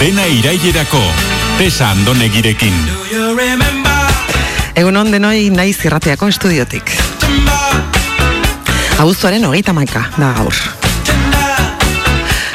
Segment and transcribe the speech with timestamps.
[0.00, 1.00] Dena irailerako,
[1.58, 2.72] tesa andonegirekin.
[4.80, 6.88] Egun on denoi naiz irrateako estudiotik.
[8.96, 10.56] Abuztuaren hogeita maika da gaur.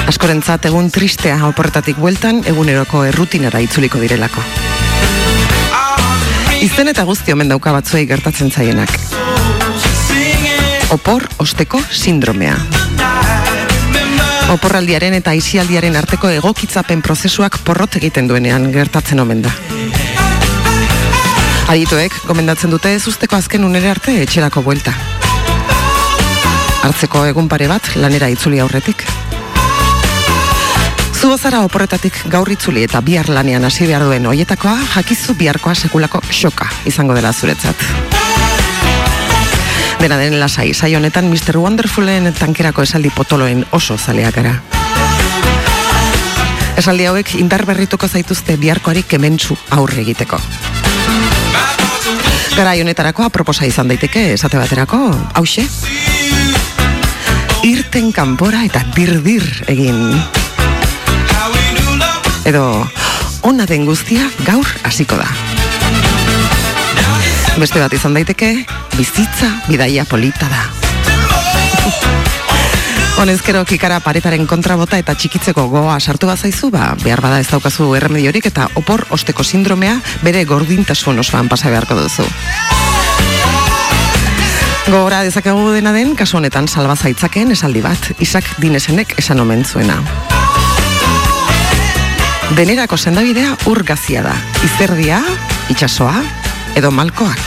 [0.10, 4.42] Askorentzat egun tristea oporretatik bueltan eguneroko errutinera itzuliko direlako.
[6.66, 8.90] Izen eta guzti omen dauka batzuei gertatzen zaienak.
[10.98, 12.58] Opor osteko sindromea.
[14.56, 19.52] Oporraldiaren eta isialdiaren arteko egokitzapen prozesuak porrot egiten duenean gertatzen omen da.
[21.74, 24.94] Adituek, gomendatzen dute ez usteko azken unere arte etxerako buelta.
[26.86, 29.04] Hartzeko egun pare bat lanera itzuli aurretik.
[31.20, 36.70] Zubozara oporretatik gaur itzuli eta bihar lanean hasi behar duen hoietakoa jakizu biharkoa sekulako xoka
[36.86, 38.15] izango dela zuretzat.
[40.06, 41.58] Dena den lasai, sai honetan Mr.
[41.58, 44.52] Wonderfulen tankerako esaldi potoloen oso zaleak gara.
[46.78, 50.38] Esaldi hauek indar berrituko zaituzte biharkoari kementsu aurre egiteko.
[52.54, 55.02] Gara honetarako aproposa izan daiteke esate baterako,
[55.42, 55.66] hause?
[57.66, 60.06] Irten kanpora eta dirdir egin.
[62.46, 62.86] Edo,
[63.42, 65.55] ona den guztia gaur hasiko da.
[67.56, 68.50] Beste bat izan daiteke,
[68.98, 70.64] bizitza bidaia polita da.
[73.22, 78.50] Honezkero kikara paretaren kontrabota eta txikitzeko goa sartu bazaizu, ba, behar bada ez daukazu erremediorik
[78.52, 79.96] eta opor osteko sindromea
[80.26, 82.28] bere gordintasun osoan pasa beharko duzu.
[84.90, 90.02] Gogora dezakegu dena den, kasu honetan salba zaitzaken esaldi bat, Isak Dinesenek esan omen zuena.
[92.60, 94.36] Denerako sendabidea urgazia da,
[94.68, 95.24] izerdia,
[95.72, 96.20] itxasoa,
[96.76, 97.40] edo malkoak.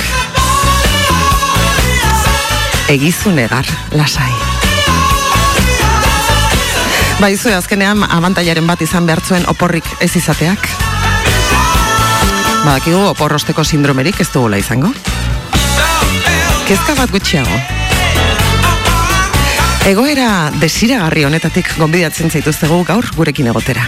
[2.89, 4.33] Egizu negar, lasai.
[7.20, 10.69] Baizu azkenean abantailaren bat izan behar zuen oporrik ez izateak.
[12.64, 14.92] Badakigu oporrosteko sindromerik ez dugula izango.
[16.69, 17.61] Kezka bat gutxiago.
[19.89, 23.86] Egoera desiragarri honetatik gonbidatzen zaituztegu gaur gurekin egotera.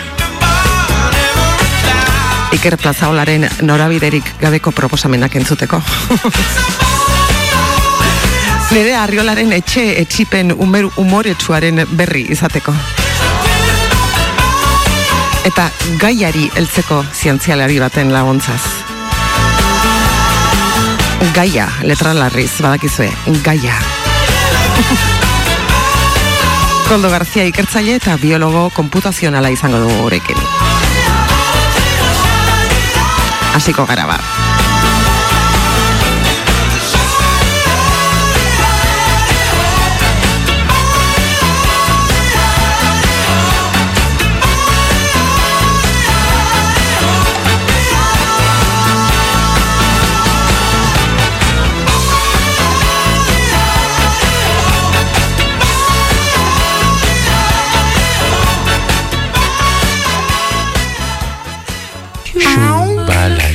[2.53, 5.81] Iker Plazaolaren norabiderik gabeko proposamenak entzuteko.
[8.71, 12.75] Nire arriolaren etxe etxipen umer umoretsuaren berri izateko.
[15.49, 18.61] Eta gaiari heltzeko zientzialari baten laguntzaz.
[21.35, 23.11] Gaia, letra larriz, badakizue,
[23.45, 23.75] gaia.
[26.89, 30.70] Koldo Garzia ikertzaile eta biologo komputazionala izango dugu gurekin.
[33.55, 34.40] Así que graba.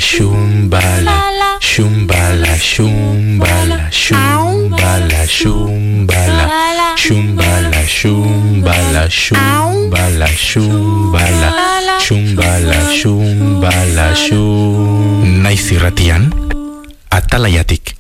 [0.06, 1.18] Shumbala,
[1.60, 6.48] shumbala, shumbala, shumbala, shumbala,
[6.96, 11.50] shumbala, shumbala, shumbala, shumbala, shumbala,
[12.06, 15.42] shumbala, shumbala, shum.
[15.42, 16.30] Naiz irratian,
[17.10, 17.95] atalaiatik.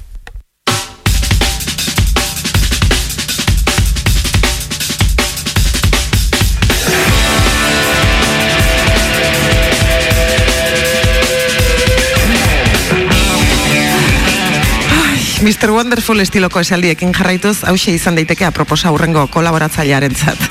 [15.46, 15.70] Mr.
[15.70, 20.42] Wonderful estiloko esaldiekin jarraituz, hause izan daiteke aproposa hurrengo kolaboratzailearen zat.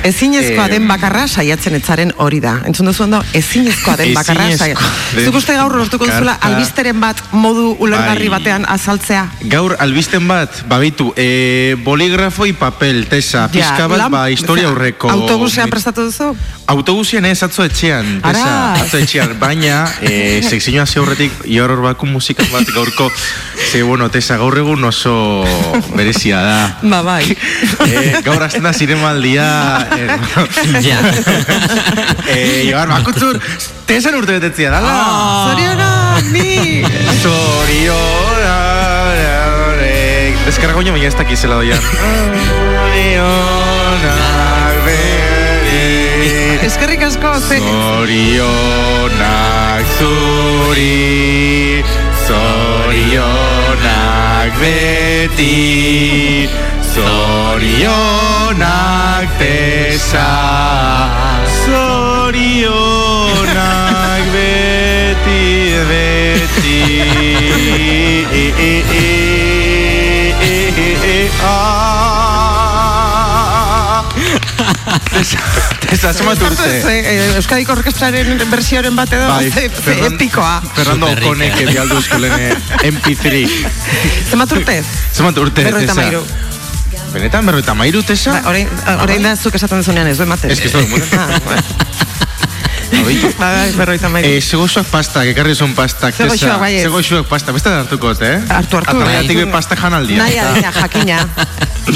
[0.00, 2.54] Ezinezkoa den bakarra saiatzen etzaren hori da.
[2.68, 5.26] Entzun duzu ondo, ezinezkoa den bakarra saiatzen.
[5.26, 8.38] Zuk uste gaur lortuko duzula albisteren bat modu ulergarri Bai.
[8.38, 9.26] batean azaltzea.
[9.52, 15.10] Gaur albisten bat, babitu, e, boligrafo y papel, tesa, pizka bat, ba, historia aurreko.
[15.10, 16.32] Autobusean prestatu duzu?
[16.70, 22.08] Autobusian ez, atzo etxean, tesa, atzo etxean, baina, e, sekzioa ze horretik, ior hor baku
[22.08, 23.10] musika bat gaurko,
[23.70, 25.44] ze, bueno, tesa, gaur egun oso
[25.92, 26.58] berezia da.
[26.82, 27.36] Ba, bai.
[27.84, 29.48] E, gaur azten da zinemaldia,
[29.84, 29.89] e,
[30.86, 30.98] Ja.
[32.34, 33.40] e, Ibar, bakutzur,
[33.86, 34.94] tesan urte betetzia dala.
[35.50, 35.90] Zoriona,
[36.30, 36.82] ni!
[37.22, 38.70] Zoriona
[40.50, 41.78] Deskarga baina baina ez dakizela doian
[42.90, 43.60] Zorionak
[44.86, 45.84] bere
[46.66, 47.30] Eskerrik asko.
[47.46, 48.64] Zorionak
[50.00, 51.84] zuri
[52.26, 53.30] Zorionak
[54.58, 55.54] beti
[57.90, 60.26] Zorionak tesa
[61.64, 63.04] Zorionak
[64.34, 65.46] beti
[65.90, 66.82] beti
[68.34, 69.02] e, e, e,
[70.42, 71.70] e, e, e, ah.
[75.10, 75.38] Tesa,
[75.86, 80.54] tesa, urte Eh, Euskadiko orkestraren versioaren bat edo Bai, ze Ferran- epikoa.
[80.74, 81.06] Fernando.
[81.14, 82.50] Okonek bialdu eskolene
[82.90, 83.46] MP3
[84.30, 84.82] Zemat urte?
[85.14, 86.10] Zemat urte tesa.
[87.10, 88.36] Benetan berroita mairu tesa?
[88.36, 88.68] Ba, orain,
[89.02, 90.50] orain da zuk esaten zunean ez du ematen.
[90.50, 90.86] Ez que ez dut
[92.92, 93.00] Ah.
[93.00, 93.28] Abeitu.
[93.38, 94.28] Bai, berrogeita hamairu.
[94.28, 96.10] Eh, zegoxoak pasta, ekarri zuen pasta.
[96.12, 96.82] Zegoxoak, bai ez.
[96.82, 98.40] Zegoxoak pasta, beste hartuko, eh?
[98.48, 98.96] Hartu, hartu.
[98.96, 99.44] Ataleatik Bai.
[99.44, 100.18] be pasta jan aldia.
[100.24, 101.20] Nahi adina, jakina.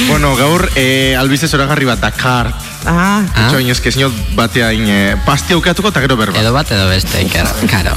[0.08, 2.48] Bueno, gaur, eh, albizte zoragarri bat, Dakar.
[2.86, 3.44] Ah, Ah.
[3.46, 6.38] Etxo, inozke, zinot batea in, eh, pasti aukatuko eta gero berba.
[6.40, 7.48] Edo bat edo beste, karo.
[7.70, 7.94] karo.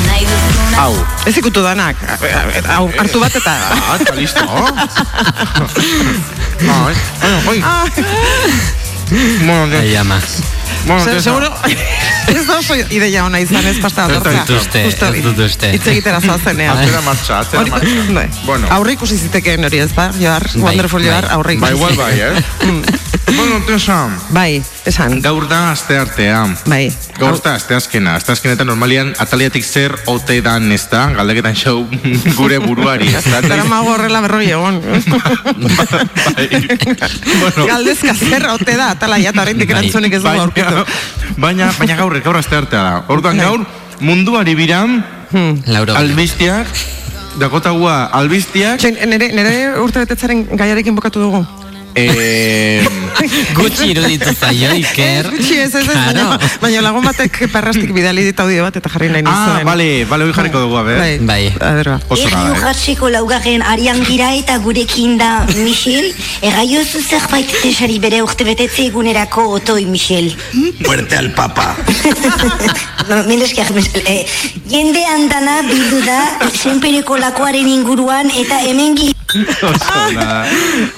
[0.80, 0.94] Hau.
[1.26, 1.96] ez ikutu danak.
[2.68, 3.54] Hau, hartu bat eta...
[3.70, 4.40] Ah, eta listo.
[6.60, 7.62] Ai, ai, ai.
[7.64, 7.84] Ah,
[9.46, 9.76] Bueno.
[10.86, 11.52] Bueno, se- de- seguro...
[12.30, 14.44] Ez da oso ideia ona izan ez pasta Ez atortzea.
[14.46, 15.70] dut uste, Justo ez dut uste.
[15.74, 16.78] Hitz egitera zoazenean.
[16.78, 18.04] Atzera martxa, atzera Hori, martxa.
[18.20, 18.28] bai.
[18.46, 18.68] Bueno.
[18.70, 21.08] Aurre ikusi zitekeen hori ez da, Joar, Bai, Wonderful bai.
[21.10, 21.74] Joar, aurre Ba, ikusi.
[21.74, 22.44] igual bai, eh?
[23.34, 23.96] bueno, tesa,
[24.30, 26.44] Bai, esan, gaur da aste artea.
[26.66, 26.92] bai.
[27.18, 28.14] Gaur da aste azkena.
[28.16, 31.82] Aste azkenetan normalian ataliatik zer ote dan ez da, galdeketan show
[32.38, 33.08] gure buruari.
[33.08, 33.40] ez da?
[33.42, 34.80] Zara mago horrela berroi egon.
[36.36, 36.48] Bai.
[37.40, 39.78] bueno, Galdezka zer ote da, atala ja, eta horrendik Bai.
[39.80, 40.50] erantzunik ez dugu
[41.36, 43.04] baina, baina, gaur, gaur aste artea da.
[43.08, 43.46] Orduan Bai.
[43.46, 43.66] gaur,
[44.00, 45.04] munduari biran,
[45.66, 45.94] Lauro.
[45.94, 46.66] albiztiak,
[47.38, 51.44] dakotagua albiztiak, Txain, nere, nere urte betetzaren gaiarekin bokatu dugu.
[51.94, 52.84] Eh,
[53.58, 55.30] Gutxi iruditu zaio, Iker.
[55.30, 56.50] Gutxi ez, ez, ez, baina, Claro.
[56.62, 59.66] baina lagun batek perrastik bidali dit audio bat eta jarri nahi ah, nizuen.
[59.68, 60.98] bale, bale, hori jarriko dugu, a ber.
[60.98, 61.18] Bai.
[61.18, 61.42] Bai.
[61.60, 61.98] A ber, ba.
[62.08, 62.58] Oso nada, eh?
[62.58, 66.10] urratseko laugarren arian gira eta gurekin da Michel.
[66.42, 70.32] Erraiozu zerbait tesari bere urte betetze egunerako otoi Michel.
[70.86, 71.74] Muerte al papa.
[73.08, 74.02] no, Milesker, Michel.
[74.06, 74.24] Eh,
[74.70, 76.20] jende andana bildu da
[76.50, 79.29] senpereko lakoaren inguruan eta hemengi Oso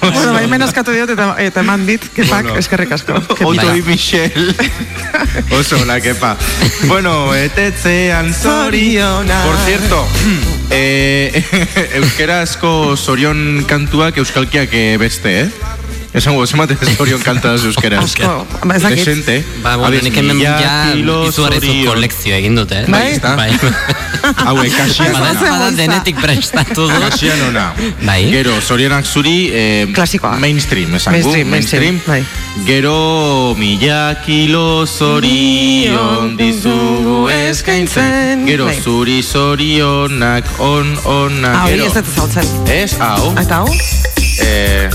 [0.01, 2.57] Bueno, bai, menazkatu diot eta, eta eman dit, kepak, Bueno.
[2.59, 3.19] eskerrik asko.
[3.21, 3.45] Kepak.
[3.45, 4.55] Otoi Michel.
[5.51, 6.35] Oso, la kepa.
[6.87, 9.43] Bueno, etetzean zoriona.
[9.45, 10.07] Por cierto,
[10.69, 11.43] eh,
[11.99, 15.72] euskerazko zorion kantuak euskalkiak eh, beste, eh?
[16.13, 18.03] Esango, zemate zorion kanta da euskeraz.
[18.05, 18.99] Asko, ba, ez dakit.
[19.01, 19.39] Desente.
[19.63, 20.93] Ba, bueno, nik hemen ja
[21.33, 21.85] zorion.
[21.87, 22.83] kolekzio egin dute.
[22.83, 22.91] eh?
[22.91, 23.35] Bai, ezta?
[23.35, 23.49] Bai.
[24.47, 26.99] Hauek, kasian Bai, Bada, denetik prestatu du.
[27.01, 27.65] Kasian ona.
[28.05, 28.21] Bai.
[28.31, 29.49] Gero, zorionak zuri...
[29.53, 30.37] Eh, Klasikoa.
[30.39, 32.21] Mainstream, esan Mainstream, mainstream, bai.
[32.67, 38.45] Gero, mila kilo zorion dizugu eskaintzen.
[38.47, 38.77] Gero, Bai.
[38.83, 41.57] zuri zorionak on onak.
[41.65, 42.53] Hori Gero, ez dut zautzen.
[42.69, 43.33] Ez, hau.
[43.41, 43.67] Eta hau?
[44.45, 44.87] Eh,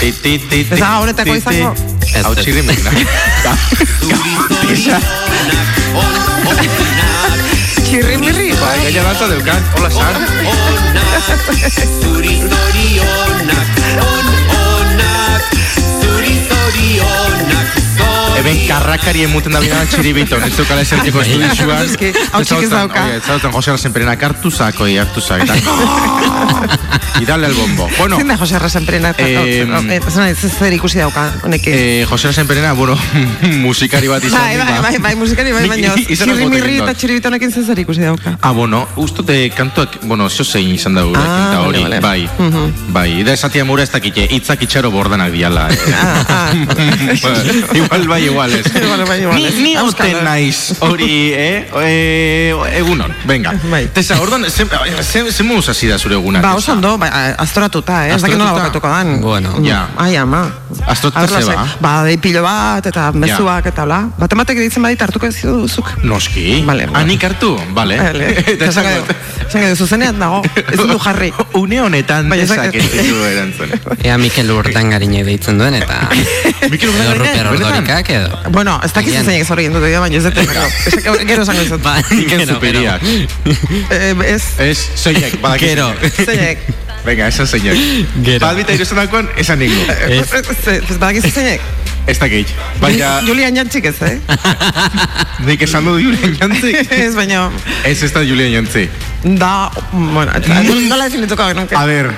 [0.00, 1.54] Ez da honetako ti, ti.
[1.54, 1.74] izango?
[2.14, 2.38] Ez, Hau ez.
[2.38, 2.90] txirimena.
[7.88, 8.52] Txirrimirri.
[8.60, 9.62] Bai, gaina dantza deukan.
[9.78, 10.14] Hola, san.
[18.38, 21.84] Eben karrakari emuten da bina txiribiton, ez dukala esertiko estudixuan.
[21.88, 23.04] Eske, hau txik ez dauka.
[23.16, 25.42] Ez dautan, Jose Arsenperena, hartu zako, hartu zako.
[25.48, 25.54] Eta,
[27.20, 27.88] y dale el bombo.
[27.98, 29.14] Bueno, Zein da Jose Arrasenperena?
[29.18, 29.66] Eh,
[30.28, 31.72] Ez zer ikusi dauka, honekin.
[31.74, 32.96] eh, Jose Arsenperena, bueno,
[33.64, 34.38] musikari bat izan.
[34.40, 34.80] Bai, bai, ba.
[34.82, 38.36] bai, bai, musikari bai, baina txirrimirri eta txiribitonekin zer zer ikusi dauka.
[38.40, 42.28] Ah, bueno, ustote kantuak, bueno, zeo zein izan da gure, Ah, hori, vale, vale.
[42.28, 45.68] bai, bai, da esatia mura ez dakite, hitzak itxaro bordanak diala.
[45.72, 45.78] Eh.
[45.94, 46.52] Ah, ah.
[47.80, 48.66] igual bai, igual ez.
[48.82, 49.54] Igual bai, igual ez.
[49.54, 51.68] Ni, ni oten naiz hori, eh?
[51.82, 53.54] eh egunon, venga.
[53.72, 53.86] Bai.
[53.92, 54.66] Tesa, orduan, ze,
[55.02, 56.42] ze, ze moduz hasi da zure egunak?
[56.42, 58.14] Ba, oso ondo, ba, aztoratuta, eh?
[58.14, 59.20] Ez dakit nola bokatuko dan.
[59.20, 59.56] Bueno.
[59.64, 59.88] Ja.
[59.96, 60.46] Ai, ama.
[60.86, 61.66] Aztoratuta Arla ze ze- ba?
[61.80, 64.04] Ba, pilo bat, eta mezuak, eta bla.
[64.18, 65.90] Bat ematek ditzen badit hartuko ez duzuk.
[66.02, 66.62] Noski.
[66.66, 67.04] Vale, vale.
[67.04, 67.98] Anik hartu, bale.
[67.98, 68.34] Vale.
[68.54, 68.72] Eta
[69.48, 71.30] Dut, dut, zuzenean dago, ez du jarri.
[71.56, 73.70] Une honetan Baina tesak esak- ez ditu erantzun.
[74.04, 75.96] Ea Mikel Urtangarinek deitzen duen, eta...
[76.68, 77.48] Mikel benetan?
[77.54, 78.42] Ordorikak, edo...
[78.52, 79.24] Bueno, ez Agian.
[79.24, 81.82] zeinek zorri gendu dira, baina ez dut, esak- gero esango dizut.
[81.82, 83.02] Ba, Mikel gero, Superiak.
[83.08, 85.68] Eh, Ez, Ez, zeinek, badakit.
[85.70, 85.88] Gero.
[86.26, 86.58] zeinek.
[87.06, 87.78] Venga, esan zeinek.
[88.26, 88.42] Gero.
[88.44, 89.80] Balbita iruzanakoan, esan ningu.
[90.08, 90.28] Ez.
[90.76, 91.60] Ez badakizu zeinek.
[92.08, 92.48] Ez dakit.
[92.80, 94.14] Baina, Julian Jantzik ez, eh?
[95.46, 96.72] nik esan du Julian Jantzi.
[97.04, 97.50] Ez, baina,
[97.84, 98.86] Ez ez da Julian Jantzi.
[99.22, 101.76] da, bueno, eta nola definituko genuke.
[101.76, 102.08] A ver,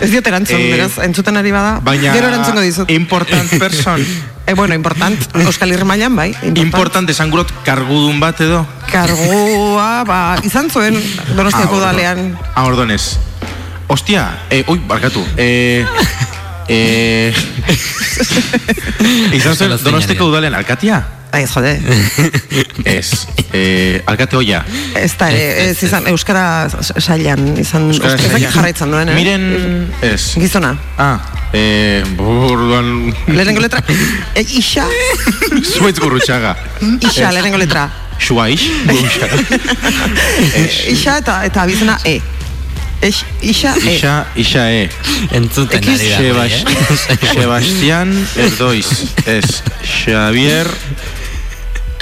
[0.00, 1.78] Ez diot erantzun, Eh, beraz, entzuten ari bada.
[1.84, 2.12] baina...
[2.14, 2.88] Gero erantzungo dizut.
[2.90, 4.00] Important person.
[4.46, 6.30] Eh, bueno, important, Euskal Herri mailan bai.
[6.56, 8.62] Important esan gurot kargudun bat edo.
[8.92, 10.96] Kargua, ba, izan zuen
[11.36, 11.96] Donostiako orduan.
[11.96, 12.38] dalean.
[12.54, 13.16] Ah, ordonez.
[13.88, 15.24] Ostia, eh, oi, barkatu.
[15.36, 15.84] Eh,
[16.70, 17.34] eh...
[19.38, 21.02] Izan zen, Los donosteko udalen alkatia?
[21.32, 21.78] Ai, jode.
[22.84, 23.26] Ez.
[23.54, 24.64] Eh, alkate hoia.
[24.98, 26.66] Ez da, ez izan, Euskara
[26.98, 28.50] sailan izan, Euskara sailan.
[28.54, 29.14] jarraitzen duen, eh?
[29.14, 29.44] Miren,
[30.06, 30.34] ez.
[30.38, 30.74] Gizona.
[30.98, 31.18] Ah,
[31.54, 33.12] eh, burduan...
[33.30, 33.82] Lehenengo letra,
[34.34, 34.86] e, isa,
[35.72, 36.56] Zuetz gurrutxaga.
[36.98, 37.86] isa, lehenengo letra.
[38.20, 38.60] Xuaix.
[40.90, 42.18] Isa eta, eta abizena E.
[43.40, 43.96] Isa, E.
[43.96, 44.90] Isa, isa e.
[45.32, 46.16] Entzuten ari da.
[46.20, 47.32] Sebas, eh?
[47.32, 48.88] Sebastián Erdoiz.
[49.26, 49.62] Ez.
[49.82, 50.68] Xavier...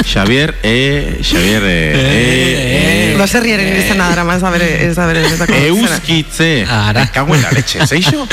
[0.04, 1.18] Xavier, e...
[1.22, 1.92] Xavier, e...
[1.94, 5.88] e, e Baserriaren izena dara, ez da bere, ez da bere benetako izena.
[5.96, 6.66] Euskitze.
[6.70, 7.06] Ara.
[7.12, 8.26] Kago en la leche, zeixo?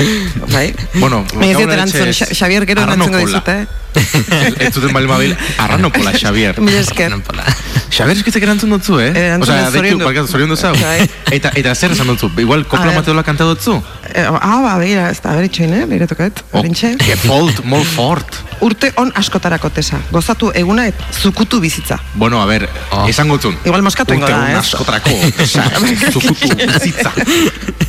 [0.54, 0.74] Bai.
[0.94, 3.40] Bueno, Me kago en la leche Xa- Xavier gero erantzungo Arranopola.
[3.42, 3.66] dizut, eh?
[4.68, 6.60] Ez zuten bali mabil, arranopola, Xavier.
[6.62, 7.16] Mila esker.
[7.26, 7.46] Pola.
[7.90, 9.12] Xavier eskitzek erantzun dutzu, eh?
[9.16, 10.06] Erantzun dut, zoriondu.
[10.06, 10.74] barkatu, zoriondu zau.
[10.82, 11.10] Bai.
[11.32, 12.30] Eta, eta zer esan dutzu?
[12.38, 13.00] Igual kopla A ver.
[13.00, 13.78] mateola kanta dutzu?
[14.16, 15.86] Eh, Ah, ba, begira, ez da, bere itxoin, eh?
[15.92, 16.94] Bire toket, berintxe.
[17.02, 18.38] Que folt, molt fort.
[18.64, 19.98] Urte on askotarako tesa.
[20.12, 21.98] Gozatu eguna et zukutu bizitza.
[22.14, 23.08] Bueno, a ver, Oh.
[23.10, 23.58] esan gutzun.
[23.66, 24.54] Igual moskatu ingo da, Urte eh?
[24.54, 25.10] un askotrako,
[25.44, 25.66] esa,
[26.14, 27.12] zukutu, bizitza.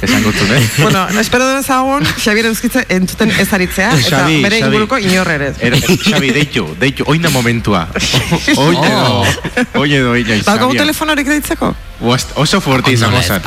[0.02, 0.68] Esan gutzun, eh?
[0.82, 4.66] bueno, espero dut ezagun, Xabier Euskitze entzuten ezaritzea, eta Xabi, bere Xabi.
[4.72, 5.52] inguruko inor ere.
[5.60, 7.86] Er, Xabi, deitu, deitu, oina momentua.
[8.56, 9.24] Oie do,
[9.80, 10.82] oie do, oina Baukagu Xabier.
[10.82, 11.74] telefonorik deitzeko?
[12.34, 13.42] Oso fuerte izango zen.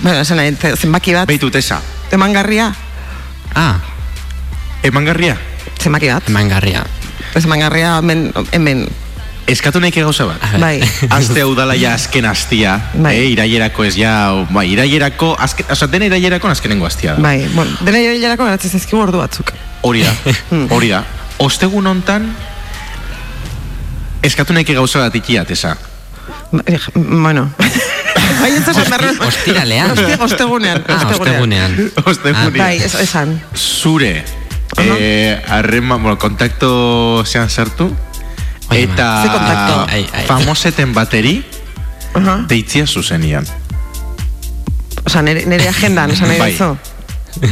[0.00, 1.80] Bueno, zenbaki bat, Beitu, tesa.
[2.12, 2.74] Emangarria,
[3.54, 3.76] Ah,
[4.82, 5.36] Emangarria,
[5.78, 6.84] zenbaki bat, emangarria.
[7.34, 8.88] ez emangarria hemen, hemen,
[9.46, 10.40] eskatu nahi gauza bat.
[10.60, 10.80] bai.
[11.10, 13.14] Aste udala ja azken astia, Bai.
[13.16, 17.22] eh, irailerako ez ja, bai, irailerako, azken, oza, dena irailerako azkenengo astia da.
[17.22, 19.52] Bai, bueno, dena hilerako geratzen zaizkigu ordu batzuk.
[19.82, 20.14] Hori da,
[20.50, 20.66] Hmm.
[20.70, 21.04] hori da.
[21.38, 22.30] Ostegun hontan,
[24.22, 25.76] eskatu nahi gauza bat ikiat, esa.
[26.66, 27.52] Eh, Bueno.
[28.40, 29.10] Bai, ez esan berro.
[29.26, 29.90] Ostiralean.
[29.92, 30.84] Oste- Ostegunean.
[30.88, 31.90] Ah, ostegunean.
[32.04, 32.52] Ostegunean.
[32.56, 33.40] Bai, esan.
[33.54, 34.24] Zure,
[34.78, 37.94] eh, harrema, bueno, kontakto zean sartu,
[38.70, 39.86] Oie, eta Ze kontakto?
[39.90, 40.24] Ai, ai.
[40.26, 41.44] famoseten bateri,
[42.48, 43.44] deitzia zuzenian.
[45.04, 46.56] Osa, nere, nere agendan, esan nahi Bai.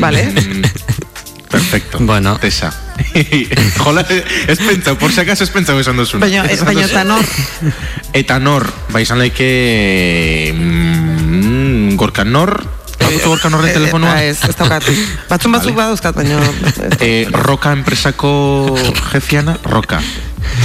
[0.00, 0.32] Vale.
[1.50, 1.98] Perfecto.
[2.00, 2.36] Bueno.
[2.38, 2.72] Tesa.
[3.82, 4.04] Jola,
[4.46, 6.20] ez pentsau, por si acaso ez pentsau esan duzun.
[6.20, 7.24] Baina, ez, baina eta nor.
[8.12, 10.52] Eta nor, ba izan laike...
[10.54, 12.54] Mm, gorka nor?
[13.00, 14.12] Baduzu gorka norren Eh, telefonua?
[14.22, 14.84] eh, Ez, ez daukat.
[15.30, 15.80] Batzun batzuk Vale.
[15.82, 16.38] badauzkat, baina...
[17.00, 18.76] Eh, roka enpresako
[19.12, 19.56] jefiana?
[19.64, 20.00] Roka.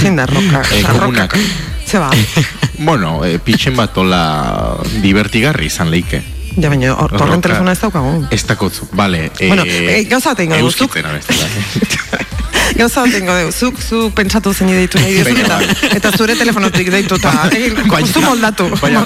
[0.02, 0.62] Zein da, roka.
[0.72, 1.32] Eh, komunak.
[1.32, 1.44] roka.
[1.86, 2.10] Ze ba.
[2.78, 6.20] Bueno, eh, pitxen bat ola divertigarri izan leike.
[6.56, 7.40] Ja, baina, hor- horren Roka.
[7.48, 8.26] telefona ez daukagu.
[8.30, 9.30] Ez dakotzu, bale.
[9.38, 11.48] Eh, Bueno, eh, gauza bat egingo dugu, zuk- Euskitzen abestela.
[12.76, 15.90] Gauza ingo deu, zuk, zu pentsatu zein deitu nahi Venga, eta, bai.
[15.96, 17.76] eta zure telefonotik deitu, eta egin,
[18.12, 18.66] zu moldatu.
[18.82, 19.04] baina-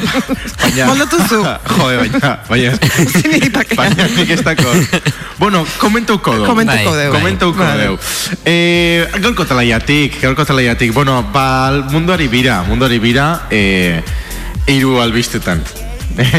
[0.63, 1.43] baina- moldatu zu.
[1.77, 2.73] Jode, baina, baina,
[3.13, 3.75] Zin egitake.
[3.77, 4.73] baina nik ez dako.
[5.39, 6.47] Bueno, komentuko du.
[6.47, 7.13] Komentuko deu.
[7.13, 7.99] Komentuko deu.
[8.45, 10.93] Eh, gaurko talaiatik, gaurko talaiatik.
[10.95, 14.03] Bueno, ba, munduari bira, munduari bira, eh,
[14.67, 15.63] hiru albistetan.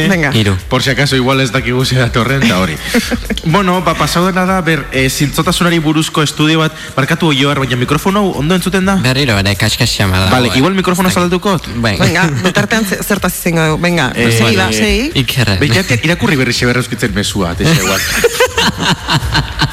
[0.08, 0.30] Venga.
[0.34, 0.56] Hiru.
[0.68, 2.76] Por si acaso igual ez dakigu ze datorren eta hori.
[3.44, 8.20] bueno, ba, pasau dena da, ber, eh, zintzotasunari buruzko estudio bat, barkatu oioar, baina mikrofono
[8.20, 8.96] hau ondo entzuten da?
[9.02, 10.30] Berriro ere kaskasia mar dago.
[10.36, 10.58] Vale, eh.
[10.58, 11.22] igual mikrofono dakit.
[11.22, 11.58] salduko?
[11.76, 12.04] Venga.
[12.04, 13.82] Venga, bitartean ze- zertaz izango dugu.
[13.82, 15.10] Venga, Eh, segi da, eh, segi.
[15.24, 15.58] Ikerren.
[15.58, 18.00] Behiatik, irakurri berri xe berrezkitzen mesua, texe igual.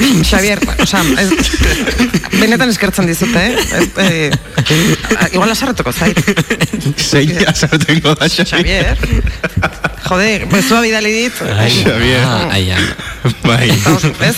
[0.30, 1.28] Xavier, osa, ez,
[2.40, 3.50] benetan eskertzen dizut, eh?
[3.76, 4.30] Ez, eh,
[5.34, 6.16] igual asarretuko zait.
[6.96, 8.96] Zein azartengo da, Xavier.
[8.96, 8.96] Xavier.
[10.10, 11.42] Joder, bezua bidali dit.
[11.56, 12.24] Ai, Xavier.
[12.24, 12.64] ah, ai.
[13.44, 13.68] Bai.
[13.70, 14.36] Ez?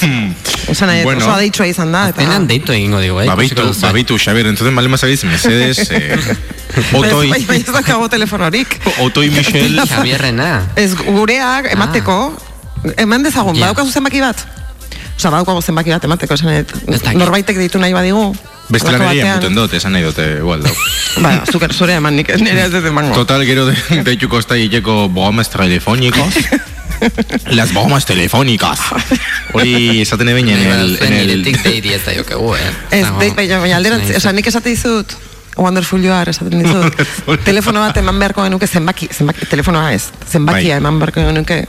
[0.72, 1.22] Esan nahi, Bueno.
[1.24, 2.08] oso aditxua izan da.
[2.10, 3.26] Eta, Azkenean deitu egingo digu, eh?
[3.30, 6.18] Babitu, babitu, Xavier, entzuten bale mazabiz, mesedes, eh,
[6.98, 8.80] otoi, Bai, bai, ez dakago telefonorik.
[8.98, 10.50] otoi Michel, Javierrena.
[10.76, 12.18] Ez gureak emateko,
[12.96, 13.68] eman dezagun, Ja.
[13.68, 14.42] badaukazu zenbaki bat?
[15.22, 17.12] Osa, badaukagu zenbaki bat emateko, esan dakit.
[17.14, 18.32] norbaitek deitu nahi badigu.
[18.74, 19.36] ere batean.
[19.36, 20.72] muten dut, esan nahi dute, igual dau.
[21.22, 23.14] Ba, zuker, zure eman nik, nire ez dut emango.
[23.14, 23.76] Total, gero de,
[24.08, 26.40] deituko ez da hileko bombas telefónicos.
[27.58, 28.80] Las bombas telefónicas.
[29.52, 30.98] Hori esaten eben en el...
[30.98, 32.70] En el Niretik deiri ez da jokegu, eh?
[32.90, 33.20] Ez, Dago.
[33.20, 35.14] de, baina, baina alderantz, osa, nik esate dizut,
[35.54, 37.38] Wonderful you are, esaten dizut.
[37.44, 40.82] Telefono bat eman beharko genuke zenbaki, zenbaki, telefonoa ez, zenbakia Bai.
[40.82, 41.60] eman beharko genuke.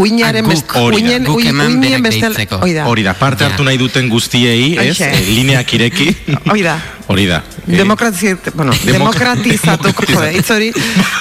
[0.00, 1.08] Uinaren ah, hori da.
[1.08, 2.60] uinen, Guk eman uinen berak beste, deitzeko.
[2.88, 5.00] hori da, parte hartu nahi duten guztiei, ez?
[5.00, 6.08] Eh, lineak ireki.
[6.50, 6.78] hori da.
[7.10, 7.42] Hori da.
[7.66, 10.70] Eh, Demokratiz, bueno, Demok- demokratizatuko, jode, hitz hori,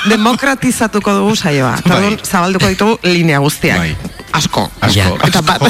[0.09, 1.75] demokratizatuko dugu saioa.
[1.85, 2.17] Bai.
[2.23, 3.77] zabalduko ditugu linea guztiak.
[3.83, 3.95] Bai.
[4.31, 4.67] Asko.
[4.79, 5.07] Asko, Ja.
[5.25, 5.63] Eta bat,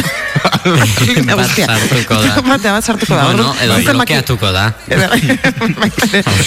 [1.07, 1.69] linea guztiak.
[1.71, 2.35] sartuko da.
[2.49, 3.23] Bat, bat sartuko da.
[3.29, 4.65] Bueno, edo blokeatuko da.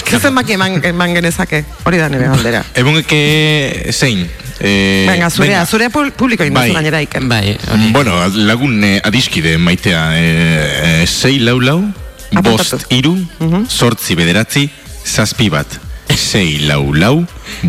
[0.09, 1.63] Ze zenbaki eman, genezake.
[1.83, 2.63] Hori da nire galdera.
[2.75, 4.27] Ebungeke zein?
[4.65, 5.65] Eh, Venga, zurea, venga.
[5.65, 6.69] zurea publiko egin Bai.
[6.71, 7.27] gainera iken.
[7.27, 7.89] Bai, hori.
[7.91, 8.15] Bueno,
[8.47, 11.81] lagun eh, adiskide maitea eh, eh, sei lau lau,
[12.31, 12.77] Apuntatu.
[12.79, 13.17] bost iru,
[13.67, 14.69] sortzi bederatzi,
[15.03, 15.67] zazpi bat.
[16.15, 17.25] Sei lau lau,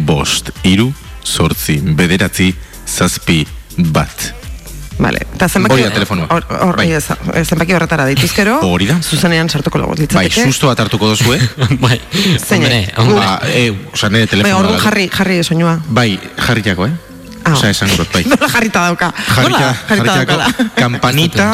[0.06, 0.92] bost iru,
[1.24, 2.52] sortzi bederatzi,
[2.86, 3.42] zazpi
[3.90, 4.30] bat.
[4.98, 5.74] Vale, eta zenbaki...
[5.74, 6.26] Hori da telefonoa.
[6.30, 6.92] Hor, hor, Bai.
[6.92, 9.00] ez, eh, zenbaki horretara dituzkero, Hori da.
[9.02, 10.44] zuzenean sartuko logo Bai, litzateke.
[10.46, 11.40] susto bat hartuko dozu, eh?
[11.84, 11.98] Bai,
[12.96, 13.16] hombre.
[13.18, 14.60] ba, eh, osa, nire Bai, telefonoa.
[14.60, 14.84] orduan da.
[14.84, 15.78] jarri, jarri soinua.
[15.88, 16.92] Bai, jarriako, eh?
[17.44, 17.52] Ah.
[17.52, 18.22] Osa, esan dut, bai.
[18.30, 19.10] Nola jarrita dauka?
[19.12, 20.70] Nola Jarrita, jarrita jarritako daukala?
[20.78, 21.48] kampanita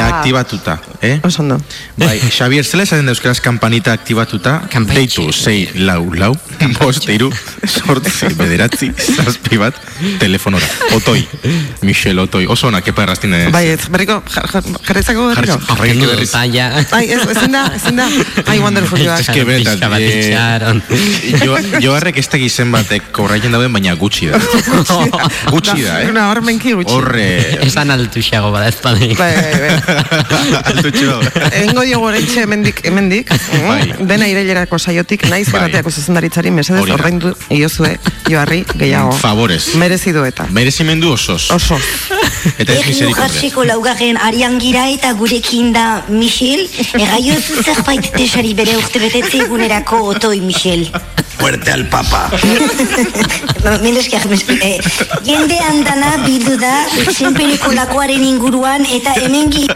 [0.00, 0.18] Ah.
[0.18, 1.20] aktibatuta, eh?
[1.22, 1.58] Oso ondo.
[1.96, 4.62] Bai, Xavier, zela esaten da euskaraz kampanita aktibatuta,
[4.94, 6.32] deitu, sei, lau, lau,
[6.80, 7.30] bost, iru,
[7.66, 9.74] sortzi, bederatzi, zazpi bat,
[10.18, 10.66] telefonora.
[10.96, 11.26] Otoi,
[11.82, 13.50] Michel Otoi, oso ona, kepa erraztin ez.
[13.52, 15.58] Bai, ez, berriko, jar- jar- jarritzako berriko.
[15.68, 16.30] Jarri- Kendu berriz.
[16.32, 16.70] taia.
[16.92, 18.08] Ai, ez, ezin da, ezin da.
[18.46, 19.20] Ai, wonderful joak.
[19.20, 20.82] Es que benetan, itxaron.
[21.44, 24.40] jo, joarrek ez teki zenbatek kobraien dauden, baina gutxi da.
[25.54, 26.08] gutxi da, eh?
[26.10, 26.94] Una hormenki gutxi.
[26.94, 27.26] Horre...
[27.66, 29.12] Esan altuxago bada ez badi.
[29.18, 29.81] Bai, bai, bai.
[31.52, 33.30] Egingo diogu oraintxe hemendik, hemendik,
[33.66, 33.92] Bai.
[33.92, 35.60] mm, dena irailerako saiotik, naiz Bai.
[35.60, 37.96] gerateako zuzendaritzari mesedez ordaindu iozue
[38.28, 39.12] joarri gehiago.
[39.18, 39.74] Favorez.
[39.80, 40.46] Merezi du eta.
[40.50, 41.50] Merezimendu osoz.
[41.54, 41.78] Oso.
[42.58, 43.64] Eta ez miserikordia.
[43.72, 50.40] laugarren arian gira eta gurekin da Michel, erraiozu zerbait tesari bere urte betetze egunerako otoi
[50.40, 50.90] Michel.
[51.38, 52.30] Fuerte al papa.
[53.62, 54.18] No, Milesker,
[54.58, 54.80] eh,
[55.22, 56.80] jende andana bildu da,
[57.12, 59.68] zenpereko lakoaren inguruan, eta hemengi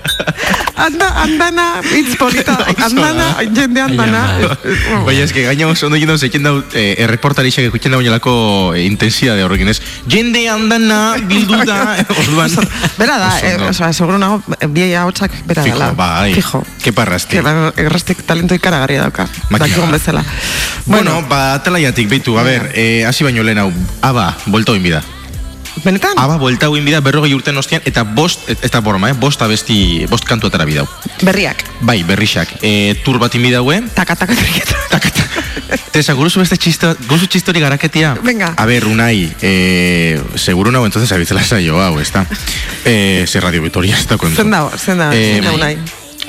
[0.77, 2.53] Anda, andana, hitz polita,
[2.87, 4.23] andana, jende andana.
[5.07, 8.35] Baina eske gaina oso ondo jendau zeiken dau eh, erreportarixak ikusten da bainalako
[8.77, 9.79] eh, intensidade horrekin ez.
[10.13, 11.79] Jende andana bildu da,
[12.21, 12.46] orduan.
[12.99, 13.69] Bera da, Oso eh, ondo.
[13.71, 15.93] osea, seguro nago, bi hotxak bera Fijo, dela.
[15.93, 16.35] bai.
[16.35, 16.63] Fijo.
[16.83, 17.37] Kepa errazti.
[17.37, 19.27] Kepa errastik talento ikaragarria dauka.
[19.51, 20.25] Makina Dakigun bezala.
[20.87, 23.73] Bueno, ba, telaiatik, beitu, a ber, eh, hasi baino lehen hau,
[24.03, 25.03] aba, buelta oin bida.
[25.85, 26.19] Benetan?
[26.19, 30.07] Aba, buelta oin bida, berrogei urten ostian, eta bost, ez da borma, eh, bost abesti,
[30.11, 30.87] bost kantu atara bidau.
[31.23, 31.65] Berriak.
[31.81, 32.57] Bai, berrixak.
[32.63, 34.65] E, tur bat inbidaue, Taka, taka, taka.
[34.91, 35.25] taka, taka.
[35.91, 38.15] Tesa, guruzu beste txisto, guruzu txistori garaketia?
[38.23, 38.53] Venga.
[38.57, 42.27] A ver, Unai, eh, seguro nago entonces abitzela saio hau, ez da?
[42.85, 44.37] Eh, ze radio Vitoria ez da kontu.
[44.37, 45.77] Zen da, zen da, Eh, zen da unai.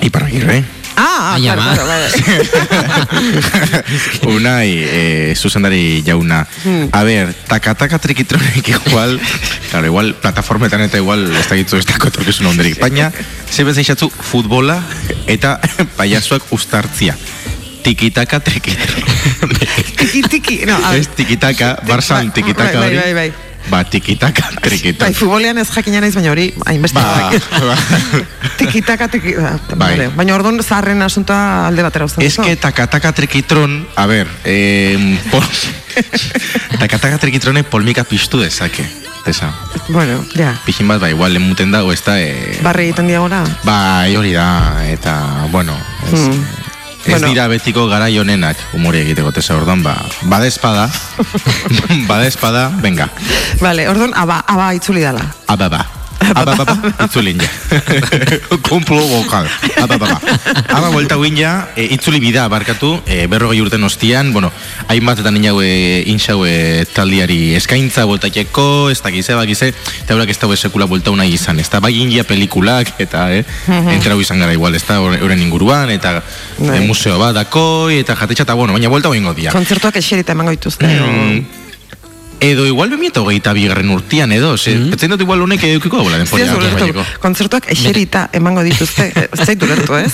[0.01, 0.63] Iparragirre.
[0.99, 1.73] Ah, Ai, claro, ama.
[1.75, 2.07] claro, vale.
[4.35, 6.47] Unai, eh, zuzendari jauna.
[6.63, 6.89] Hmm.
[6.91, 9.19] A ver, taka-taka trikitronek igual,
[9.69, 12.79] claro, igual plataformetan eta igual ez dakitzu ez dako torkizun onderik.
[12.81, 13.11] Baina,
[13.51, 14.79] ze bezeixatzu futbola
[15.27, 15.59] eta
[15.99, 17.15] paiasuak ustartzia.
[17.85, 19.03] Tikitaka trikitron.
[19.95, 20.99] Tiki, tiki, no, a ver.
[21.05, 22.97] Ez tikitaka, Barsan tikitaka Bai, hori.
[22.97, 23.33] bai, bai, bai.
[23.69, 25.13] Ba, tikitaka Bai, trikitron.
[25.13, 26.99] futbolean ez jakina naiz, baina hori, hainbeste.
[26.99, 27.31] Ba,
[27.69, 27.75] ba.
[28.57, 29.91] Tikitaka, tiki, ba, Bai.
[29.97, 30.07] vale.
[30.15, 32.23] Baina orduan zaharren asuntoa alde batera uzten.
[32.25, 35.43] Es que takataka trikitron, a ver, eh, pol...
[36.79, 38.85] takataka trikitronek polmika piztu dezake.
[39.27, 39.49] Tesa,
[39.89, 40.53] Bueno, ja.
[40.65, 43.41] pixin bat, ba, igual lemuten dago, ez da, eh, Barri egiten diagora.
[43.67, 45.75] bai, hori da, eta, bueno,
[46.07, 46.45] ez, Hmm.
[47.07, 47.27] Ez Bueno.
[47.29, 50.89] dira betiko gara honenak umore egiteko, tesa, orduan, ba, bada espada,
[52.07, 53.09] bada espada, venga,
[53.61, 55.23] Vale, orduan, aba, aba itzuli dala.
[55.47, 55.85] ababa.
[56.35, 56.65] Ababa,
[57.05, 57.49] itzulin ja.
[58.67, 59.47] Kumplo vokal.
[59.81, 60.19] Ababa.
[60.69, 64.51] Aba, vuelta guin ja, e, itzuli bida, barkatu, e, berrogei urten ostian, bueno,
[64.87, 69.71] hainbatetan inau e, inxau e, taldiari eskaintza voltakeko, ez dakize, bakize,
[70.03, 73.43] eta eurak ez dago sekula volta nahi izan, ez da, bai india pelikulak, eta, eh,
[73.93, 76.81] entrau izan gara igual, ez da, euren inguruan, eta e, Bai.
[76.87, 79.53] museo bat dakoi, eta jatetxa, eta, bueno, baina volta goingo dia.
[79.55, 80.87] Kontzertuak eserita emango dituzte.
[80.87, 81.66] Mm,
[82.39, 85.09] edo igual bemieta hogeita bigarren urtian edo, ze, mm -hmm.
[85.09, 86.55] dut igual honek edukiko bola Ez denporia.
[86.55, 87.05] ulertu, baineko.
[87.19, 89.11] kontzertuak eserita emango dituzte.
[89.33, 90.13] Ez zaitu ulertu, ez?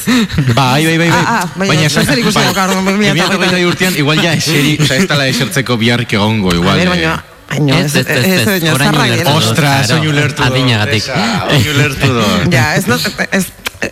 [0.56, 1.10] Bai, bai, bai, bai.
[1.10, 4.18] Ah, ah, baina esan- zer bai, dauka, orduan, bi mila eta 2008 hogeita- urtean, igual
[4.24, 6.74] ja eseri, oza, ez tala esertzeko biharrik egongo, igual.
[6.74, 6.90] A ver, eh.
[6.90, 9.36] baina, baina, Ez, ez, ez, ez, baina, orain ulertu dut.
[9.44, 10.48] Ostras, Claro, oin ulertu do.
[10.54, 11.04] adinagatik.
[11.04, 12.26] Esa, Oin ulertu do.
[12.52, 12.96] Ja, ez, no,
[13.32, 13.46] ez,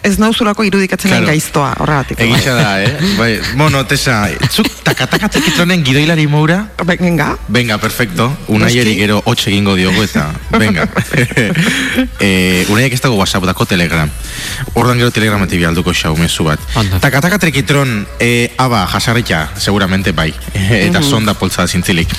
[0.04, 1.26] ez nauzulako irudikatzen Claro.
[1.26, 1.34] claro.
[1.34, 2.20] gaiztoa, horregatik.
[2.20, 2.92] Egitxa da, eh?
[3.18, 6.66] Bai, bueno, Tesa, zuk takataka trikitronen gidoilari moura,
[7.02, 8.32] Venga, Venga, perfecto.
[8.48, 10.28] Unaieri gero hotx egingo diogu eta
[10.60, 10.88] venga.
[12.20, 14.10] eh, unaiek ez dago WhatsApp dako Telegram.
[14.74, 16.60] Ordan gero Telegramatik bialduko xau mezu bat.
[17.02, 20.34] Takataka trekitron, eh, aba, jasarritxa, seguramente bai.
[20.88, 22.10] eta sonda poltza zintzilik.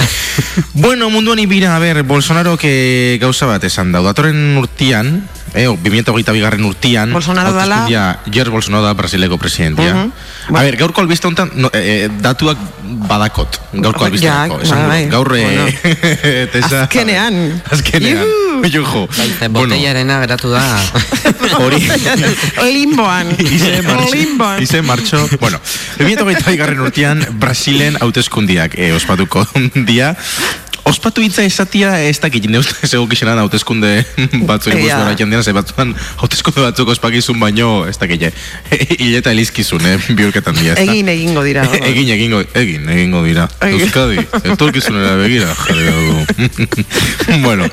[0.75, 4.05] bueno, munduan ibira, a ber, Bolsonaro que gauza bat esan dau.
[4.05, 5.23] Datorren urtian,
[5.55, 9.95] eh, 2008 bigarren urtian, Bolsonaro dala- hauteskundia- Jair Bolsonaro da Brasileko presidentia.
[9.95, 10.57] Mhm.
[10.57, 12.59] A ber, gaurko albiste honetan, no, eh, eh, datuak
[13.09, 13.61] badakot.
[13.73, 14.47] Gaurko albiste Ja,
[14.89, 15.07] bai.
[15.09, 15.67] Gaur, eh, bueno.
[16.53, 16.83] tesa...
[16.85, 17.63] Azkenean.
[17.71, 18.25] Azkenean.
[18.73, 19.09] Jujo.
[19.13, 20.63] Ze botellarena geratu da.
[21.59, 21.81] hori...
[22.63, 23.37] limboan.
[24.13, 24.63] Limboan.
[24.63, 25.61] ize martxo, bueno,
[25.99, 30.15] 2008 garren urtean Brasilen hauteskundiak eh, ospatuko dia,
[30.85, 33.91] Ospatu hitza esatia ez dakit, ne uste egokizena hautezkunde
[34.49, 34.97] batzuen Egia.
[34.97, 38.33] buruz gara jendean, ze batzuan hautezkunde batzuk ospakizun baino, ez dakit, eh,
[39.03, 40.75] hileta elizkizun, eh, biurketan dira?
[40.83, 41.63] Egin egingo dira.
[41.93, 43.47] Egin, egingo, egin, egingo dira.
[43.63, 43.85] Egin.
[43.87, 44.25] Euskadi,
[44.57, 47.39] etorkizunera begira, jarri dugu.
[47.47, 47.69] bueno,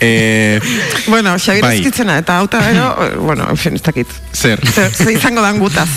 [0.00, 0.60] eh,
[1.06, 1.78] Bueno, Xabir Bai.
[1.78, 4.06] ezkitzena, eta auta gero, eh, bueno, en fin, ez dakit.
[4.36, 4.60] zer?
[4.68, 5.88] Zer, zer izango dan gutaz.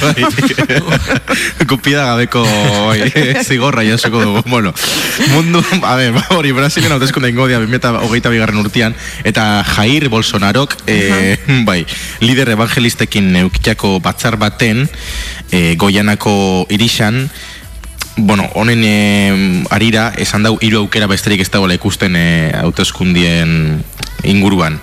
[0.00, 0.24] Bai.
[1.66, 2.44] Kupida gabeko
[2.86, 3.10] bai,
[3.44, 4.42] zigorra jasoko dugu.
[4.46, 4.72] Bueno,
[5.34, 10.76] mundu, a ver, ba, hori, Brasilen hautezkunde ingo dia, 2008 bigarren urtean, eta Jair Bolsonarok,
[10.86, 11.84] eh, bai,
[12.20, 14.86] lider evangelistekin eukitako batzar baten,
[15.50, 17.28] eh, goianako irixan,
[18.16, 22.26] bueno, honen e, arira, esan dau, hiru aukera besterik ez dagoela ikusten e,
[22.60, 23.82] hauteskundien
[24.22, 24.78] inguruan.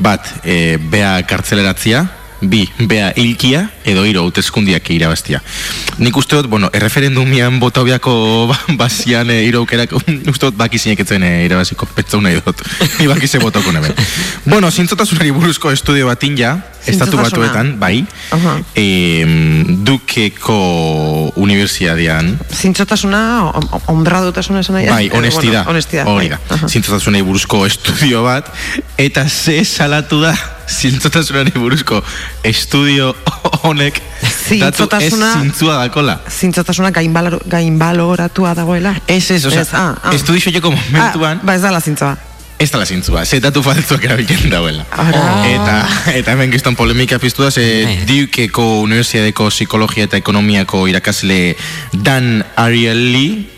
[0.00, 2.06] Bat, e, bea kartzeleratzia,
[2.40, 5.42] bi, bea hilkia, edo hiru hauteskundiak irabaztia.
[5.98, 9.92] Nik uste dut, bueno, erreferendumian bota hobiako ba, bazian e, hiru aukerak,
[10.32, 12.62] uste dut baki zineketzen e, irabaziko petzau nahi dut.
[13.00, 13.92] Ni baki ze botoko neben.
[14.44, 16.54] bueno, zintzotasunari buruzko estudio batin ja,
[16.86, 18.56] estatu batuetan, bai, Aha.
[18.74, 19.24] e,
[19.84, 24.88] Dukeko Unibertsiadean, Zintzotasuna, o- honradutasuna esan nahi.
[24.88, 25.64] Bai, Eh, honestidad.
[25.64, 26.06] Bueno, honestidad.
[26.08, 26.38] Hori bai.
[26.48, 26.54] da.
[26.56, 26.68] Aha.
[26.68, 28.48] Zintzotasunei buruzko estudio bat,
[28.96, 30.34] eta ze salatu da
[30.70, 32.02] zintzotasunari buruzko
[32.42, 33.14] estudio
[33.62, 36.20] honek ez Zintzotasuna- zintzua dakola.
[36.28, 38.94] Zintzotasuna gainbalor, gainbaloratua dagoela.
[39.06, 40.14] Ez ez, oza, Ez, ah, ah.
[40.14, 42.16] estudio joeko momentuan, Ah, ba ez dala zintzoa.
[42.58, 44.84] ez dala zintzua, ze datu faltzuak erabiltzen dauela.
[45.48, 45.76] Eta,
[46.12, 48.04] eta hemen gizton polemika piztu da, ze Bai.
[48.06, 51.56] Dukeko Unibertsiadeko Psikologia eta Ekonomiako irakasle
[51.92, 53.48] Dan Ariely,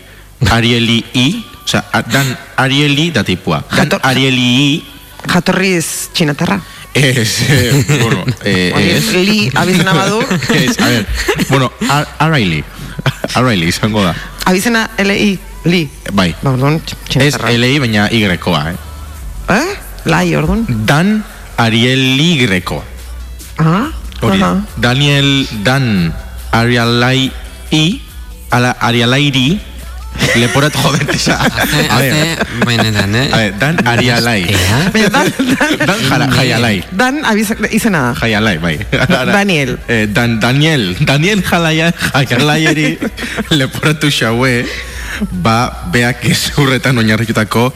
[0.51, 3.63] Ariely I, oza, Dan Ariely da tipua.
[3.75, 4.83] Dan Ariely I,
[5.27, 6.59] Jatorriz txinatarra.
[6.93, 9.13] Ez, eh, bueno, eh, ez.
[9.13, 10.19] Li abizena badu.
[10.53, 11.05] Ez, a ver,
[11.49, 12.63] bueno, Ar- Araili,
[13.33, 14.13] Araili izango da.
[14.45, 15.89] Abizena L-I, li.
[16.11, 17.51] Bai, Ba, orduan, ez txinatarra.
[17.57, 18.77] LI baina Y-koa, eh.
[19.49, 19.75] Eh?
[20.05, 20.65] Lai, orduan.
[20.85, 21.23] Dan
[21.57, 22.83] Arieli Greco.
[23.57, 23.89] Ah,
[24.21, 24.45] Hori, da.
[24.51, 24.65] aha.
[24.77, 26.13] Daniel Dan
[26.51, 27.31] Arialai
[27.71, 28.01] I,
[28.51, 29.59] ala Arialairi,
[30.35, 31.37] leporat joder, esa.
[31.89, 33.29] A ver, benetan, eh?
[33.33, 34.41] a ver, Dan Arialai.
[34.49, 34.79] Ea?
[34.93, 36.77] Baina, dan, dan, Dan Jara- Jaialai.
[36.91, 38.11] dan abizena, izena da.
[38.21, 38.77] Jaialai, bai.
[39.09, 39.77] Daniel.
[39.87, 40.95] Eh, dan, Daniel.
[40.99, 42.97] Daniel Jalaia, Jaialaieri
[43.59, 44.65] leporatu xaue,
[45.31, 47.73] ba, beak ezurretan oinarritutako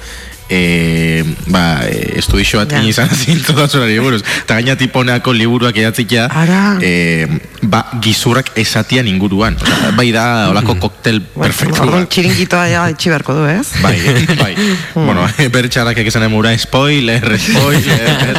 [0.49, 2.79] e, ba, e, estudixo bat Ja.
[2.81, 2.89] yeah.
[2.89, 4.21] izan zintzotasunari buruz.
[4.43, 6.27] Eta gaina tiponeako liburuak edatzikia,
[6.81, 7.27] e,
[7.61, 9.57] ba, gizurrak esatian inguruan.
[9.61, 12.09] Osea, bai da, olako koktel perfektu Orduan bat.
[12.13, 13.67] txiringitoa ja itxi beharko du, ez?
[13.81, 13.95] Bai,
[14.43, 14.53] bai.
[14.95, 18.37] bueno, bertxarrak esan emura, spoiler, spoiler.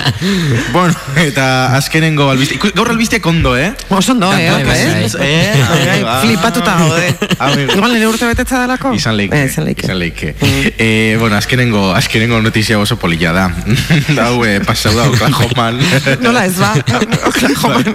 [0.73, 3.73] bueno, eta azkenengo albizte, gaur albizteak ondo, eh?
[3.91, 4.47] Oso ondo, eh?
[4.49, 4.65] Eh?
[4.65, 4.79] bai.
[5.21, 5.65] Eh,
[6.03, 7.15] Bai, Flipatuta gaude.
[7.39, 7.73] Amigo.
[7.75, 8.93] Igual nire urte betetza delako?
[8.95, 9.87] Izan leike, Eh, izan leike.
[9.87, 10.35] izan leike.
[10.79, 13.45] Eh, bueno, azkenengo, azkenengo notizia oso polilla da.
[14.19, 15.79] Dau, eh, pasau da, Oklahoman.
[16.23, 16.71] Nola ez ba?
[17.31, 17.91] Oklahoman.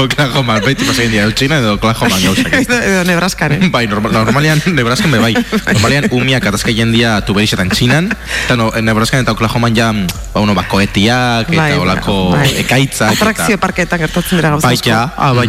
[0.00, 2.48] Oklahoman, beti pasain dira, Txina edo Oklahoman gauzak.
[2.72, 3.68] Edo Nebraskan, eh?
[3.72, 5.34] Bai, normal, normalian, Nebraskan be bai.
[5.68, 8.08] Normalian, umiak atazka jendia tuberixetan txinan,
[8.46, 9.92] eta no, Nebraskan eta Oklahoman ja,
[10.32, 12.48] ba, uno, ba, koetiak, eta Bai, olako bai.
[12.64, 13.12] ekaitzak.
[13.12, 15.48] eta- Atrakzio parkeetan gertatzen dira gauza Bai, ah, bai,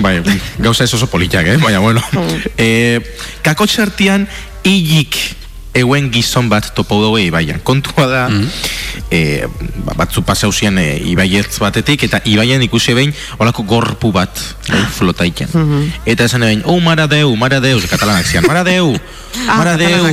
[0.00, 1.56] bai, bai, gauza ez oso politiak, eh?
[1.60, 2.02] Baina, bueno.
[2.56, 3.00] eh,
[3.42, 4.26] kakotxartian,
[4.64, 5.14] hilik
[5.76, 7.60] euen gizon bat topo dugu ibaian.
[7.66, 8.22] Kontua da,
[9.10, 9.46] eh,
[9.84, 14.40] ba- batzu pasauzian e, ibaietz batetik, eta ibaien ikusi behin olako gorpu bat
[14.72, 15.48] eh, flotaiken.
[16.08, 18.96] Eta esan behin, oh, mara deu, mara deu, katalanak zian, mara deu,
[19.46, 20.06] Ah, mara deu,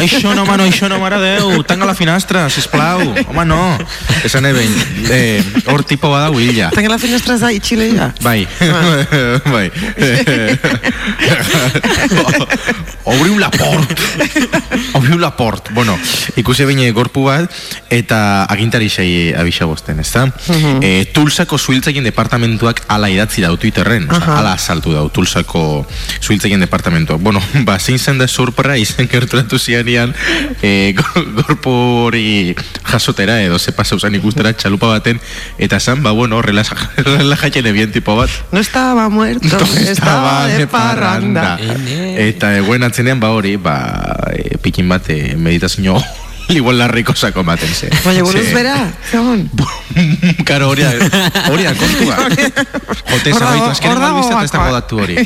[0.00, 3.78] aixo no, mano, aixo no, mara deu, tanga la finastra, sisplau, home, no.
[4.26, 4.74] Esan behin,
[5.14, 5.38] eh,
[5.70, 6.70] hor tipo bada huilla.
[6.74, 8.10] Tenga la finestra ez da itxileia.
[8.20, 8.48] Bai,
[9.54, 9.70] bai.
[13.04, 13.98] Obriu la port.
[14.94, 15.68] Obriu la port.
[15.74, 15.98] Bueno,
[16.36, 17.50] ikusi bine gorpu bat,
[17.90, 20.26] eta agintari sei abisa bosten, ezta?
[20.82, 24.38] e, Tulsako zuhiltzaien departamentuak ala idatzi dau Twitterren, oza, Aha.
[24.40, 25.86] ala saltu dau Tulsako
[26.22, 27.20] zuhiltzaien departamentuak.
[27.20, 30.14] Bueno, ba, zein zen da surprise gerturatu zianian
[30.62, 31.70] e, go- gorpu
[32.08, 32.54] hori
[32.88, 35.20] jasotera, edo ze pasau zen ikustera txalupa baten,
[35.58, 38.30] eta zan, ba, bueno, relaja, relajatzen ebien tipo bat.
[38.52, 41.58] No estaba muerto, estaba de parranda.
[42.18, 43.76] Eta eguen atzenean, ba hori, ba,
[44.32, 45.98] e, pikin bat e, meditazio
[46.48, 47.88] igual larriko sako ematen ze.
[48.04, 48.76] Baina buruz Ze- bera,
[49.10, 49.50] zegoen.
[50.46, 50.92] Karo, hori da,
[51.50, 52.16] hori da, kontua.
[53.10, 54.78] Jote, zabaitu, azkenen hor dago albizte ez dago gakoa.
[54.78, 55.16] datu hori.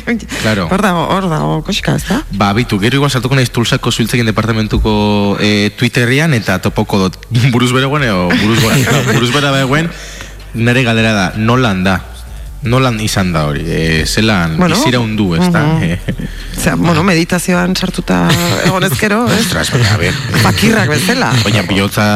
[0.41, 0.65] Claro.
[0.71, 2.17] Hor dago, hor dago, koxika, ez da?
[2.31, 7.19] Ba, bitu, gero igual sartuko naiz tulsako zuiltzegin departamentuko e, Twitterrian eta topoko dut
[7.53, 8.81] buruz bera guen, edo buruz gora.
[9.13, 9.87] buruz bera beguen,
[10.55, 11.99] nire galdera da, nolan da?
[12.63, 14.75] Nolan izan da hori, e, zelan Bueno.
[14.75, 15.63] bizira undu, ez da?
[15.63, 16.29] Mhm.
[16.57, 18.29] Osea, bueno, meditazioan sartuta
[18.65, 19.41] egon ezkero, ez?
[19.41, 20.13] Ostras, baina, a ber.
[20.43, 21.33] Fakirrak bezala.
[21.43, 22.07] Baina bihotza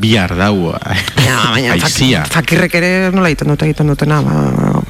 [0.00, 0.72] bihar dau,
[1.26, 2.24] Ja, baina fak- aizia.
[2.24, 4.80] fakirrek ere nola egiten dute egiten dutena, ba,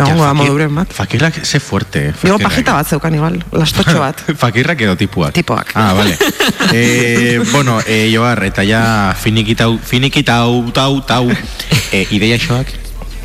[0.00, 0.88] egongo da moduren bat.
[0.96, 2.00] Fakirrak ze fuerte.
[2.00, 2.42] Digo, fakirrak.
[2.48, 4.22] pajita bat zeukan igual, lastotxo bat.
[4.38, 5.34] Fakirrak edo tipuak?
[5.36, 5.72] Tipoak.
[5.74, 6.16] Ah, vale.
[6.72, 11.28] eh, bueno, eh, Joar, eta ja finikitau, finikitau, tau, tau,
[11.92, 12.79] eh, ideia xoak?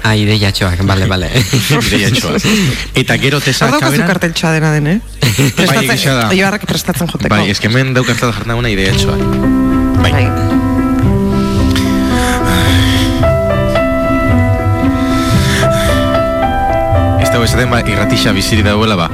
[0.06, 1.32] Ah, ideia txoak, bale, bale.
[1.34, 2.44] ideia xoak.
[2.94, 4.10] Eta gero tesa Hor daukazu kaberan...
[4.12, 5.00] karteltxoa dena den, eh?
[5.58, 6.28] Bai, egia da.
[6.30, 7.32] Joarrak prestatzen joteko.
[7.34, 9.18] Bai, ez que hemen daukartzat jarna una ideia xoak.
[10.04, 10.14] Bai.
[10.14, 10.28] Bai.
[17.26, 19.10] Ez dago esaten ba, irratixa biziri dauela ba.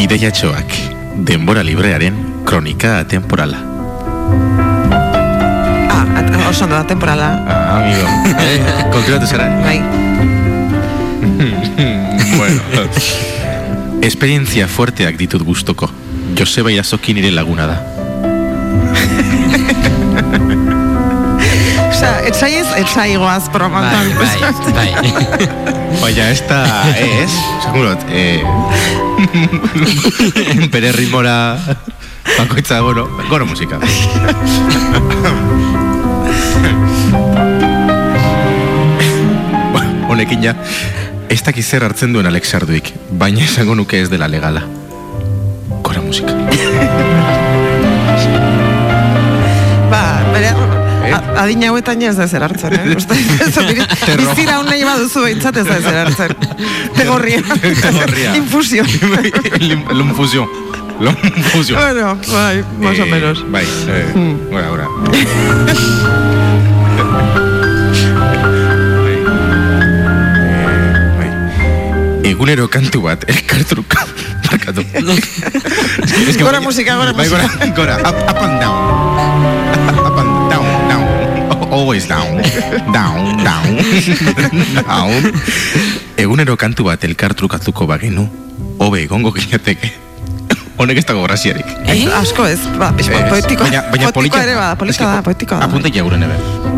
[0.00, 0.76] Ideia txoak,
[1.28, 3.75] denbora librearen kronika temporala.
[5.90, 7.28] Ah, at- oso ondo da, temporala.
[7.48, 8.06] Ah, amigo.
[8.40, 8.60] Eh,
[8.92, 9.48] konturatu zara.
[9.64, 9.82] Bai.
[12.38, 12.60] bueno.
[14.02, 15.90] Esperientzia fuerteak ditut gustoko.
[16.38, 17.76] Joseba Irazoki nire laguna da.
[21.86, 24.10] Osea, etxaiz, etxaigoaz promotan.
[24.18, 24.90] Bai, bai, bai.
[26.00, 26.58] Baina ez da,
[27.00, 27.30] ez,
[27.64, 28.42] segurot, eh,
[30.72, 31.56] bere ritmora
[32.38, 33.78] bakoitza, bueno, goro musika.
[40.08, 40.54] Honekin ja,
[41.30, 44.62] ez dakiz zer hartzen duen Alex Sarduik, baina esango nuke ez dela legala.
[45.84, 46.32] Gora musika.
[49.90, 50.52] Ba, bere,
[51.06, 51.12] Eh?
[51.14, 52.94] a- adina hauetan ez da zer hartzen, eh?
[52.98, 53.14] Uste,
[54.18, 56.34] bizira hon nahi baduzu behintzat ez da zer hartzen.
[56.96, 57.42] Tegorria.
[57.82, 58.34] Tegorria.
[58.36, 58.82] Infusio.
[61.00, 61.78] Lumfusion.
[61.80, 63.50] bueno, bai, más o Eh, menos.
[63.50, 64.50] Bai, eh, Hmm.
[64.50, 64.86] gora, gora.
[72.22, 72.30] Eh.
[72.30, 74.06] Egunero kantu bat, elkartruka.
[74.46, 74.82] Barkatu.
[76.28, 77.48] Es que- Gora musika, gora bai, musika.
[77.74, 78.76] Gora, gora, up, up and down.
[80.06, 81.72] Up and down, down.
[81.72, 82.42] Always down.
[82.92, 83.70] Down, down.
[84.86, 85.32] down.
[86.16, 88.28] Egunero kantu bat elkartrukatuko bagenu,
[88.78, 90.05] hobe egongo ginateke.
[90.76, 91.68] Honek ez dago graziarik.
[91.88, 95.68] Ez, asko ez, ba, Eh, poetiko, baina, baina poetiko ere ba, polita da, poetikoa da.
[95.70, 96.36] Apunte jaguren ebe.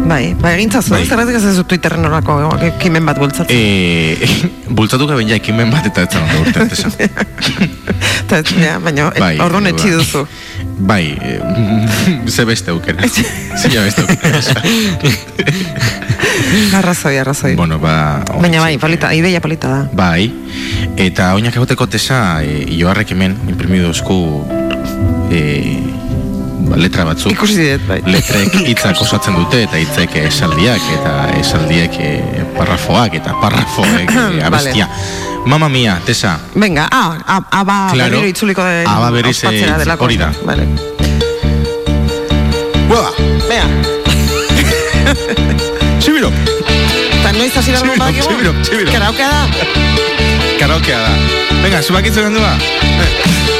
[0.08, 1.02] Bai, bai, egintzazu, Bai.
[1.04, 3.56] zerratik ez ez Twitterren orako ekimen bat bultzatzen.
[3.56, 4.38] Eh,
[4.76, 6.92] bultzatu gaben ja ekimen bat eta ez da urte artesa.
[8.28, 9.60] Eta ez, ja, baina Bai, ba.
[9.72, 10.26] etxi duzu.
[10.78, 11.40] Bai, eh,
[12.34, 13.08] ze beste aukera.
[13.08, 14.40] Ze beste aukera.
[16.74, 17.54] Arrazoi, arrazoi.
[17.56, 18.22] bueno, ba...
[18.40, 19.80] Baina bai, polita, ideia polita da.
[19.92, 20.30] Bai,
[20.96, 24.16] eta oinak egoteko tesa, e, joarrek hemen, imprimidozku
[25.30, 25.42] e,
[26.68, 27.32] ba, letra batzuk.
[27.36, 28.00] Ikusi dut, bai.
[28.06, 32.12] Letrek hitzak osatzen dute, eta hitzek esaldiak, eta esaldiek e,
[32.56, 34.88] parrafoak, eta parrafoek e, abestia.
[35.48, 38.10] Mama mia, tesa, Venga, ah, ah, aba Claro.
[38.18, 40.04] berriro itzuliko de Aba berriz, eh, ospatzera delako.
[40.04, 40.32] hori da.
[40.44, 40.66] Vale.
[42.88, 43.12] Buah,
[43.48, 43.64] Bea,
[46.00, 46.30] txibiro,
[47.20, 48.26] eta noiz hasi Txibiro, badakigu?
[48.26, 48.92] txibiro, txibiro.
[48.92, 49.42] Karaokea da?
[50.60, 51.12] karaokea da.
[51.62, 52.52] Venga, zubakitzu gandua.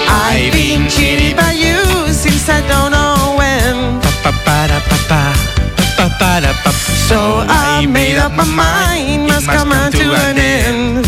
[0.09, 1.79] I've been cheated by you
[2.13, 5.49] since I don't know when Pa, pa, para, pa, pa.
[7.09, 11.07] So I made up my mind, must come to an end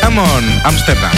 [0.00, 1.10] Come on, Amsterdam.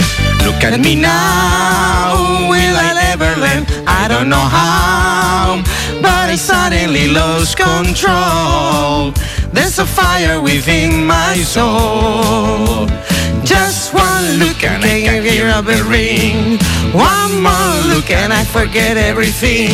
[0.45, 2.15] Look at me now.
[2.15, 3.63] now, will I ever learn?
[3.85, 5.61] I don't know how,
[6.07, 9.11] but I suddenly lost control.
[9.51, 12.87] There's a fire within my soul.
[13.43, 15.61] Just one look and I can hear a
[15.95, 16.59] ring.
[16.93, 19.71] One more look and I forget everything.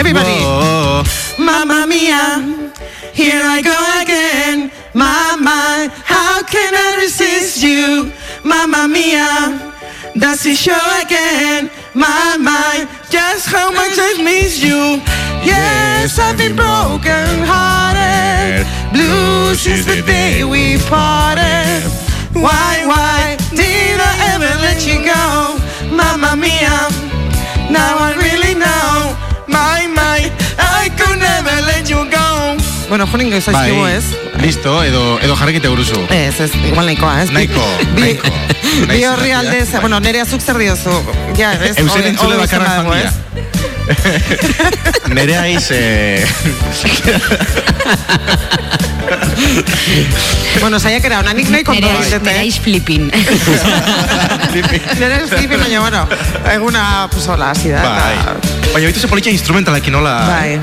[0.00, 1.04] Everybody, Whoa.
[1.38, 2.26] Mamma mia,
[3.12, 4.72] here I go again.
[4.94, 8.10] Mama, how can I resist you?
[8.42, 9.30] Mamma mia,
[10.18, 11.70] does it show again?
[11.94, 14.99] My mind, just how much I miss you.
[16.30, 18.66] Yes, I've been broken hearted.
[18.92, 21.82] Blue since the day we parted.
[22.34, 25.58] Why, why did I ever let you go?
[25.90, 26.86] Mamma mia,
[27.70, 29.16] now I really know.
[29.48, 32.56] My, my, I could never let you go.
[32.88, 34.04] Bueno, joningo izaizkigu Bai, ez?
[34.42, 35.98] listo, edo, edo jarrekite buruzu.
[36.10, 37.30] Ez, ez, igual nahikoa, ez?
[37.30, 37.60] Nahiko,
[37.96, 38.30] Bi- nahiko.
[38.88, 40.94] Bi horri alde, bueno, nere azuk zer diozu.
[41.38, 41.76] Ja, ez?
[41.78, 42.86] Eusen Hori- entzule hori bakarra izan
[43.94, 44.70] joan dago, dira.
[45.04, 45.14] ez?
[45.14, 46.26] Nere aiz, eh...
[50.60, 52.24] Bueno, saiakera, ona nik nahiko ondo Nereiz, egitete.
[52.30, 53.08] nereiz flipin.
[55.00, 56.02] Nere ez flipi, baina, bueno,
[56.52, 57.82] eguna, pues, hola, hasi da.
[57.82, 58.14] Bai.
[58.18, 58.36] eta-
[58.74, 60.14] Baina bitu ze politxa instrumentalekin nola...
[60.28, 60.60] Bai.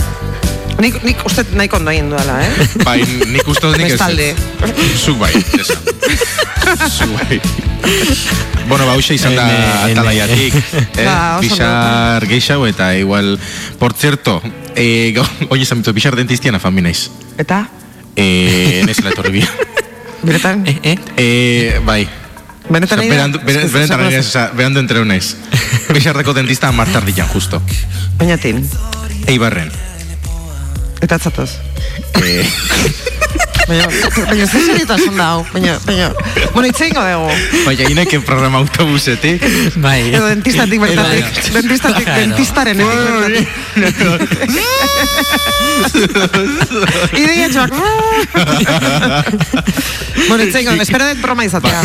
[0.77, 2.51] Nik, nik uste nahiko ondo egin duela, eh?
[2.87, 2.99] Bai,
[3.33, 3.95] nik uste nik ez.
[3.95, 4.27] Bestalde.
[5.01, 5.81] Zuk bai, esan.
[6.97, 7.39] Zuk bai.
[8.67, 9.47] Bueno, ba, hausia izan da
[9.87, 10.53] atalaiatik.
[10.97, 11.05] Eh?
[11.05, 13.39] Ba, Bixar geixau eta igual...
[13.79, 14.41] Por cierto,
[14.75, 15.13] eh,
[15.49, 17.07] oie esan bitu, Bixar dentistian afan binaiz.
[17.37, 17.65] Eta,
[18.17, 19.49] Eh, nezela etorri bia.
[20.25, 20.97] benetan, Eh, eh?
[21.21, 22.07] Eh, bai.
[22.69, 23.05] benetan da?
[23.05, 25.35] berandu, benetan naiz, osa, berandu entreu naiz.
[25.93, 27.61] Bixarreko dentista martar dian, justo.
[28.17, 28.65] Bainatin,
[29.29, 29.69] Eibarren.
[31.01, 31.51] Eta atzatoz.
[32.21, 32.45] Eh,
[33.67, 35.41] Baina, baina ez seriotasun da, hau.
[35.51, 36.05] baina, baina,
[36.53, 37.33] bueno, itzein dugu.
[37.65, 39.43] Baina ineke programa autobusetik.
[39.83, 40.07] Bai.
[40.13, 43.47] Edo dentistatik bertatik, dentistatik, dentistaren bertatik.
[47.19, 47.71] Ideia txoak.
[50.29, 51.83] bueno, itzein dugu, espero dut broma izatea.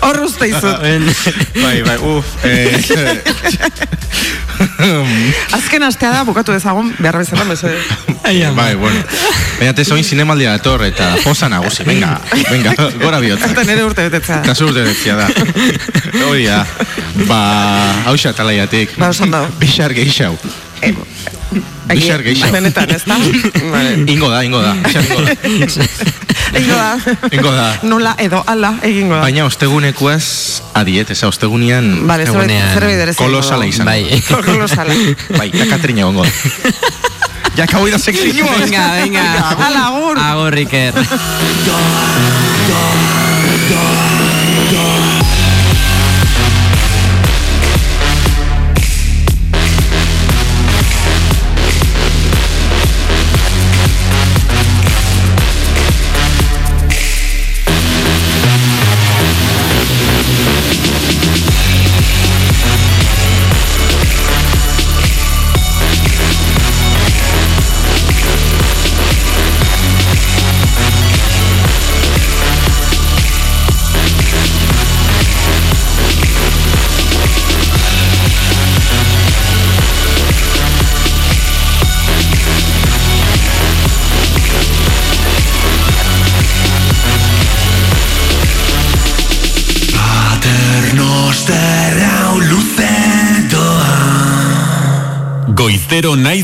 [0.00, 0.80] Hor uste izut.
[1.62, 2.24] Bai, bai, uf.
[2.44, 2.80] Eh,
[5.52, 7.78] Azken astea da, bukatu dezagun, behar bezala, mesede.
[8.56, 9.02] bai, bueno.
[9.58, 11.84] Baina te soin zinemaldia dator eta posa nagusi.
[11.84, 12.16] Venga,
[12.50, 12.72] venga,
[13.02, 13.50] gora bihotza.
[13.52, 14.42] Eta nire urte betetzea.
[14.46, 15.28] Kasu urte betzia da.
[16.28, 16.62] Hoi da.
[17.28, 17.40] Ba,
[18.10, 18.96] hauxa talaiatik.
[19.00, 19.46] Ba, oso ondo.
[19.60, 20.36] Bixar geixau.
[21.86, 22.50] Bixar geixau.
[22.52, 23.16] Benetan, ez da?
[23.70, 23.92] Vale.
[24.10, 24.74] Ingo da, ingo da.
[26.56, 26.98] Ingo da.
[27.32, 27.66] Ingo da.
[27.82, 29.20] Nola edo ala egingo da.
[29.22, 30.24] Baina ostegunekuaz
[30.78, 33.18] adiet, eza ostegunian Vale, zerbait egunean zerbait berezi.
[33.20, 33.90] kolosala izango.
[33.90, 34.22] Bai.
[34.50, 34.94] Kolosala.
[35.38, 36.30] Bai, da Katrina egongo da.
[37.56, 38.52] Ja acabo da sekzioa.
[38.60, 39.22] Venga, venga.
[39.86, 40.18] Agur.
[40.20, 40.92] Agur, Iker.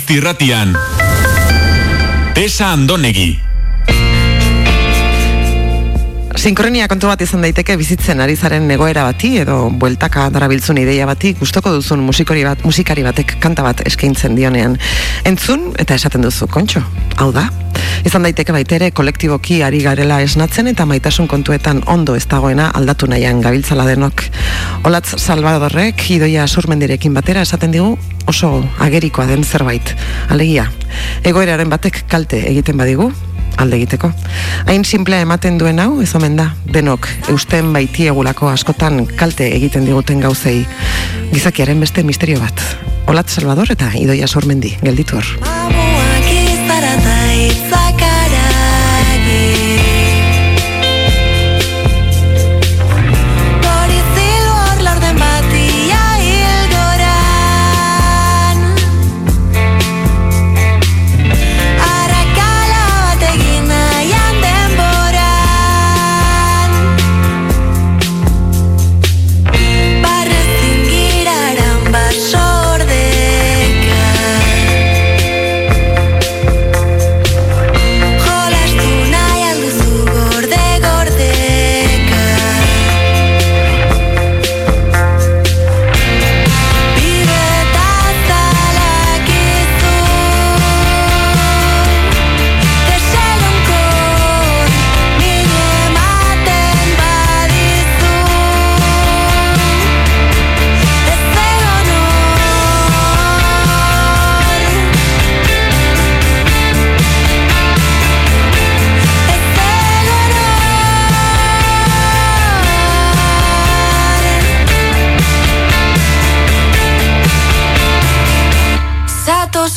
[0.02, 0.74] Naiz irratian.
[2.34, 3.51] Tesa Andonegi.
[6.42, 11.36] Sinkronia kontu bat izan daiteke bizitzen ari zaren egoera bati edo bueltaka darabiltzun ideia bati
[11.38, 14.74] gustoko duzun musikori bat, musikari batek kanta bat eskaintzen dionean.
[15.22, 16.82] Entzun eta esaten duzu, kontxo,
[17.22, 17.46] hau da?
[18.02, 23.38] Izan daiteke baitere kolektiboki ari garela esnatzen eta maitasun kontuetan ondo ez dagoena aldatu nahian
[23.38, 24.26] gabiltzala denok.
[24.82, 27.94] Olatz Salvadorrek idoia surmendirekin batera esaten digu
[28.26, 29.94] oso agerikoa den zerbait.
[30.26, 30.66] Alegia,
[31.22, 33.12] egoeraren batek kalte egiten badigu,
[33.56, 34.12] alde egiteko.
[34.66, 40.20] Hain simplea ematen duen hau, ez omen da, denok, eusten baitiegulako askotan kalte egiten diguten
[40.20, 40.62] gauzei.
[41.32, 42.64] Gizakiaren beste misterio bat.
[43.10, 45.34] Olat Salvador eta Idoia Sormendi, gelditu hor.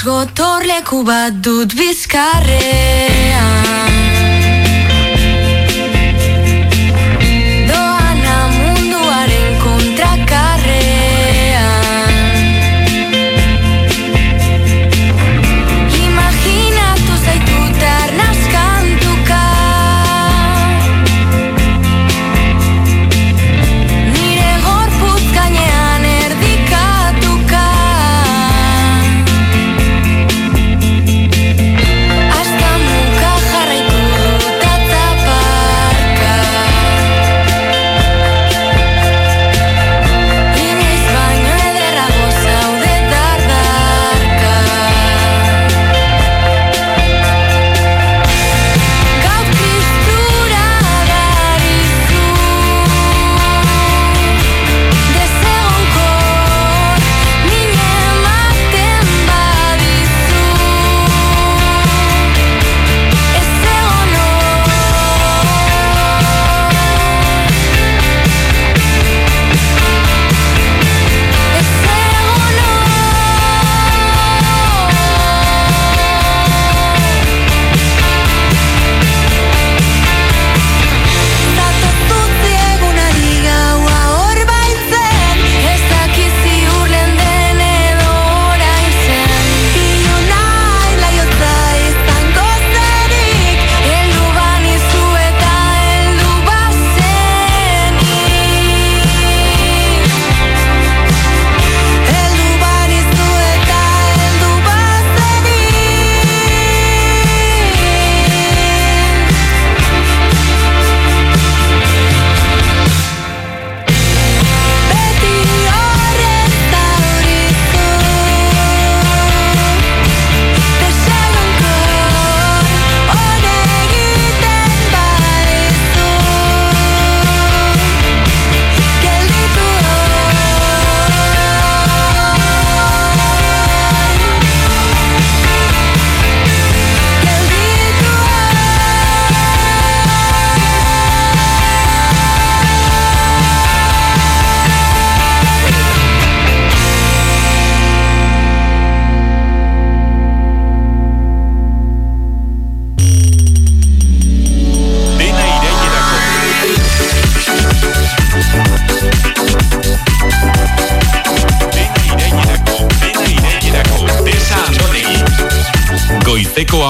[0.06, 2.95] Gotorleku bat dut bizkarrean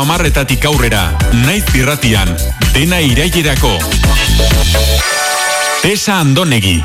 [0.05, 2.29] amarretatik aurrera, naiz irratian,
[2.75, 3.71] dena irailerako.
[5.81, 6.77] Tesa Andonegi.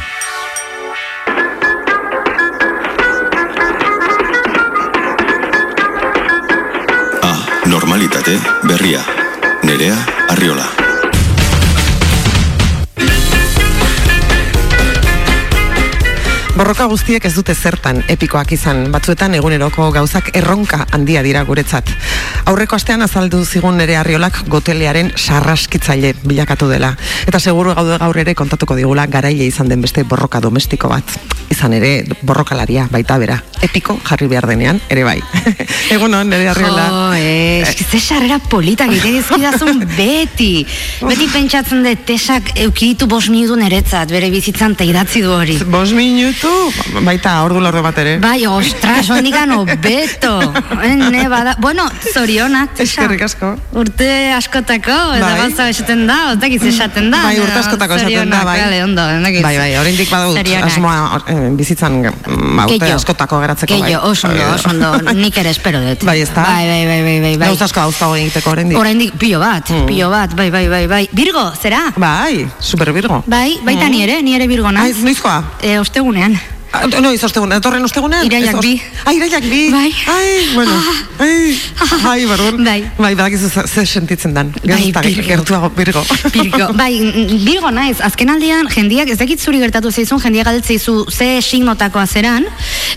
[7.21, 9.05] Ah, normalitate, berria.
[9.69, 9.99] Nerea,
[10.33, 10.80] arriola.
[16.61, 21.89] Borroka guztiek ez dute zertan epikoak izan, batzuetan eguneroko gauzak erronka handia dira guretzat.
[22.53, 26.93] Aurreko astean azaldu zigun nere arriolak gotelearen sarraskitzaile bilakatu dela.
[27.25, 31.17] Eta seguru gaude gaur ere kontatuko digula garaile izan den beste borroka domestiko bat.
[31.51, 33.41] Izan ere borrokalaria baita bera.
[33.65, 35.17] Epiko jarri behar denean, ere bai.
[35.97, 36.85] Egun hon, nere arriola.
[36.93, 40.67] Jo, eh, eskize sarrera politak egiten dizkidazun beti.
[41.09, 45.59] Beti pentsatzen dut tesak eukiditu bos minutu neretzat, bere bizitzan ta idatzi du hori.
[45.73, 46.50] Bos minutu,
[47.05, 48.19] baita ordu lordo bat ere.
[48.23, 50.35] Bai, ostras, ondikan obeto.
[50.83, 51.55] Ene, bada.
[51.59, 52.79] Bueno, zorionak.
[52.81, 53.55] Eskerrik asko.
[53.73, 55.39] Urte askotako, eta Bai.
[55.41, 57.23] gauza esaten da, otakiz esaten da.
[57.29, 58.59] Bai, urte askotako esaten da, bai.
[58.61, 60.71] Vale, ondo, ondo Bai, bai, oraindik badut Zorionak.
[60.71, 62.97] asmoa eh, bizitzan mm, urte Keio.
[62.97, 63.91] askotako geratzeko bai.
[63.91, 66.05] Keio, oso ondo, oso ondo, nik ere espero dut.
[66.05, 66.43] Bai, ezta?
[66.43, 67.37] Bai, bai, bai, bai, bai.
[67.37, 67.49] bai.
[67.51, 68.79] Gauza asko gauza egiteko oraindik.
[68.79, 69.87] Oraindik pilo bat, Mm.
[69.87, 71.09] pilo bat, bai, bai, bai, bai.
[71.13, 71.93] Virgo, zera?
[71.97, 73.23] Bai, super virgo.
[73.27, 73.91] Bai, baita Mm.
[73.91, 74.97] ni ere, ni ere Virgo Ai, naiz.
[75.03, 75.43] noizkoa?
[75.63, 76.40] E, ostegunean.
[76.73, 78.25] Ah, No, iz ostegun, etorren ostegunean?
[78.27, 78.77] Iraiak bi.
[79.05, 79.71] Ah, iraiak bi.
[79.73, 79.91] Bai.
[80.07, 80.77] Ai, bueno.
[81.19, 81.59] Ai,
[82.13, 82.63] ai, bardun.
[82.65, 82.85] Bai.
[82.99, 84.53] Bai, badakizu ze, ze sentitzen dan.
[84.63, 85.27] Bai, Gertuta, Virgo.
[85.29, 86.03] gertuago virgo.
[86.33, 86.73] Virgo.
[86.81, 86.93] Bai,
[87.45, 92.47] Virgo naiz, azken aldian jendiak, ez dakit zuri gertatu zaizun, jendiak galdetzeizu ze signotakoa zeran,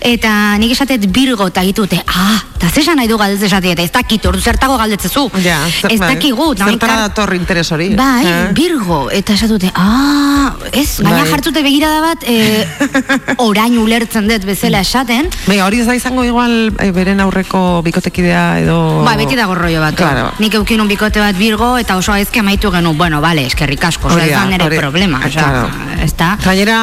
[0.01, 3.91] eta nik esatet Virgo eta ditute, ah, eta ze nahi du galdetze esatea, eta ez
[3.91, 5.29] dakit, ordu zertago galdetzezu.
[5.43, 6.13] Ja, zer- ez bai.
[6.15, 7.89] dakigu, Zertara kar- dator interes hori.
[7.95, 8.47] Bai, Eh?
[8.53, 11.29] Virgo, eta esatute, ah, ez, baina Bai.
[11.31, 12.65] jartzute begirada bat, e,
[13.63, 18.59] orain ulertzen dut bezala esaten, Bai, hori ez da izango igual eh, beren aurreko bikotekidea
[18.59, 19.03] edo...
[19.05, 19.95] Ba, beti dago rollo bat.
[19.95, 20.31] Claro.
[20.43, 24.09] Nik eukin un bikote bat Virgo eta oso aizke amaitu genu, bueno, vale, eskerrik asko,
[24.11, 26.01] Hori ez da, nere problema, eh, osea, claro.
[26.03, 26.33] ez da?
[26.43, 26.79] Gainera,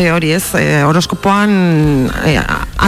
[0.00, 2.38] eh, hori ez, eh, horoskopoan eh,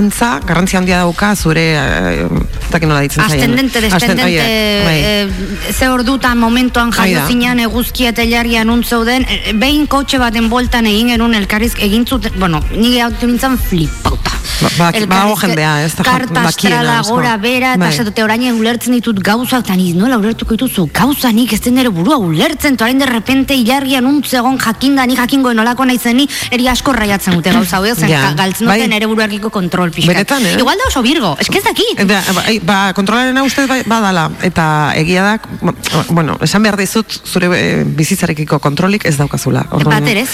[0.01, 3.43] antza, garrantzia handia dauka zure, eh, ez dakit nola ditzen zaien.
[3.43, 4.99] Ascendente, Ascen- descendente, oie, bai.
[5.05, 7.27] eh, ze ordutan momentuan Hori jaio da.
[7.29, 12.07] zinean eguzkia eta ilargia nun zeuden, eh, behin kotxe baten boltan egin genuen elkarriz egin
[12.07, 14.31] zuten, bueno, nire hau nintzen flipauta.
[14.61, 17.15] Ba- Elkarrizke- badago jendea, ez da Karta astrala asko.
[17.15, 17.89] gora bera, eta Bai.
[17.95, 22.19] esatute orain ulertzen ditut gauza, eta niz nola ulertuko dituzu gauza nik ez nire burua
[22.19, 26.93] ulertzen, eta orain de repente ilargia nuntzegon jakinda, ni jakingo nolako naizen ni, eri asko
[26.93, 28.79] raiatzen dute gauza, hau zen, ga- galtzen Bai.
[28.81, 30.15] dute nire buruarkiko kontrol pixkat.
[30.15, 30.57] Benetan, eh?
[30.59, 31.99] Igual da oso Virgo, es que ez dakit.
[31.99, 35.73] Eh, Ba, ba, ei, ba, kontrolarena uste bai, badala, eta egia da, ba,
[36.11, 39.63] bueno, esan behar dizut, zure eh, bizitzarekiko kontrolik ez daukazula.
[39.71, 40.27] Bat ere.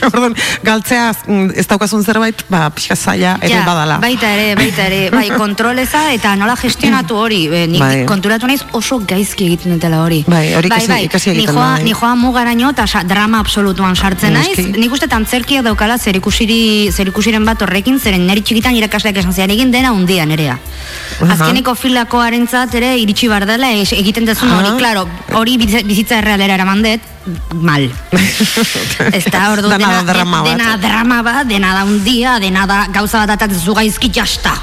[0.08, 0.34] Orduan,
[0.64, 3.98] galtzea mm, ez daukazun zerbait, ba, pixka zaila ere Ja, badala.
[4.02, 7.42] Baita ere, baita ere, bai, kontroleza eta nola gestionatu hori.
[7.52, 8.04] E, nik Bai.
[8.08, 10.22] konturatu naiz oso gaizki egiten dutela hori.
[10.28, 11.84] Bai, hori ikasi- ikasi egiten ni joa, da, bai.
[11.84, 14.58] Ni joa mugaraino eta sa- drama absolutuan sartzen naiz.
[14.76, 19.32] Nik uste antzerkiak daukala zer ikusiri, zer ikusiren bat horrekin, zeren neri txikitan irakasleak esan
[19.34, 20.58] zian egin dena undia nerea.
[21.20, 21.32] Aha.
[21.34, 24.78] Azkeneko filako harentzat ere iritsi bar dela es- egiten dezun hori, Aha.
[24.78, 27.00] claro, hori biz- bizitza errealera eraman dut,
[27.54, 27.88] mal.
[29.18, 30.50] Ez da, ordu, Dena drama bat.
[30.52, 34.54] dena drama bat, dena da un dia, dena da gauza bat atatzen zu gaizki jasta.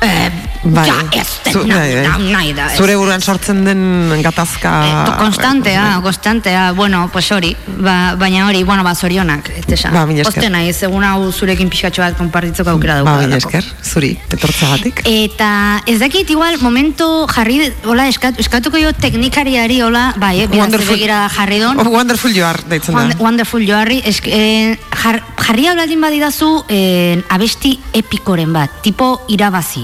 [0.00, 0.30] Eh,
[0.64, 0.86] Bai.
[0.88, 2.04] Ja, ez Zu- nahi, bai, bai.
[2.08, 2.66] da, nahi da.
[2.72, 2.78] ez.
[2.80, 3.82] Zure buruan sortzen den
[4.24, 4.70] gatazka...
[5.04, 7.50] To- konstantea, konstantea, bueno, pues hori,
[7.84, 9.90] ba, baina hori, bueno, ba, zorionak, etesa.
[9.92, 10.38] Ba, mila esker.
[10.40, 13.26] Poste nahi, segun hau zurekin pixkatxo bat konpartitzeko aukera Ba, dauka.
[13.26, 15.02] mila esker, zuri, etortzagatik.
[15.04, 15.50] Eta
[15.84, 21.60] ez dakit igual momentu jarri, hola, eskat, eskatuko jo teknikariari, hola, bai, eh, begira jarri
[21.60, 21.76] don.
[22.14, 23.08] Wonderful you are, deitzen da.
[23.18, 29.82] Wonderful joarri, esk, eh, jar, jarri habladin badidazu eh, abesti epikoren bat, tipo irabazi.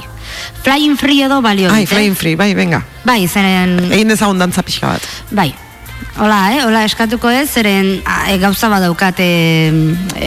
[0.62, 2.84] Flying free edo balio Ai, flying free, bai, venga.
[3.02, 5.08] Bai, zeren, Egin dezagun dantza pixka bat.
[5.32, 5.48] bai.
[6.20, 6.64] Hola, eh?
[6.66, 9.70] Hola, eskatuko ez, zeren a, e, gauza badaukat e,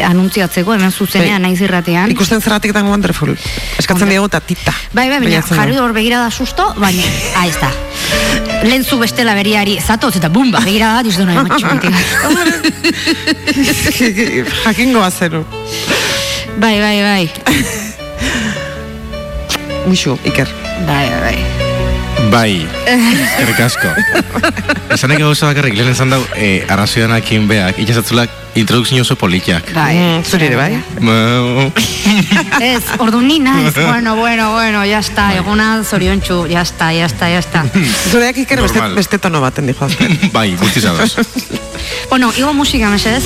[0.08, 1.52] anuntziatzeko, hemen zuzenean, Bai.
[1.52, 2.10] naiz irratean.
[2.14, 3.36] Ikusten zeratik dan wonderful.
[3.78, 4.74] Eskatzen diegu eta tita.
[4.94, 5.56] Bai, bai, baina da.
[5.60, 7.06] jarri hor begira da susto, baina,
[7.38, 7.72] ah, ez da.
[8.64, 11.68] Lehen zu bestela beriari zatoz eta bumba, begira bat, izan nahi matxo
[14.64, 15.46] Jakingoa zeru.
[16.58, 17.26] Bai, bai, bai.
[19.86, 20.50] Muxu, Iker.
[20.88, 21.73] Bai, bai, bai.
[22.32, 23.90] Bai, eskerrik asko.
[24.94, 29.72] Esanek gauza bakarrik, lehen esan dau, eh, arrazioanakin beak, itxasatzulak introdukzio oso politiak.
[29.74, 29.96] Bai.
[29.98, 30.78] Mm, zuri ere, bai?
[32.62, 33.74] Ez, ordu ni naiz.
[33.94, 35.34] Bueno, bueno, bueno, ya está.
[35.36, 37.66] Eguna zoriontxu, ya está, ya está, ya está.
[38.12, 38.96] Zureak Iker beste, Normal.
[38.96, 39.88] beste tono baten dijo.
[40.32, 41.18] bai, guztiz ados.
[42.10, 43.24] bueno, igo musika, mesedez.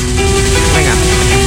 [0.76, 1.47] Venga.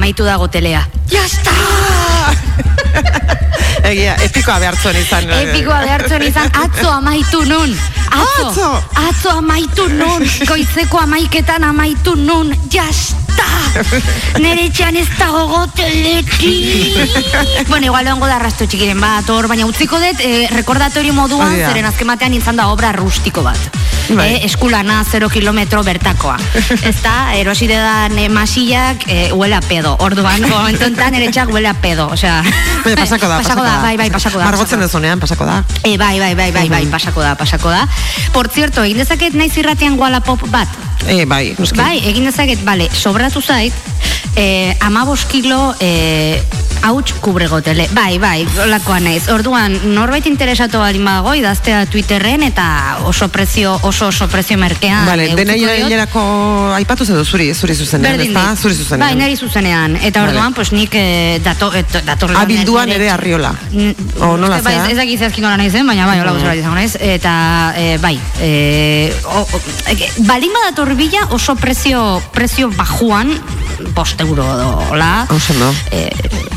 [0.00, 0.80] Amaitu dago telea.
[1.12, 1.52] Ja sta!
[3.90, 5.28] Egia, epikoa behartzen izan.
[5.42, 7.72] Epikoa behartzen izan, atzo amaitu nun.
[8.10, 8.68] Atzo, Atzo.
[9.08, 10.24] atzo amaitu nun.
[10.48, 12.54] Goizeko amaiketan amaitu nun.
[12.72, 13.48] Ja sta!
[14.40, 16.54] Nere etxean ez dago goteleki.
[17.68, 21.60] bueno, igual lehengo da arrasto txikiren bat, hor, baina utziko dut, eh, rekordatorio moduan, Hori
[21.60, 21.68] da.
[21.74, 23.60] zeren azken batean izan da obra rustiko bat.
[24.16, 24.34] Bai.
[24.34, 26.36] Eh, eskulana 0 kilometro bertakoa.
[26.90, 29.96] Ez da, erosi dedan eh, masillak eh, huele a pedo.
[30.00, 32.08] Orduan, momentu enten ere txak huele a pedo.
[32.14, 32.40] Osea,
[32.84, 34.48] Bai, pasako da, pasako da, bai, bai, pasako da.
[34.50, 35.60] Margotzen dezunean, pasako da.
[35.82, 37.86] E, bai, bai, bai, bai, bai, pasako da, pasako da.
[38.32, 40.68] Por cierto, egin dezaket naiz irratian Wallapop bat.
[41.06, 41.78] E, bai, noski.
[41.78, 43.74] Bai, egin dezaket, bale, sobratu zait,
[44.36, 46.42] eh, amabos kilo eh,
[46.82, 47.88] hauts kubregotele.
[47.92, 49.28] Bai, bai, olakoa naiz.
[49.32, 55.06] Orduan, norbait interesatu balin badago, idaztea Twitterren eta oso prezio, oso oso prezio merkean.
[55.06, 58.56] Vale, eh, dena hilerako aipatu zedu zuri, zuri zuzenean, Berdin ezta?
[58.56, 59.06] Zuri zuzenean.
[59.08, 59.96] Bai, neri zuzenean.
[59.96, 60.32] Eta Vale.
[60.32, 63.54] orduan, pues nik eh, dato, et, dator Abilduan ere arriola.
[64.20, 64.90] O nola bai, zea?
[64.90, 66.96] ez dakit zehazki nola naizen, baina bai, hola gozera izango naiz.
[67.00, 73.34] Eta, eh, bai, eh, o, o, e, balin badator bila oso prezio, prezio bajuan,
[73.94, 75.72] bost euro dola, Oso no.
[75.90, 76.10] eh,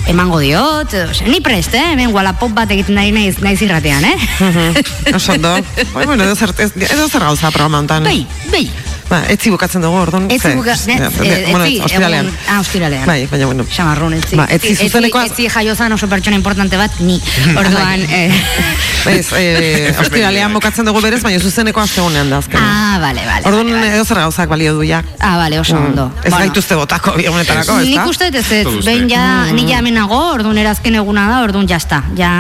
[0.07, 1.83] emango diot, ose, ni prest, eh?
[1.93, 4.17] hemen Wallapop bat egiten nahi naiz, naiz irratean, eh?
[4.39, 5.53] Mhm, Oso ondo.
[5.93, 8.03] Bai, bueno, edo zer, edo zer gauza programa honetan.
[8.03, 8.92] bai, bai.
[9.09, 10.25] Ba, etzi bukatzen dugu, orduan.
[10.31, 12.29] Etzi ze- buka, ne, ja, eh, bueno, etzi, ostiralean.
[12.49, 13.05] ah, ostiralean.
[13.05, 13.65] Bai, baina bueno.
[13.69, 14.35] Xamarrun, etzi.
[14.39, 17.19] Ba, etzi zuzenekoa- Etzi jaiozan oso pertsona importante bat, ni.
[17.59, 18.31] Orduan, eh,
[19.05, 22.59] Ez, eh, ostiralean bukatzen dugu berez, baina zuzeneko astegunean da azken.
[22.63, 23.43] ah, vale, vale.
[23.45, 23.95] Orduan vale, vale.
[23.95, 25.03] edo zer gauzak balio du ja.
[25.19, 26.07] Ah, vale, oso ondo.
[26.07, 26.27] Mm.
[26.27, 28.07] Ez gaituzte botako bi honetarako, ez Nik da?
[28.07, 31.67] uste dut ez ez, behin ja, nik ja hemen nago, orduan erazken eguna da, orduan
[31.67, 32.31] ja está, ja,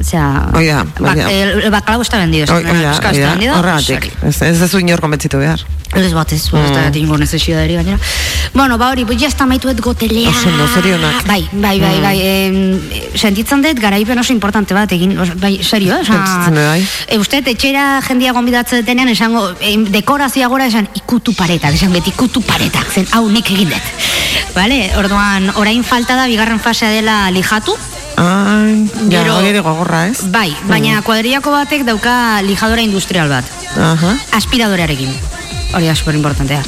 [0.00, 1.30] osea, Hoi da, hoi da.
[1.30, 4.12] el, el bacalao está vendido, Hoi hoi da, pescado hoi está da, vendido, horregatik.
[4.26, 5.62] Ez, ez dezu inor konbentzitu behar.
[5.94, 6.64] Ez bat ez, mm.
[6.64, 7.98] ez da tingo necesidadari gainera.
[8.52, 10.28] Bueno, ba hori, pues ya está maituet gotelea.
[10.30, 11.26] Oso ondo, zorionak.
[11.26, 12.02] Bai, bai, bai, Mm.
[12.02, 12.20] bai.
[12.20, 12.80] em,
[13.14, 16.04] sentitzen dut garaipen oso importante bat egin, bai, serio, eh?
[16.04, 16.86] Sentitzen bai.
[17.08, 22.10] E, uste, etxera jendia gonbidatzen denean, esango, em, dekorazioa gora esan, ikutu paretak, esan beti
[22.10, 23.92] ikutu paretak, zen, hau nik egin dut.
[24.54, 27.76] Vale, orduan, orain falta da, bigarren fasea dela lijatu,
[28.16, 30.22] Ai, ja, hori ere gogorra, ez?
[30.32, 33.44] bai, baina kuadriako batek dauka lijadora industrial bat
[33.76, 34.16] Aha.
[34.32, 35.12] aspiradorearekin.
[35.74, 36.62] Hori da super importantea.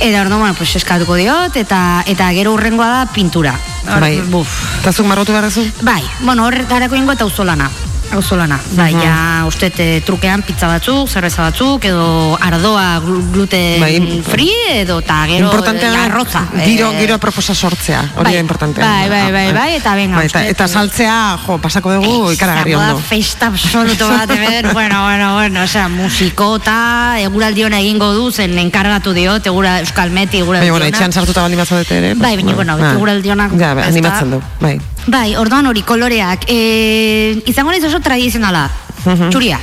[0.00, 3.54] Eta orduan, bueno, pues eskatuko diot eta eta gero urrengoa da pintura.
[3.86, 4.18] Bai.
[4.32, 4.80] Buf.
[4.80, 5.50] Eta zuk margotu behar?
[5.82, 7.70] Bai, bueno, horretarako ingo eta auzolana.
[8.12, 8.58] Auzolana.
[8.74, 14.22] Bai, ja, uste eh, trukean pizza batzuk, zerbeza batzuk, edo ardoa glu- gluten Bai.
[14.26, 16.42] free, edo eta gero Importantea eh, arroza.
[16.64, 18.84] Giro, Eh, giro proposa sortzea, hori bai, da importantea.
[18.84, 22.86] bai, bai, bai, bai, eta venga, Bai, eta, eta saltzea, jo, pasako dugu ikaragarri Izango
[22.86, 23.06] da ondo.
[23.08, 29.12] festa absoluto bat, hemen, bueno, bueno, bueno, osea, musikota, eguraldi ona egingo du, zen enkargatu
[29.12, 32.14] diot, egura Euskal Meti, eguraldi Baina, bueno, etxean sartuta bali mazadete ere.
[32.14, 33.88] Bai, baina, bueno, beti eguraldi onak, Ja, bai, da.
[33.88, 34.80] animatzen du, bai.
[35.10, 38.68] Bai, orduan hori, koloreak, e, izango naiz oso tradizionala,
[39.30, 39.58] txuria.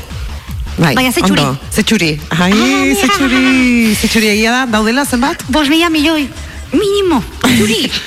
[0.78, 1.34] Bai, Baina ze ondo.
[1.34, 1.72] txuri?
[1.74, 2.10] Ze txuri.
[2.38, 3.96] Ai, Ah, ze txuri.
[3.96, 5.42] Ze txuri egia da, daudela zenbat?
[5.50, 6.28] Bos mila milioi,
[6.74, 7.88] minimo, txuri.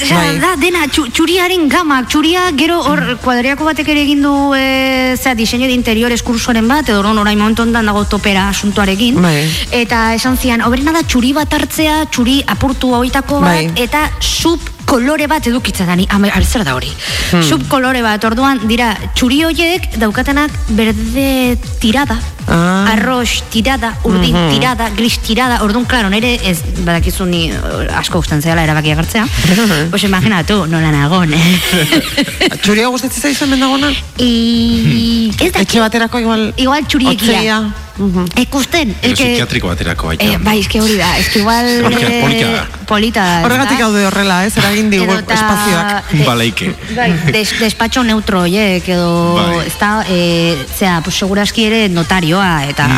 [0.00, 0.38] Osea, Bai.
[0.40, 5.34] da, dena, txu, txuriaren gamak, txuria gero hor kuadriako batek ere egin du e, zera,
[5.36, 9.20] diseño de interiores kursoren bat, edo orduan orain momentu ondan dago topera asuntoarekin.
[9.20, 9.44] Bai.
[9.72, 13.72] Eta esan zian, hoberena da txuri bat hartzea, txuri apurtu hauitako bat, Bai.
[13.76, 14.60] eta sub
[14.90, 16.90] kolore bat edukitzen da, ni, ame- a- zer da hori?
[17.30, 17.44] Hmm.
[17.46, 22.16] Sub kolore bat, orduan, dira, txuri horiek daukatenak berde tirada,
[22.50, 22.90] Ah.
[22.96, 24.48] arroz tirada, urdin Mhm.
[24.50, 29.26] tirada, gris tirada, orduan, klaro, nire ez, badakizu ni eh, asko gusten zehala erabakia gartzea,
[29.92, 31.60] pues imaginatu, nola nagon, eh?
[32.62, 33.92] Txuria gustatzen zaizu hemen dagona?
[34.18, 36.48] I, ez da, Etxe baterako igual...
[36.56, 37.60] igual txuriekia.
[38.00, 38.02] Otzeia.
[38.24, 38.26] Mhm.
[38.40, 40.24] Ikusten, Edo eske, psikiatriko baterako baita.
[40.24, 41.66] eh, bai, eske hori da, eske igual...
[41.84, 43.42] Polita- eh, polita da.
[43.46, 44.56] Horregatik gaude horrela, ez?
[44.56, 46.04] Eragin digu Edota, espazioak.
[46.14, 46.74] eh, Balaike.
[46.96, 49.66] Bai, des, despatxo neutro horiek edo Bai.
[49.66, 52.88] ez da, e, zera, pues, seguraski ere notarioa eta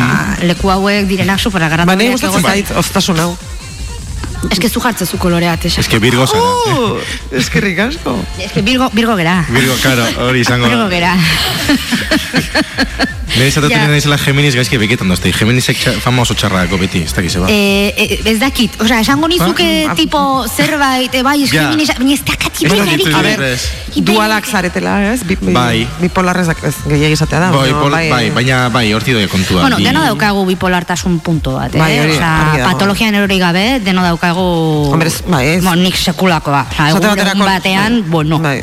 [0.43, 3.35] leku hauek direnak Ba, superagarratuak nahi gustatzen zait, oztasun hau.
[4.51, 5.79] Ez que zu jartzen zu kolorea, tesa.
[5.79, 6.43] Ez que Virgo zara.
[6.75, 6.97] Uh,
[7.31, 8.17] eskerrik asko.
[8.37, 9.45] Ez que Virgo, Virgo gera.
[9.49, 11.15] Virgo, karo, hori izango Virgo gera.
[13.33, 13.87] Nire izatetu Ja.
[13.87, 15.31] naizela Geminis gaizki beketan dozte.
[15.33, 17.47] Geminisek txa- fama oso txarrako beti, ez dakize ba.
[17.49, 21.63] Eh, eh, ez dakit, osea, esango nizuke Ah, tipo zerbait, eh, bai, Ja.
[21.63, 23.07] Geminis, baina ez Ez dakit, ibaiarik.
[23.07, 23.69] ez A ber, ez.
[23.95, 25.23] dualak zaretela, ez?
[25.23, 25.87] Bi, Bai.
[25.99, 27.49] Bipolarrez ez gehiagi izatea da.
[27.51, 29.61] Bai, baina pol, bai, baina bai, horti doia kontua.
[29.61, 31.79] Bueno, deno daukagu bipolartasun punto bat, eh?
[31.79, 34.91] Bai, hori, Osea, patologian erori gabe, deno daukagu...
[34.91, 35.63] Hombre, ez- bai, ez.
[35.63, 36.67] Bueno, nik sekulakoa.
[36.71, 38.61] Osea, egun, batean, bai, bueno, Bai.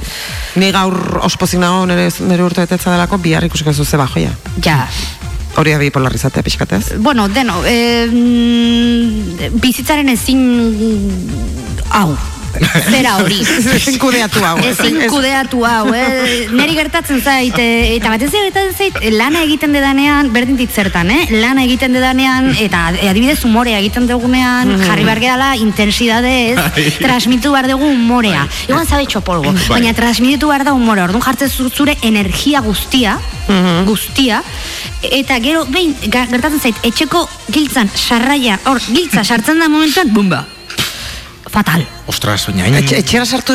[0.56, 4.30] Ni gaur ospozik nago nire, nire urte betetza delako, bihar ikusiko zu ze bajoia.
[4.64, 4.88] Ja.
[5.58, 6.94] Hori da bipolarrizatea pixkatez.
[7.02, 10.44] Bueno, deno, mm, bizitzaren ezin
[11.90, 12.14] hau,
[12.90, 13.38] zera hori.
[13.76, 14.56] Ezin kudeatu hau.
[14.58, 14.74] ez?
[14.78, 16.48] Ezin kudeatu hau, eh?
[16.52, 21.26] Neri gertatzen zait, eh, eta batez gertatzen zait, lana egiten dedanean, berdin dit zertan, eh?
[21.30, 26.58] Lana egiten dedanean, eta adibidez umorea egiten dugunean, jarri behar gerala intensidadez,
[27.06, 28.46] transmitu behar dugu umorea.
[28.68, 31.04] Igual zabe txopolgo, baina transmititu behar da umorea.
[31.08, 33.18] Orduan jartzen zu- zure energia guztia,
[33.86, 34.42] guztia,
[35.02, 40.44] eta gero, behin, gertatzen zait, etxeko giltzan, sarraia, hor, giltza sartzen da momentuan, bumba.
[41.50, 41.82] Fatal.
[42.06, 42.78] Ostras, baina...
[42.78, 43.54] Etxe, etxera sartu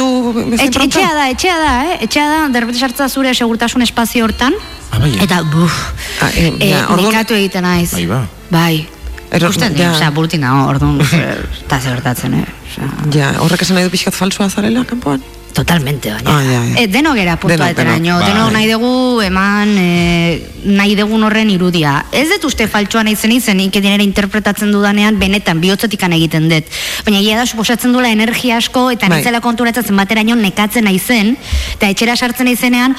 [0.51, 0.83] Etxe, pronto?
[0.99, 1.97] etxea da, etxea da, eh?
[2.03, 4.53] Etxea da, derbete sartza zure segurtasun espazio hortan.
[4.91, 5.23] Ah, bai, eh?
[5.23, 5.71] Eta, buf,
[6.21, 7.91] Ah, eh, ja, orduan- nekatu egiten naiz.
[7.95, 8.19] Bai, ba.
[8.51, 8.87] Bai.
[9.31, 9.93] Ero- Ikusten, ja.
[9.95, 10.99] osea, burti nago, orduan,
[11.63, 12.45] eta zer gertatzen, eh?
[12.67, 15.23] Osea, Ja, horrek esan nahi du pixkat falsua zarela, kanpoan?
[15.55, 16.35] Totalmente, baina.
[16.35, 16.81] Ah, ja, ja.
[16.83, 18.53] Eh, denok gera puntua Denok, eteraino, denok, denok bai.
[18.53, 21.95] nahi dugu eman eh, nahi dugun horren irudia.
[22.11, 26.69] Ez dut uste faltsua nahi zen izen, ikedinera interpretatzen dudanean, benetan, bihotzetikan egiten dut.
[27.07, 29.21] Baina egia da, suposatzen duela energia asko, eta Bai.
[29.23, 31.37] nintzela konturatzen bateraino nekatzen naizen,
[31.79, 32.97] eta etxera sartzen naizenean,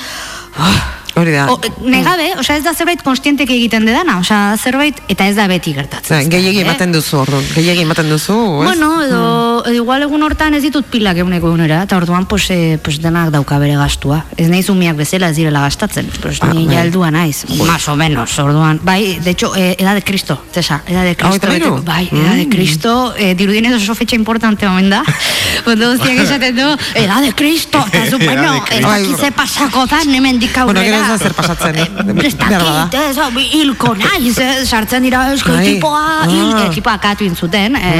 [1.17, 1.47] Hori da.
[1.49, 1.59] O,
[1.89, 6.19] negabe, osea ez da zerbait konstientek egiten dedana, osea zerbait eta ez da beti gertatzen.
[6.29, 6.64] Da, gehiegi eh?
[6.67, 7.45] ematen duzu, orduan.
[7.55, 8.67] Gehiegi ematen duzu, ez?
[8.69, 9.21] Bueno, edo,
[9.64, 13.31] edo igual egun hortan ez ditut pilak eguneko egunera, eta orduan pues, eh, pues denak
[13.33, 14.25] dauka bere gastua.
[14.37, 16.75] Ez nahi umiak bezala ez direla gastatzen, pues Ah, ni bai.
[16.77, 18.81] ja heldua naiz, más o menos, orduan.
[18.85, 21.47] Bai, de hecho, eh, edad de Cristo, Cesa, edad de Cristo.
[21.49, 25.03] Beteko- bai, edad de Cristo, eh, dirudienez oso fetxa importante omen da.
[25.67, 28.89] Ondo guztiak esaten du, edad de Cristo, eta zu, bueno, de ez Cristo.
[28.91, 30.97] dakit ze pasako da, hemen dik Bueno, aurrera.
[30.99, 31.87] gero ez da zer pasatzen, eh?
[32.27, 33.17] Ez dakit, ez,
[33.55, 34.35] hilko naiz,
[34.69, 36.65] sartzen dira, esko, Ai, tipoa, hil, ah.
[36.67, 37.95] eh, tipoa akatu intzuten, eh,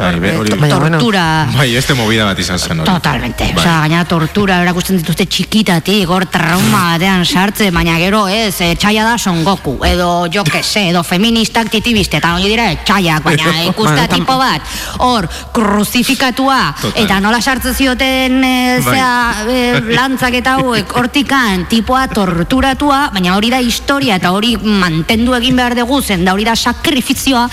[0.00, 2.90] Mm, Bai, tortura, Bai, este movida bat izan zen hori.
[2.90, 3.60] Totalmente, Bai.
[3.62, 9.18] osea, gaina tortura erakusten dituzte txikitatik, hor trauma batean sartze, baina gero ez, txaia da
[9.18, 13.44] Son Goku, edo jo que se, edo feministak titibiste, eta hori dira txaiak, baina
[14.08, 14.62] tam- tipo bat,
[14.98, 16.60] hor, kruzifikatua,
[16.94, 18.94] eta nola sartzen zioten, Bai.
[18.94, 25.56] zea, lantzak eta hauek, hortikan, tipoa torturatua, baina hori da historia, eta hori mantendu egin
[25.58, 27.46] behar dugu, zen da hori da sakrifizioa,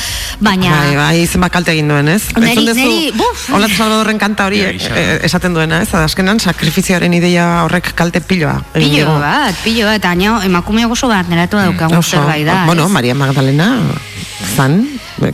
[0.43, 0.71] baina...
[0.71, 2.21] Bai, bai, zenbat kalte egin duen, ez?
[2.37, 3.47] Neri- Entzun neri, buf.
[3.57, 5.89] Olat Salvadorren kanta hori Ja, eh, esaten duena, ez?
[5.97, 8.59] Azkenan sakrifizioaren ideia horrek kalte piloa.
[8.73, 12.63] Pilo bat, pilo bat, baina emakumeak oso bat neratu daukagun zerbait da.
[12.65, 12.87] bueno?
[12.89, 13.71] Maria Magdalena
[14.55, 14.81] zan,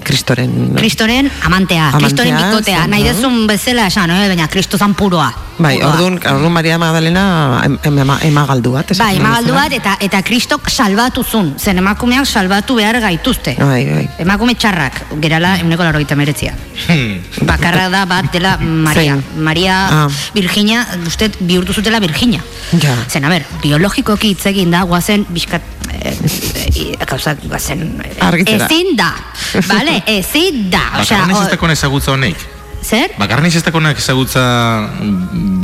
[0.04, 0.74] kristoren...
[0.78, 4.28] Kristoren amantea, Amantea, kristoren bikotea, zan, nahi dezun bezala esan, eh?
[4.32, 5.32] baina kristo zan puroa.
[5.58, 8.94] Bai, orduan, orduan Maria Magdalena em, em, ema, emagaldu bat.
[8.98, 9.54] Bai, bezala.
[9.54, 13.56] bat, eta, eta kristok salbatu zun, zen emakumeak salbatu behar gaituzte.
[13.60, 14.08] Bai, bai.
[14.24, 16.56] Emakume txarrak, gerala euneko laro gita meretzia.
[16.88, 17.20] Hmm.
[17.46, 18.58] Bakarra da bat dela
[18.88, 19.20] Maria.
[19.20, 19.44] Zein?
[19.44, 20.08] Maria Ah.
[20.34, 22.42] Virginia, uste bihurtu zutela Virginia.
[22.82, 22.96] Ja.
[23.10, 25.62] Zen, a ber, biologikoki hitz egin da, guazen, bizkat,
[25.92, 28.66] eh, eh, gauzak, guazen, eh, Argitzera.
[28.66, 29.12] ezin da,
[29.68, 32.38] bale, ezin da, osea, Bakarren ez dakon ezagutza honek.
[32.84, 33.12] zer?
[33.18, 34.42] Bakarren ez dakonak ezagutza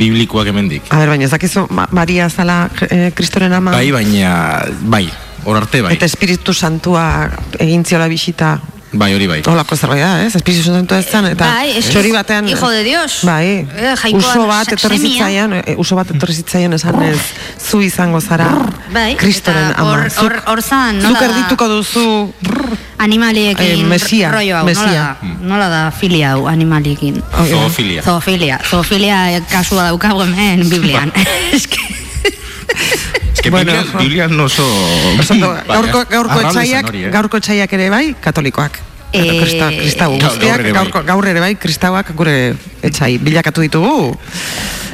[0.00, 0.82] biblikoak hemendik.
[0.88, 3.70] A ber, baina ez dakizu Ma- Maria zala eh, kristoren ama.
[3.76, 5.04] Bai, baina, bai,
[5.44, 5.94] hor arte bai.
[5.98, 8.58] Eta Espiritu Santua egin ziola bisita
[8.92, 9.38] Bai, hori bai.
[9.46, 10.34] Olako zerbait da, ez?
[10.34, 12.48] Espiritu Santua ez zen, eta Bai, es- txori batean...
[12.48, 13.20] hijo de Dios.
[13.22, 15.12] Bai, Eh, uso bat se- etorri semia.
[15.12, 17.18] zitzaion, eh, uso bat etorri zitzaion esan ez,
[17.70, 18.48] zu izango zara,
[18.92, 19.92] Bai, kristoren ama.
[19.92, 21.26] hor- Zuk- hor- hor zan, Zuk nola da?
[21.30, 22.34] erdituko duzu,
[23.00, 24.84] Animaliekin Eh, mesia, rollo hau, mesia.
[24.84, 25.16] nola da?
[25.40, 27.22] Nola da filia hau animaliekin?
[27.32, 27.44] Ja.
[27.46, 28.02] Zoofilia.
[28.02, 31.10] Zoofilia, zoofilia kasua daukagu hemen Biblian.
[33.32, 33.72] Eske, Bueno.
[34.30, 34.64] No oso...
[35.68, 37.10] Gaurko, gaurko zen etxaiak, eh?
[37.14, 38.78] gaurko etxaiak ere bai, katolikoak.
[39.10, 40.72] Eta krista, kristau gaur- guztiak, gaur bai.
[40.76, 42.34] gaurko, gaur ere bai, kristauak gure
[42.86, 44.16] etxai bilakatu ditugu.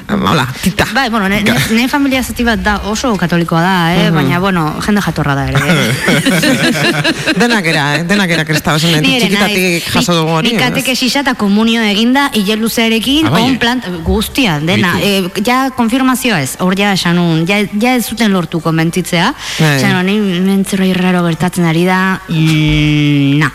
[0.09, 0.87] Hola, tita.
[0.95, 4.11] bai, bueno, ne, ne, familia zati bat da oso katolikoa da, eh?
[4.15, 5.59] baina, bueno, jende jatorra da ere.
[5.59, 7.33] eh?
[7.43, 8.05] denak era, eh?
[8.05, 10.53] denak era Ni ere txikitatik jaso dugu hori.
[10.53, 10.69] Nik ez?
[10.69, 13.59] katekesisa eta komunio eginda hile luzearekin, Ah, bai, on eh?
[13.59, 14.95] plant, guztia, dena.
[15.03, 19.33] E, ja, konfirmazioa ez, hor ja esan un, ja, ja ez zuten lortu komentzitzea.
[19.59, 19.77] Bai.
[19.81, 23.51] Esan honi, mentzeroi raro gertatzen ari da, mm, na.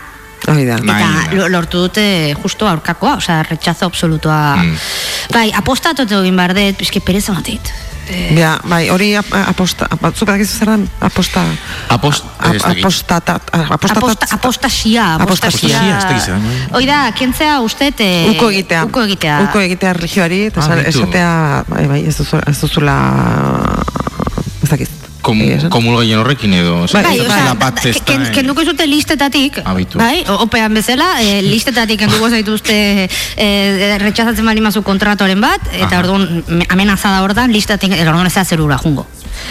[0.48, 0.76] Hori da.
[0.82, 4.56] Eta lortu dute justo aurkakoa, osea, rechazo absolutoa.
[4.56, 4.76] Mm.
[5.32, 7.72] Bai, apostatu egin behar dut, pizke pereza matit.
[8.36, 10.82] Ja, bai, hori ap- aposta, ap- zuk badakizu zer den?
[11.00, 11.44] Aposta...
[11.94, 13.46] Apost- ap- apostatat...
[13.54, 15.98] Aposta, apostasia, Apostasia, apostasia.
[15.98, 16.66] ez dakit zer den, bai.
[16.80, 18.00] Hoi da, kentzea ustet...
[18.02, 18.82] Eh, Uko egitea.
[18.90, 19.38] Uko egitea.
[19.46, 21.30] Uko egitea religioari, eta Ah, esatea,
[21.70, 22.98] bai, bai, ez duzula, ez duzula,
[24.62, 24.90] ez dakit.
[25.22, 25.70] Kom, Egia esan.
[25.70, 26.80] komulgaien horrekin edo...
[26.92, 27.18] Bai, Bai,
[27.54, 29.98] bai, testa, ken, kenduko izute listetatik, Abitu.
[30.02, 32.76] bai, o- opean bezala, e, listetatik kenduko zaituzte
[33.36, 33.48] e,
[34.02, 38.34] retxazatzen bali mazu kontratoren bat, eta orduan me- amenaza da hor da, listatik, orduan ez
[38.34, 39.06] da zerura jungo.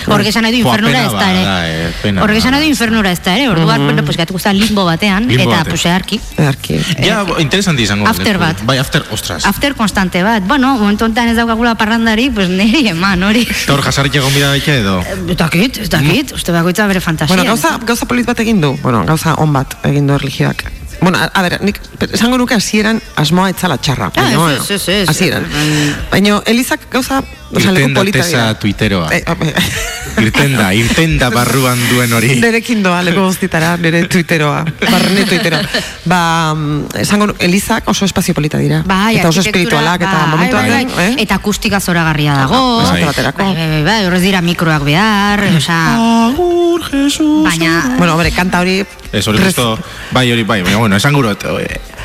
[0.08, 1.44] Horrek esan nahi du infernura ez da ere.
[1.46, 3.50] bada, eh, Horrek esan nahi du infernura ez da ere.
[3.50, 5.68] Orduan, bueno, pues gatuko za limbo batean, Limbo eta batean.
[5.70, 6.20] pues earki.
[6.38, 6.80] Earki.
[7.06, 8.08] Ja, bo, interesanti izango.
[8.08, 8.64] After bat.
[8.66, 9.46] Bai, after, ostras.
[9.46, 10.44] After konstante bat.
[10.48, 13.42] Bueno, momentu honetan ez daukagula parrandari, pues niri eman, hori.
[13.64, 15.00] Eta hor jasarrik egon bida baita edo.
[15.30, 17.36] Ez dakit, ez dakit, uste bakoitza bere fantasia.
[17.36, 18.76] Bueno, gauza, gauza polit bat egin du.
[18.82, 20.64] Bueno, gauza on bat egin du erlijioak.
[21.02, 21.80] Bueno, a, a ber, nik
[22.14, 24.12] esango nuke hasieran asmoa etzala txarra.
[24.22, 25.10] Ah, ez, ez, ez.
[25.10, 25.48] Hasieran.
[25.50, 25.94] Mm.
[26.12, 28.60] Baina Elizak gauza, oza, leku Irten da polita tesa dira.
[28.60, 29.08] tuiteroa.
[29.14, 32.36] Eh, eh, Irten da, irten da barruan duen hori.
[32.42, 35.62] Nerekin doa, leku guztitara, nire twitteroa, barrene twittero.
[36.06, 38.82] Ba, mm, esango Elizak oso espazio polita dira.
[38.86, 41.14] Bai, eta oso espiritualak, eta bai, momentu bai, bai, eh?
[41.26, 42.82] Eta akustika zoragarria dago.
[42.84, 43.06] Bai.
[43.06, 45.82] Bai, bai, bai, horrez dira mikroak behar, osea,
[46.28, 47.44] Agur, Jesus.
[47.46, 47.96] baina...
[47.98, 48.82] Bueno, hombre, kanta hori...
[49.12, 49.78] Ez hori justo,
[50.12, 51.44] bai hori bai, baina bueno, esan gurot,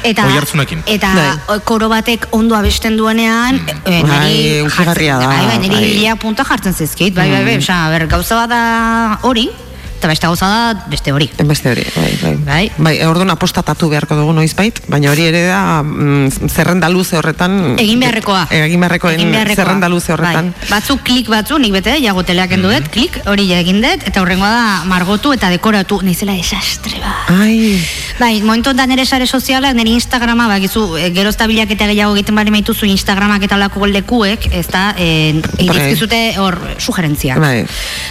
[0.03, 0.83] Eta, oi hartzunekin.
[0.87, 1.61] eta Bai.
[1.65, 6.17] koro batek ondo abesten duenean, e, Bai, niri hunkigarria da, bai, bai, niri bai.
[6.21, 9.51] punta jartzen zizkit, bai, bai, bai, osea, ber, gauza bat da hori,
[9.97, 11.29] eta beste gauza da beste hori.
[11.49, 12.35] Beste hori, bai, bai.
[12.47, 12.65] Bai.
[12.79, 17.77] Bai, orduan apostatatu beharko dugu noizbait, baina hori ere da mm, zerrenda luze horretan...
[17.81, 18.47] Egin beharrekoa.
[18.55, 19.65] Egin beharrekoen Egin beharrekoa.
[19.65, 20.53] zerrenda luze horretan.
[20.57, 20.71] Bai.
[20.71, 24.23] Batzuk klik batzu, nik bete, jago teleak kendu dut, klik, hori ja egin dut, eta
[24.23, 27.15] horrengoa da margotu eta dekoratu, nizela desastre ba.
[27.41, 27.81] Ai,
[28.19, 32.15] Bai, momentu honetan nire sare sozialak, nire Instagrama, bakizu, e, gero ez da bilaketa gehiago
[32.17, 37.39] egiten bari maituzu Instagramak eta olako lekuek, ez da, e, irizkizute hor sugerentziak.
[37.43, 37.67] Bai.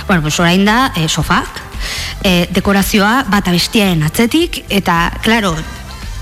[0.08, 1.64] Bueno, pues orain da, e, sofak,
[2.24, 5.56] e, dekorazioa bat abestiaren atzetik, eta, klaro,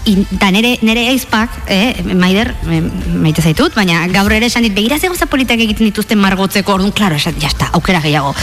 [0.05, 2.81] in, da nere, nere aizpak, eh, maider, e,
[3.23, 6.91] maite zaitut, baina gaur ere esan dit, begira ze gauza politak egiten dituzten margotzeko, orduan,
[6.91, 8.35] klaro, esan, jasta, aukera gehiago.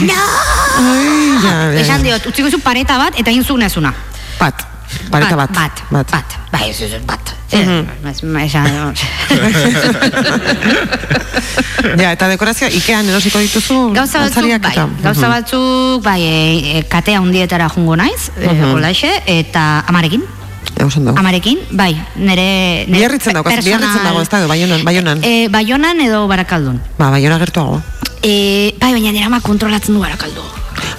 [0.00, 0.20] no!
[0.74, 2.04] ai, ja, ja, Esan ja.
[2.10, 3.94] diot, utziko zu pareta bat, eta egin zunezuna.
[4.40, 4.66] Bat,
[5.10, 5.50] pareta bat.
[5.54, 6.36] Bat, bat, bat.
[6.52, 7.34] Bai, ez, ez, bat.
[7.52, 7.86] Mhm.
[8.04, 8.94] Eh, esan-
[12.00, 15.34] Ja, eta dekorazioa Ikean erosiko dituzu Gauza batzuk, bai, gauza Mhm.
[15.34, 18.72] batzuk, bai, e, e, katea hundietara jungo naiz, e, Mhm.
[18.74, 20.22] holaxe, eta amarekin,
[20.84, 21.14] oso ondo.
[21.16, 22.86] amarekin, bai, nere...
[22.88, 25.20] nere Biarritzen dago, personal- biarritzen dago, ez da, baionan, baionan.
[25.22, 26.80] E, baionan edo barakaldun.
[26.98, 27.82] Ba, baiona gertuago.
[28.24, 30.40] E, bai, baina ama kontrolatzen du barakaldu.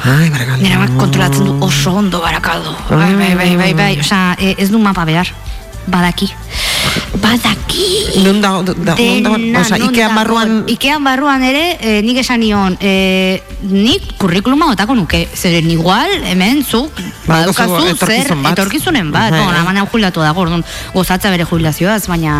[0.05, 0.67] Ai, barakaldo.
[0.75, 2.69] Ama kontrolatzen du oso ondo barakaldu.
[2.89, 5.31] Bai, bai, bai, bai, bai, osea, e, ez du mapa behar.
[5.87, 6.27] Badaki.
[7.21, 7.83] Badaki.
[8.41, 10.15] Dago, da, dago, Dena, oza, non Ikean dago.
[10.19, 10.63] barruan...
[10.67, 16.63] Ikean barruan ere, e, nik esan nion, e, nik kurrikuluma otako nuke, zeren igual, hemen
[16.65, 16.93] zuk,
[17.25, 19.61] Ba, badaukazu daukazu zer, etorkizunen bat, Bai, bon, bai.
[19.61, 22.39] amana jubilatu dago, orduan, gozatza bere jubilazioaz, baina,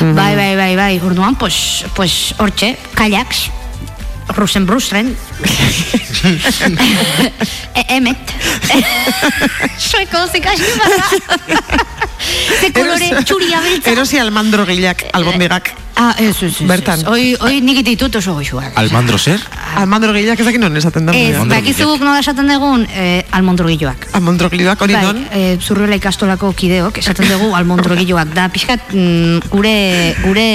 [0.00, 0.14] Mhm.
[0.16, 3.50] bai, bai, bai, bai, orduan, pues, pues, hortxe, kaiaks,
[4.36, 5.16] Rusen Brusren
[7.74, 8.34] e, Emet
[9.78, 11.06] Sueko zikasi barra
[12.60, 15.81] Ze kolore txuria beltza Erosi almandro gilak, albondigak.
[15.94, 16.66] Ah, ez, ez, ez.
[16.66, 16.98] Bertan.
[17.00, 17.06] ez.
[17.06, 18.72] Hoi, hoi nik ditut oso goxuak.
[18.80, 19.40] Almandro zer?
[19.76, 21.12] Almandro gilak ezak non esaten da.
[21.14, 24.06] Ez, Almondro bakizuguk nola esaten dugun, eh, almondrogiloak.
[24.18, 25.20] Almandro gilak hori Bai, non.
[25.30, 28.32] eh, zurriola ikastolako kideok, esaten dugu almondrogiloak.
[28.34, 29.76] Da, pixkat, mm, gure,
[30.24, 30.48] gure,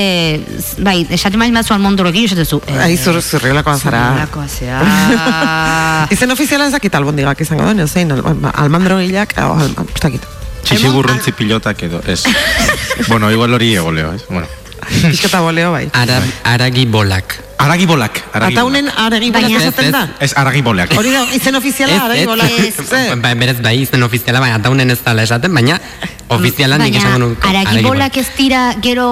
[0.83, 2.61] bai, esaten bain batzu almondrogilo, esaten zu.
[2.67, 4.03] Eh, Ai, zur, zurriolakoa zara.
[4.09, 6.07] zurriolakoa zea.
[6.11, 8.23] Izen ofiziala ez dakit albondigak izango den, zein, al,
[8.53, 10.25] almandro gilak, oh, al, ez dakit.
[10.67, 12.23] Txixigurrontzi pilotak edo, ez.
[13.11, 14.25] bueno, igual hori egoleo, ez?
[14.29, 14.47] Bueno.
[15.11, 15.89] Piskata boleo bai.
[15.93, 17.43] Ara, aragi bolak.
[17.57, 18.19] Aragi bolak.
[18.37, 18.67] aragi bolak.
[18.69, 20.03] unen aregi bolak esaten da.
[20.21, 20.91] Ez, aragi boleak.
[20.93, 22.51] Hori da, izen ofiziala aregi bolak.
[22.85, 22.99] Ze?
[23.23, 25.79] Ba, berez bai izen ofiziala, baina ataunen ez dala esaten, baina
[26.29, 27.47] ofizialan nik esango Baina, nuke.
[27.49, 29.07] aragibolak ez dira gero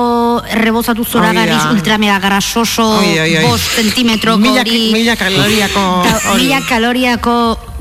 [0.61, 3.43] rebozatu zora garriz ultra mega grasoso, Oi, oi, oi.
[3.47, 4.91] bost zentimetroko Mila- hori.
[4.93, 5.85] mila kaloriako
[6.29, 6.43] hori.
[6.43, 7.35] Mila kaloriako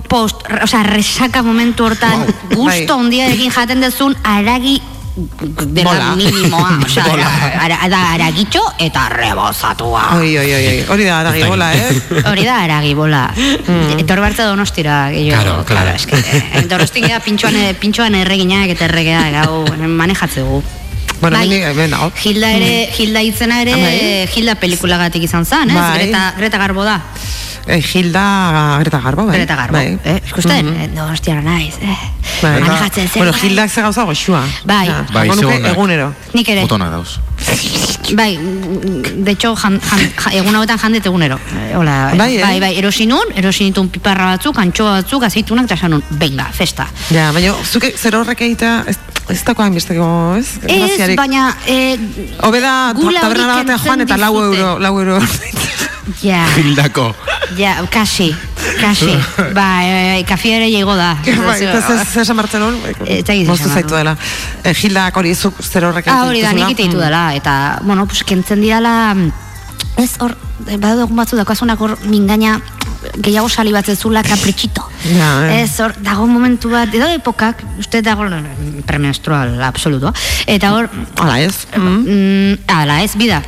[0.09, 2.25] post, o sea, resaka momentu hortan,
[2.55, 3.05] gusto Bai.
[3.05, 4.81] handiarekin jaten dezun aragi
[5.15, 6.17] dela Bola.
[6.17, 7.29] minimoa, o sea, ara,
[7.63, 10.19] ara, da aragitxo eta rebozatua.
[10.19, 10.85] Oi, oi, oi.
[10.91, 12.01] Hori da aragi bola, eh?
[12.31, 13.33] Hori da aragi bola.
[13.37, 13.99] Mm.
[14.03, 15.11] Etor bartza donostira.
[15.15, 15.91] Gehiago, Claro, claro.
[15.95, 20.63] eske, eh, Donostin gea pintxoan, pintxoan erreginak eta erregea gau manejatzegu.
[21.21, 21.89] Bueno, Bai.
[21.91, 22.11] dago.
[22.25, 24.29] Hilda ere, Hilda itzena ere, Bai.
[24.35, 25.77] Hilda pelikulagatik izan zen, ez?
[25.79, 25.99] Bai.
[25.99, 26.99] Greta, Greta Garbo da.
[27.67, 29.37] Eh, Gilda Greta Garbo, bai.
[29.37, 29.73] Greta Garbo.
[29.79, 29.99] Bai.
[30.05, 30.67] Eh, ikusten?
[30.67, 30.81] Mhm.
[30.81, 31.97] Eh, Donostiara naiz, eh.
[32.43, 32.61] Bai.
[32.61, 33.21] Manejatzen zen.
[33.23, 33.41] Bueno, bai.
[33.41, 34.43] Gildak ze gauza goxua.
[34.65, 34.87] Bai.
[34.87, 36.13] Ja, Bai, egunero.
[36.35, 36.61] Nik ere.
[36.61, 37.19] Botona dauz.
[38.15, 38.39] Bai,
[39.17, 41.39] de hecho, jan, jan, ja, egun hauetan jandet egunero.
[41.57, 42.43] Eh, Hola, Bai, eh?
[42.43, 46.45] bai, bai, erosi nun, erosi nitun piparra batzuk, antxoa batzuk, azeitunak, eta esan nun, venga,
[46.53, 46.87] festa.
[47.11, 48.99] Ja, baina zuke zer horrek egitea ez,
[49.33, 50.07] ez dako hainbesteko,
[50.39, 50.47] ez?
[50.69, 51.97] Ez, baina, eh,
[52.45, 55.19] hori tabernara batean joan eta lau euro, lau euro.
[56.23, 57.15] ja, Hildako.
[57.57, 58.35] Ja, kasi,
[58.81, 59.13] kasi.
[59.55, 61.15] Ba, e, kafi ere llego da.
[61.25, 62.77] bai, eta ze- ze esan martzen hon?
[63.07, 64.17] Eh, ez Moztu zaitu dela.
[64.63, 68.25] Eh, Gildak hori zuk zer horrek Ah, hori da, nik ite dela, eta, bueno, pues,
[68.25, 69.15] kentzen didala,
[69.97, 70.37] ez hor,
[70.67, 72.61] eh, badago egun batzu daukasunak hor mingaina
[73.21, 74.89] gehiago sali bat zezula kapritxito.
[75.05, 75.63] Ja, eh.
[75.63, 78.25] Ez, hor, dago momentu bat, edo epokak, uste dago
[78.87, 80.13] premenstrual absoluto,
[80.47, 80.89] eta hor,
[81.21, 81.67] Hala ez.
[81.77, 81.99] Mm.
[82.07, 83.43] mm, ala ez, bida,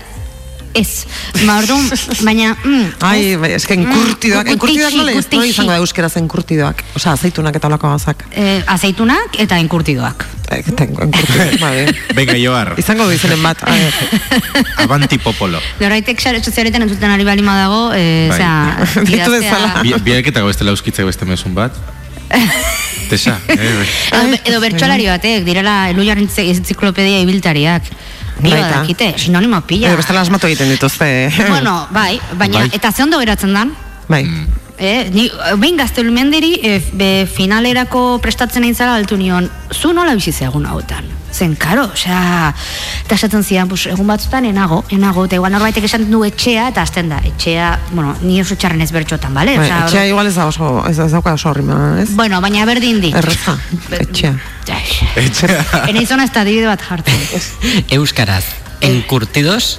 [0.76, 1.06] ez,
[1.46, 1.88] ba orduan,
[2.24, 6.82] baina, mm, Ai, bai, eske enkurtidoak, Mm, enkurtidoak nola, ez, nola izango da euskeraz enkurtidoak?
[6.98, 8.24] Osea, aceitunak eta olako gauzak.
[8.32, 10.26] eh, azeitunak eta enkurtidoak.
[10.50, 11.86] Eh, tengo enkurtidoak, bai.
[12.18, 13.58] Venga, Joar, Izango du izenen bat.
[14.84, 15.58] avanti popolo.
[15.80, 18.36] Noraitek sare sozialetan entzuten ari bali dago, eh, Bai.
[18.38, 18.54] osea,
[18.94, 19.82] Deitu idaztea- dezala.
[19.82, 21.72] Bi- Biaketako beste lauskitzeko beste mesun bat.
[23.08, 27.82] Tesa, eh, Edo, edo bertsolari batek, direla elujarren enziklopedia ibiltariak.
[28.38, 28.68] Bi Baita.
[28.68, 29.88] badakite, sinonimo pila.
[29.88, 31.08] Edo bestela asmatu egiten dituzte.
[31.48, 32.70] Bueno, bai, baina, Bai.
[32.76, 33.72] eta ze ondo geratzen dan?
[34.08, 34.24] Bai.
[34.78, 40.34] Eh, ni, behin gaztelumenderi e, be, finalerako prestatzen egin zara altu nion, zu nola bizi
[40.44, 41.06] egun hauetan?
[41.36, 42.52] Zen, karo, osea,
[43.04, 46.84] eta esaten zian, pues, egun batzutan enago, enago, eta igual norbaitek esan du etxea, eta
[46.84, 49.56] azten da, etxea, bueno, ni oso txarren ez bertxotan, bale?
[49.58, 52.08] Bai, Osea, etxea igual ez da oso, ez, ez dauka oso rima, ez?
[52.16, 53.12] Bueno, baina berdin di.
[53.16, 53.56] Erreza,
[54.00, 54.36] etxea.
[55.86, 57.84] Ene izona ez da adibide bat jartzen.
[57.96, 58.44] Euskaraz,
[58.84, 59.78] enkurtidos,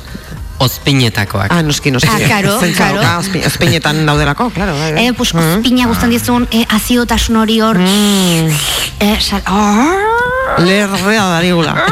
[0.57, 1.51] ozpinetakoak.
[1.51, 2.09] Ah, noski, noski.
[2.09, 3.01] Ah, karo, Zentzu karo.
[3.01, 4.73] dauka, ozpi- ozpinetan daudelako, claro.
[4.77, 5.05] Bai, bai.
[5.07, 11.75] Eh, pues, ozpina guztan dizun, eh, aziotasun hori hor, eh, sal, oh, Lerrea darigula.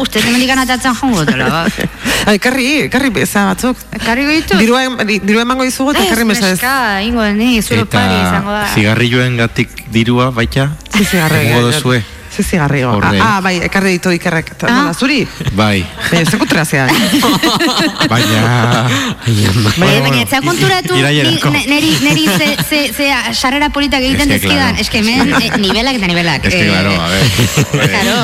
[0.00, 1.66] uste hemendik anatatzen jongo dela, ba.
[2.30, 3.76] Ai, karri, karri beza batzuk.
[4.04, 4.56] Karri goitu?
[4.58, 6.56] Dirua, di- dirua emango dizugu eta karri mesedez.
[6.58, 8.64] Neska, ingo, ni, zuro pari izango da.
[8.64, 10.70] Eta zigarrilloen gatik dirua, baita?
[10.96, 11.50] Sí, zigarri.
[12.42, 12.90] Zigarrigo.
[12.96, 13.20] Horre.
[13.20, 14.50] Ah, ah, bai, ekarri ditu ikerrek.
[14.52, 14.74] Eta, Ah.
[14.82, 15.26] nola, zuri?
[15.52, 16.86] Bai, Baina, ze kutra zea.
[18.12, 18.88] baina...
[19.76, 24.48] Baina, baina, etzea konturatu, ne- neri, neri ze, ze, ze sarrera politak egiten Es que,
[24.48, 24.56] dizkidan.
[24.74, 24.80] claro.
[24.80, 26.44] Es que hemen, eh, nivelak eta nivelak.
[26.44, 27.88] Ez que, eh, claro, a ver.
[27.88, 28.16] Claro.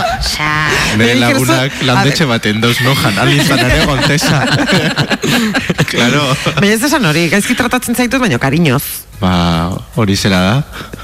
[0.96, 4.40] Nire Baina, lagunak landetxe baten dauz nojan, alizan ere gontesa.
[5.92, 6.24] claro.
[6.60, 8.82] Baina ez esan hori, gaizki tratatzen zaitut, baina kariñoz.
[9.20, 9.68] Ba,
[10.00, 10.52] hori zera da.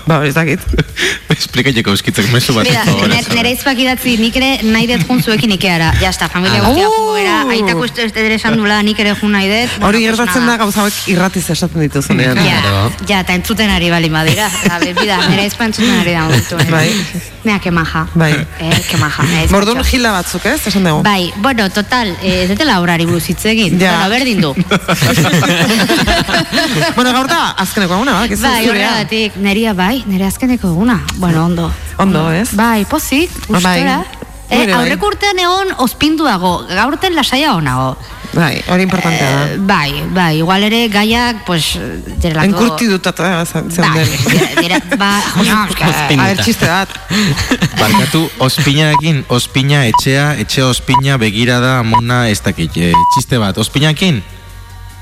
[0.06, 0.60] Ba, hori ez dakit.
[1.36, 2.64] Esplikaileko euskitzek mesu bat.
[2.64, 5.90] Mira, nere- nere izpak idatzi, nik ere nahi dut jun zuekin ikera.
[6.00, 6.68] Ja, esta, familia Ah.
[6.70, 7.50] guztia Oh.
[7.52, 9.70] aitako ez ez ere esan dula, nik ere jun nahi dut.
[9.82, 10.56] Hori Bueno, gertatzen da nada.
[10.64, 12.36] gauza hauek irratiz esaten dituzunean.
[12.38, 12.92] Ja, Claro.
[13.08, 14.48] ja, eta entzuten ari bali madira.
[14.70, 16.56] A ber, bida, nire izpa entzuten ari da momentu.
[16.58, 16.70] eh.
[16.70, 16.90] Bai.
[17.44, 18.06] Mira, que maja.
[18.14, 18.32] Bai.
[18.60, 19.22] Eh, que maja.
[19.44, 20.66] izpa Mordun gila batzuk, ez?
[20.66, 21.02] Esan dugu.
[21.02, 23.78] Bai, bueno, total, eh, ez dutela horari buruz hitz egin.
[23.78, 24.08] Ja.
[24.08, 24.54] Bueno, berdin du.
[26.96, 28.30] bueno, gaur da, azkeneko eguna, bak?
[28.30, 28.90] Ez bai, zurea.
[28.90, 31.00] horregatik, neria bai, nire azkeneko eguna.
[31.16, 31.72] Bueno, ondo.
[31.98, 32.50] Ondo, ez?
[32.54, 33.80] Bai, pozik, Ba, bai.
[33.80, 34.04] gustora.
[34.48, 34.74] Nire Eh, bai.
[34.78, 37.96] aurreko urtean egon ospinduago, gaurten lasaia onago.
[38.32, 39.44] Bai, hori importantea da.
[39.54, 41.78] Eh, bai, bai, igual ere gaiak, pues,
[42.20, 42.46] direlako...
[42.46, 44.06] Enkurti dut eta Bai, zeuden.
[44.30, 45.10] dira- dira- ba,
[45.42, 46.20] no, eske, Ospin.
[46.20, 46.88] A ber, txiste bat.
[47.80, 54.22] Barkatu, ospinarekin, ospina, etxea, etxe ospina, begirada, amona, ez dakit, eh, txiste bat, ospinakin?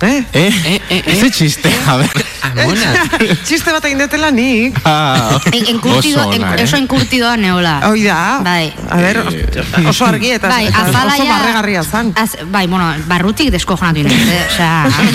[0.04, 0.24] Eh?
[0.32, 0.52] Eh?
[0.64, 1.16] Eh, eh, eh.
[1.16, 2.24] Ze txiste, a ber.
[2.44, 2.90] Amona.
[3.46, 4.76] Txiste bat egin detela nik.
[4.84, 6.64] Ah, En, enkurtido, en, eh?
[6.66, 7.78] oso enkurtidoa neola.
[7.88, 8.18] Hoi da.
[8.44, 8.68] Bai.
[8.92, 9.22] A ber,
[9.88, 12.12] oso argi eta, Bai, oso barregarria zan.
[12.20, 14.42] Az, bai, bueno, barrutik deskojonatu induz, eh?
[14.50, 14.74] Osea...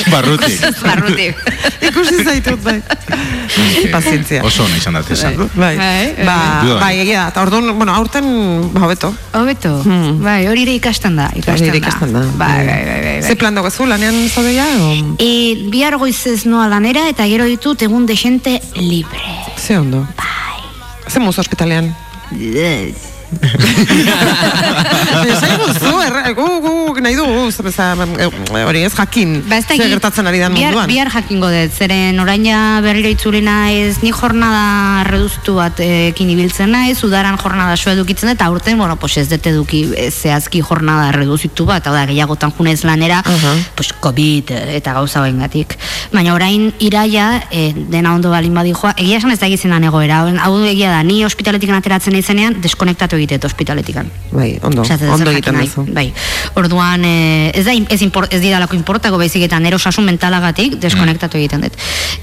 [0.10, 0.66] Barrutik.
[0.82, 1.38] barrutik.
[1.92, 2.80] Ikusi zaitut, bai.
[3.94, 4.42] Pazientzia.
[4.46, 5.38] Oso ona izan dat esan.
[5.54, 6.38] Bai, Bai, ba,
[6.82, 6.92] bai.
[7.04, 7.30] egia, da.
[7.36, 8.26] eta orduan, bueno, aurten,
[8.74, 9.14] ba, hobeto.
[9.38, 9.76] Hobeto,
[10.24, 12.26] bai, hori ere ikasten da, ikasten da.
[12.42, 13.16] Bai, bai, bai, bai.
[13.22, 14.66] Ze plan dago zu, lanean zaudeia?
[14.80, 15.16] O?
[15.20, 19.22] E, bihar goizez noa lanera eta gero ditut egun desente libre.
[19.58, 20.06] Ze ondo.
[20.18, 20.60] Bai.
[21.10, 21.94] Ze muz ospitalean?
[22.32, 23.19] Zai
[25.60, 29.92] guzu, erra, gu, gu, nahi dugu, zer eh, hori ez jakin, Ba, ez ze dakit,
[29.94, 30.88] gertatzen ari dan munduan.
[30.90, 36.72] Bihar jakingo dut, zeren orain ja berriro itzuli naiz, ni jornada reduztu bat ekin ibiltzen
[36.74, 41.12] naiz, udaran jornada soa edukitzen eta aurten, bueno, pues ez dut eduki eh, zehazki jornada
[41.14, 43.54] reduzitu bat, hau da, gehiagotan junez lanera, Aha.
[43.76, 45.78] pues COVID eh, eta gauza gatik.
[46.14, 50.54] Baina orain iraia, eh, dena ondo balin badijoa, egia esan ez da egitzen egoera, hau
[50.66, 54.10] egia da, ni ospitaletik ateratzen izenean, deskonektatu egiteet ospitaletikan.
[54.32, 55.86] Bai, ondo, dut ondo egiten duzu.
[55.94, 56.10] Bai.
[56.60, 61.38] Orduan, eh, ez da ez, impor, ez didalako importako baizik eta nero osasun mentalagatik deskonektatu
[61.38, 61.76] egiten dut.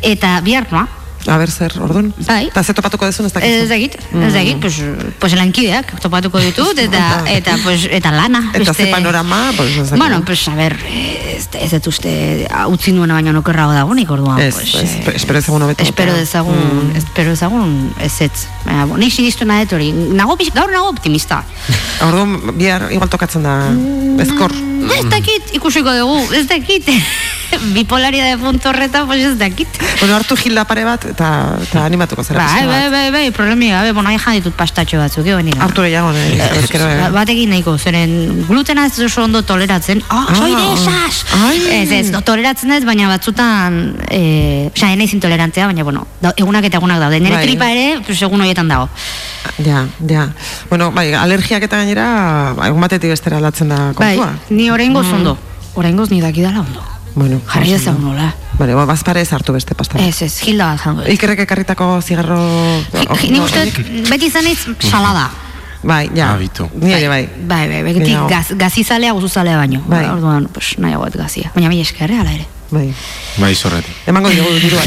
[0.02, 0.86] Eta bihar noa,
[1.26, 2.12] A ber, zer, orduan?
[2.26, 2.50] Bai.
[2.54, 3.62] Ze topatuko dezun ez dakizu?
[3.64, 4.76] ez dakit, ez dakit, pues,
[5.18, 8.44] pues lankideak topatuko ditut, eta, eta, pues, eta lana.
[8.54, 9.98] Eta ze panorama, pues, ez dakit.
[9.98, 14.38] Bueno, pues, a ber, ez, ez dut uste utzi nuena baina nokerrago dagonik, orduan.
[14.40, 15.82] Ez, pues, ez, eh, espero ezagun hobeto.
[15.82, 18.46] Espero dezagun, espero dezagun ez ez.
[18.64, 19.90] Baina, bo, nik sinistu nahi dut hori.
[19.92, 21.42] Nago, gaur nago optimista.
[22.06, 23.58] Orduan, bihar igual tokatzen da
[24.22, 24.54] ezkor.
[24.96, 26.86] Ez dakit, ikusiko dugu, ez dakit.
[27.74, 29.68] bipolaridade puntu horretan, pues ez dakit.
[30.00, 32.44] Bueno, hartu gilda pare bat, eta, eta animatuko zara.
[32.44, 35.58] Bai, bai, bai, bai, problemi gabe, bueno, jan ditut pastatxo batzuk, ego nire.
[35.64, 37.08] Hartu gehiago, nahi, ezkero, eh.
[37.14, 40.02] Batekin nahiko, zeren glutena ez oso ondo toleratzen.
[40.12, 41.22] Ah, soy de esas!
[41.36, 41.60] Ai.
[41.80, 46.68] Ez, ez, no, toleratzen ez, baina batzutan, eh, oza, enaiz intolerantea, baina, bueno, da, egunak
[46.68, 47.20] eta egunak daude.
[47.20, 47.46] Nire Bai.
[47.46, 48.88] tripa ere, pues, egun horietan dago.
[49.64, 50.28] Ja, ja.
[50.68, 52.10] Bueno, bai, alergiak eta gainera,
[52.58, 54.34] ba, egun batetik bestera aldatzen da Bai, kontua.
[54.50, 55.38] ni oraingoz ondo.
[55.76, 56.95] Oraingoz ni dakidala ondo.
[57.16, 58.10] Bueno, Jarri ez ondo.
[58.10, 58.34] nola.
[58.58, 59.98] Bale, ba, bazpare ez hartu beste pasta.
[60.04, 61.02] Ez, ez, hilda bat jango.
[61.08, 62.36] Ikerrek ekarritako zigarro...
[63.24, 65.30] Ni uste, dut, beti izan ez, salada.
[65.82, 66.32] Bai, ja.
[66.34, 66.68] Ah, bitu.
[66.80, 67.22] Ni ere bai.
[67.48, 68.28] Bai, bai, begitik Gehiago.
[68.28, 69.80] gaz, gazizalea guzuzalea baino.
[69.88, 70.04] Bai.
[70.12, 71.52] Orduan, pues, nahiagoet gazia.
[71.54, 72.46] Baina mi eskerre, ala ere.
[72.70, 72.92] Bai.
[73.38, 73.94] Bai, zorretik.
[74.10, 74.82] Emango diogu dirua.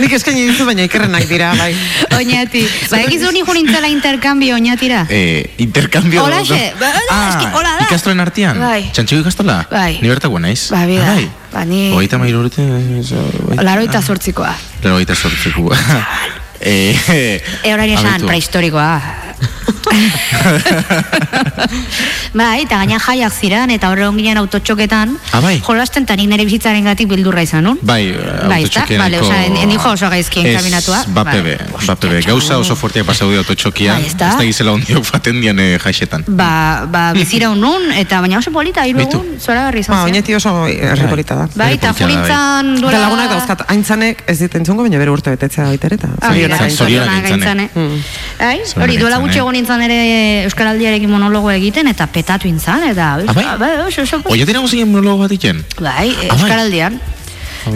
[0.00, 1.70] Nik eskaini dizu, baina ikerrenak dira, bai.
[2.18, 2.64] Oñati.
[2.90, 5.06] Ba, egizu ni nintzela interkambio oñatira.
[5.08, 6.24] Eh, intercambio...
[6.24, 7.86] Holaxe, ba, da, eski, hola da.
[7.86, 8.58] Ikastolen artean?
[8.58, 8.90] Bai.
[8.92, 9.60] Txantxiko ikastola?
[9.70, 9.98] Bai.
[10.02, 10.70] Ni bertako naiz?
[10.70, 11.06] Ba, bida.
[11.06, 11.30] Ah, Bai.
[11.52, 11.90] Ba, ni...
[11.94, 12.62] Hogeita mairu urte...
[12.66, 13.62] Ah.
[13.62, 14.54] Laroita sortzikoa.
[14.82, 15.70] Laroita sortzeko.
[16.60, 18.26] Eh, E horari esan, abitu.
[18.26, 19.02] prehistorikoa.
[22.34, 25.60] bai, eta gaina jaiak ziren, eta horre onginen autotxoketan, Ah, bai.
[25.64, 27.78] jolasten eta nik nire bizitzaren gatik bildurra izan nun.
[27.82, 28.12] Bai,
[28.48, 28.84] Bai, ezta?
[28.98, 31.00] Bale, osea, en- oso gaizki enkaminatua.
[31.00, 31.86] Ez, bapebe, Bai.
[31.86, 32.20] bapebe.
[32.22, 33.94] Gauza oso fuerteak pasau dio autotxokia.
[33.94, 34.06] Bai?
[34.06, 36.24] Ez da gizela ondiok faten dian eh, jaixetan.
[36.28, 40.34] Ba, ba, bizira nun, eta baina oso polita, hiru egun, zora garri izan Ba, oineti
[40.34, 40.66] oso da.
[40.66, 41.34] Bai, eta Herripolita
[41.84, 42.98] da, jurintzan Eta duela...
[43.00, 46.66] lagunak dauzkat, aintzanek ez dit entzungo, baina bere urte betetzea baita ere, eta Ah, zorionak
[46.66, 46.76] mira, Aintzane.
[46.76, 47.62] Zorionak zorionak Aintzane.
[47.62, 47.70] Aintzane.
[47.74, 48.02] Mm.
[48.40, 49.98] Bai, hori, duela gutxi egon nintzen ere
[50.48, 53.14] Euskaraldiarekin monologo egiten, eta petatu intzan, eta...
[53.26, 53.46] Ah, bai?
[53.60, 55.64] bai, oso, oso, Oia tira guzien monologo bat iken?
[55.80, 56.30] Bai, bai.
[56.30, 57.00] Euskaraldian.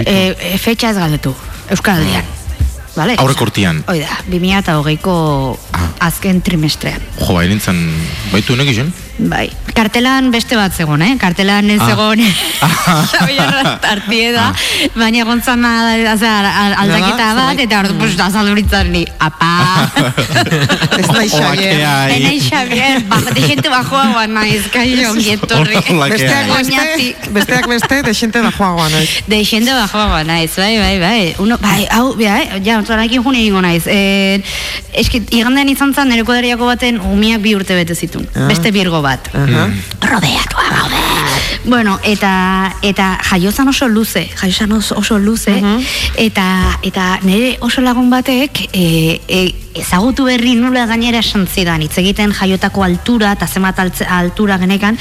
[0.01, 1.35] E, e, fetxa ez galdetu,
[1.71, 2.25] Euskaraldian.
[2.95, 3.17] Vale?
[3.19, 3.83] Aurreko urtean.
[3.91, 5.15] Hoi da, 2008ko
[5.75, 5.89] Ah.
[6.07, 7.03] azken trimestrean.
[7.19, 7.81] Jo, bai nintzen,
[8.31, 8.93] baitu honek izan?
[9.15, 9.47] Bai,
[9.79, 11.13] kartelan beste bat zegoen, eh?
[11.21, 11.87] Kartelan ez Ah.
[11.87, 12.19] zegoen
[13.13, 14.49] Xabier Artieda,
[14.97, 19.51] baina egon zan aldaketa bat, eta ordu, pues, azalduritzen ni, apa!
[20.99, 21.79] Ez nahi Xavier.
[22.15, 25.79] Enai Xavier, ba, de gente bajoagoa naiz, kaixo, ongietorri.
[26.11, 29.11] Besteak beste, besteak beste, de xente bajoagoa naiz.
[29.31, 31.35] De gente bajoagoa naiz, bai, bai, bai.
[31.39, 33.87] Uno, bai, hau, bai, ja, ontzorakin juni egingo naiz.
[33.87, 34.43] Eh,
[34.93, 38.27] eski, igandean izan zan, nire kodariako baten umiak bi urte bete zitun.
[38.35, 38.47] Ah.
[38.51, 39.31] Beste birgo bat.
[39.35, 39.69] Aha.
[40.05, 41.03] rodeatua gaude.
[41.65, 45.55] Bueno, eta eta jaiozan oso luze, jaiozan oso, oso luze,
[46.21, 49.39] eta eta nire oso lagun batek e, e,
[49.75, 54.99] ezagutu berri nula gainera esan zidan, hitz egiten jaiotako altura eta altze- altura genekan,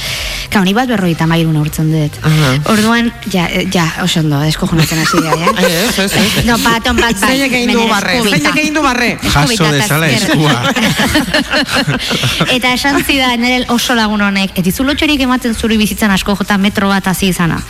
[0.49, 2.17] ka honi bat berroita mairun urtzen dut.
[2.23, 2.53] Aha.
[2.71, 5.51] Orduan, ja, e, ja, oso ondo, eskojonatzen hasi da, ja?
[5.67, 6.45] Ez, ez, ez.
[6.47, 7.29] No, baton bat, bat.
[7.29, 9.11] Zeinek egin du barre, zeinek egin du barre.
[9.21, 10.55] Jaso eta dezala eskua.
[12.55, 16.57] eta esan zidan nire oso lagun honek, ez dizu lotxorik ematen zuri bizitzan asko jota
[16.57, 17.61] metro bat hasi izana.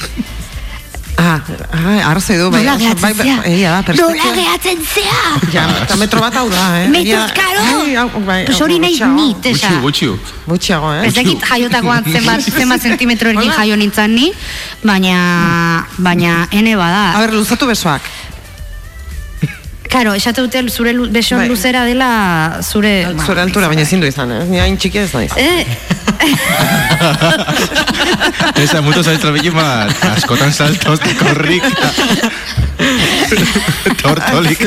[1.15, 1.38] Ah,
[1.71, 2.63] ah, arrazoi du, bai.
[2.65, 3.36] Nola oso- bai, gehatzen bai, zea?
[3.53, 5.19] egia da, Nola gehatzen zea?
[5.53, 6.88] Ja, eta metro bat hau da, eh?
[6.95, 8.24] Metro, Egia- karo!
[8.26, 9.69] Bai, Pues hori nahi nit, esa.
[9.86, 10.17] Gutxiu, gutxiu.
[10.47, 11.05] Gutxiago, eh?
[11.07, 14.32] Ez dakit jaiotakoan zenbat, zenbat zentimetroekin jaio nintzen ni,
[14.84, 17.03] baina, baina ene A bada.
[17.19, 18.01] ber, luzatu besoak.
[19.94, 21.48] Karo, esate dute zure lu- beson Bai.
[21.52, 22.94] luzera dela zure...
[23.26, 24.44] Zure altura, baina ezin du izan, eh?
[24.50, 25.32] Ni hain txiki ez naiz.
[25.38, 25.66] Eh,
[28.64, 29.04] Esa, mutu
[29.54, 31.64] bat, askotan saltos, korrik.
[34.03, 34.59] Tortolik.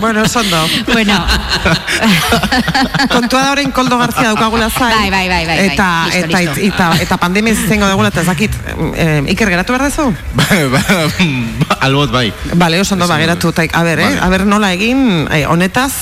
[0.00, 0.66] bueno, oso ondo.
[0.92, 1.14] bueno,
[3.10, 4.94] Kontua da orain Koldo Garzia daukagula zain.
[4.96, 6.22] Bai, bai, bai, bai, Eta, bai.
[6.22, 6.60] Listo, eta, listo.
[6.74, 8.52] eta, eta pandemia izango dugula, eta ez dakit,
[8.96, 10.12] eh, Iker geratu behar dezu?
[10.34, 12.32] Ba- ba- Albot bai.
[12.54, 13.58] Bale, oso ondo bageratu, dut.
[13.58, 14.04] eta, a ber, eh?
[14.14, 14.20] Vale.
[14.20, 15.92] A ber nola egin, eh, honetaz,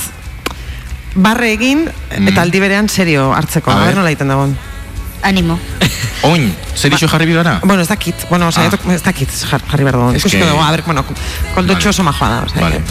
[1.15, 3.71] barre egin, eta aldi berean serio hartzeko.
[3.71, 4.57] A A, ber nola egiten dagoen.
[5.21, 5.59] Animo.
[6.23, 7.59] Oin, zer iso jarri bidara?
[7.63, 8.93] Bueno, ez dakit, bueno, oza, Ah.
[8.93, 10.11] ez dakit jar- jarri behar dugu.
[10.11, 11.05] Es Ikusiko que- dugu, a ber, bueno,
[11.55, 11.89] koldotxo Vale.
[11.89, 12.61] oso majoa da, osea.
[12.61, 12.81] Vale.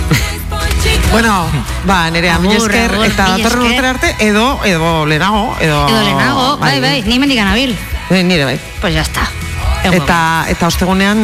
[0.83, 1.47] que- Bueno,
[1.85, 3.59] ba, nerea, mila esker, eta datorren esker.
[3.61, 5.89] urtera arte, edo, edo lehenago, edo...
[5.89, 7.77] Edo lehenago, bai, bai, ni mendikan abil.
[8.11, 8.61] Eh, Nire bai.
[8.81, 9.29] Pues ya está.
[9.95, 10.18] Eta,
[10.49, 11.18] eta ostegunean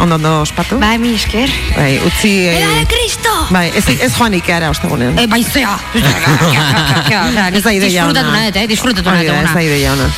[0.00, 0.78] ondo ondo ospatu.
[0.78, 1.50] Bai, mi esker.
[1.76, 2.32] Bai, utzi...
[2.48, 3.32] eh, de Cristo!
[3.50, 5.18] Bai, ez, ez joan ikeara ostegunean.
[5.18, 5.78] Eh, bai, zea!
[5.96, 8.12] Ez da ideia ona.
[8.12, 8.66] Disfrutatu nahet, eh?
[8.68, 10.10] Disfrutatu nahet Ez da ideia ona.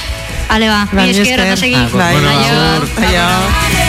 [0.49, 1.77] Ale, ba, mi esker, eta segi.
[1.93, 2.33] Bai, agur.
[2.33, 3.07] agur.
[3.09, 3.88] Aio.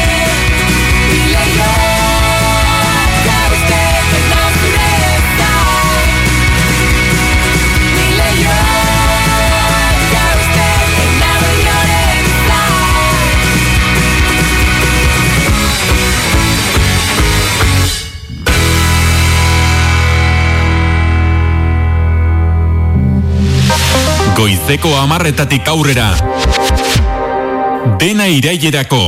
[24.40, 26.14] Goizeko amarretatik aurrera.
[28.00, 29.00] dena irailerako.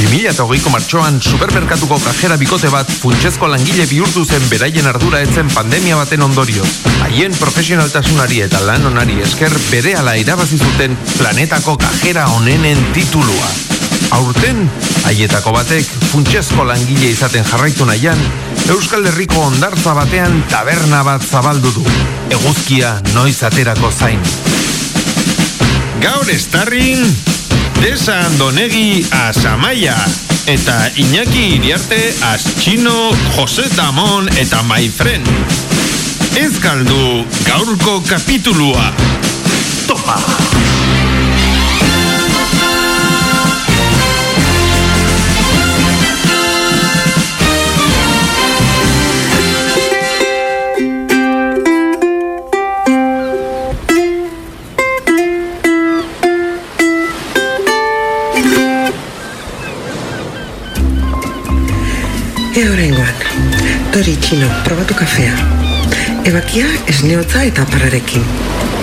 [0.00, 6.26] 2008ko martxoan supermerkatuko kajera bikote bat funtsezko langile bihurtu zen beraien ardura etzen pandemia baten
[6.26, 6.66] ondorioz.
[7.04, 13.52] Haien profesionaltasunari eta lan onari esker berehala irabazi zuten planetako kajera onenen titulua.
[14.18, 14.66] Aurten,
[15.06, 18.18] haietako batek funtsezko langile izaten jarraitu nahian,
[18.72, 21.82] Euskal Herriko ondartza batean taberna bat zabaldu du.
[22.32, 24.22] Eguzkia noiz aterako zain.
[26.00, 27.04] Gaur estarrin,
[27.82, 29.96] Desa Andonegi Asamaia
[30.48, 32.00] eta Iñaki Iriarte
[32.32, 35.28] Astxino Jose Damon eta My Friend.
[36.40, 38.92] Ez galdu gaurko kapitulua.
[39.86, 40.63] Topa!
[64.24, 65.34] Txino, probatu kafea.
[66.24, 68.22] Ebakia esneotza eta parrarekin.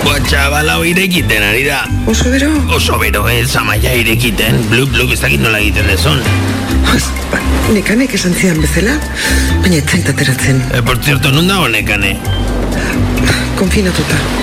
[0.04, 1.80] Ba, txabalau irekiten ari da.
[2.12, 2.50] Oso bero?
[2.76, 4.60] Oso bero ez, amaia irekiten.
[4.70, 6.22] Bluk, bluk, ez dakit nola egiten dezun.
[6.94, 7.42] Oz, ba,
[7.74, 8.94] nekanek esan zidan bezala,
[9.64, 10.62] baina ez zait ateratzen.
[10.70, 12.14] E, por cierto, nun dago nekane?
[13.58, 14.41] Konfinatuta.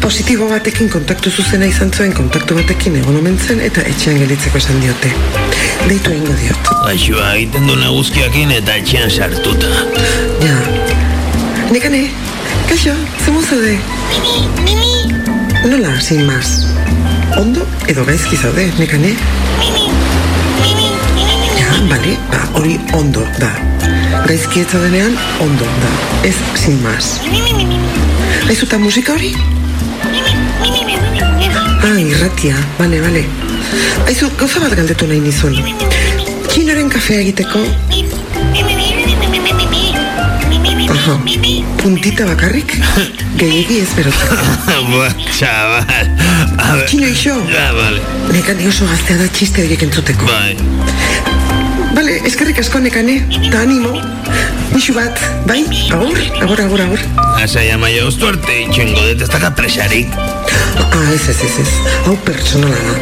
[0.00, 4.80] Positibo batekin kontaktu zuzena izan zuen kontaktu batekin egon omen zen eta etxean gelitzeko esan
[4.80, 5.10] diote.
[5.90, 6.70] Deitu egingo diot.
[6.86, 9.68] Gaixua egiten du naguzkiakin eta etxean sartuta.
[10.40, 10.56] Ja.
[11.70, 12.00] Nekane,
[12.70, 12.96] kaixo,
[13.26, 13.76] zemu zaude?
[15.68, 16.56] Nola, sin más.
[17.36, 19.12] Ondo edo gaizki zaude, nekane?
[21.60, 23.52] Ja, bale, ba, hori ondo da.
[24.24, 25.94] Gaizki ez zaudenean, ondo da.
[26.24, 27.18] Ez, sin más.
[28.48, 29.34] Aizuta musika hori?
[32.20, 33.24] Irratia, bale, bale.
[34.04, 35.54] Aizu, gauza bat galdetu nahi nizun.
[36.50, 37.62] Txinoren kafea egiteko...
[40.92, 41.14] Aha,
[41.80, 42.74] puntita bakarrik?
[43.40, 44.36] Gehiegi ez berotzeko.
[44.92, 46.12] Ba, txabal.
[46.84, 47.38] Txino iso?
[47.48, 48.04] Ja, vale.
[48.36, 50.28] Nekane oso gaztea da txiste horiek entzuteko.
[50.28, 50.58] Bai.
[51.96, 53.96] Bale, eskerrik asko nekane, eta animo.
[54.80, 55.12] Nixu bat,
[55.44, 55.60] bai?
[55.92, 57.00] Agur, agur, agur, agur.
[57.44, 60.08] Asai amaia oztu arte itxengo dut ez daka presarik.
[60.80, 61.74] Ah, ez, ez, ez, ez.
[62.06, 62.94] Hau pertsonala da.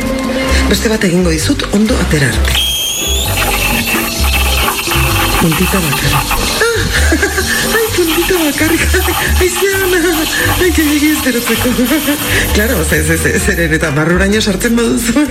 [0.73, 2.59] Beste bat egingo dizut ondo atera arte.
[5.39, 6.35] Puntita bakarrik.
[6.67, 7.29] Ah,
[8.49, 8.83] bakarrik.
[9.41, 10.01] Ai, ziana.
[10.63, 11.69] Ai, gehiagi ez berotzeko.
[12.55, 15.25] Claro, ez, ez, ez, zeren eta barruraino sartzen baduzu.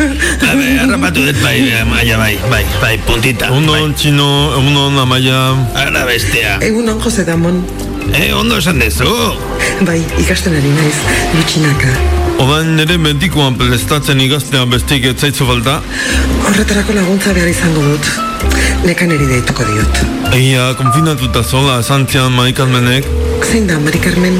[0.47, 3.51] A ver, harrapatu dut bai, amaia bai, bai, bai, puntita.
[3.53, 4.27] Ondo, txino,
[4.59, 5.41] ondo, amaia.
[5.85, 6.57] Ara bestea.
[6.69, 7.63] Egun on, Jose Damon.
[8.13, 9.09] Eh, ondo esan dezu.
[9.87, 10.95] Bai, ikasten ari naiz,
[11.35, 11.91] gutxinaka.
[12.37, 15.79] Odan nire medikoan prestatzen igaztea bestik ez zaitzu falta?
[16.45, 18.11] Horretarako laguntza behar izango dut.
[18.85, 20.01] Nekan eri deituko diot.
[20.35, 23.07] Egia, konfinatuta zola, santzian maikazmenek.
[23.47, 24.37] Zein da, Mari Carmen?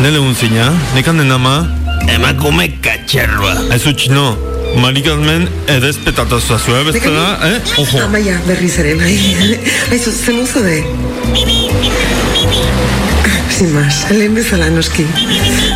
[0.00, 1.54] Nele unzina, nekanen ama?
[2.08, 3.54] Emakume katxerroa.
[3.74, 4.24] Ez utxino,
[4.80, 7.58] marikazmen edezpetatazua zua, bestela, eh?
[7.82, 8.00] Ojo.
[8.06, 9.16] Amaia, berriz ere, bai.
[9.92, 10.80] Aizu, zen uzo de?
[13.58, 15.04] Sin más, lehen bezala noski.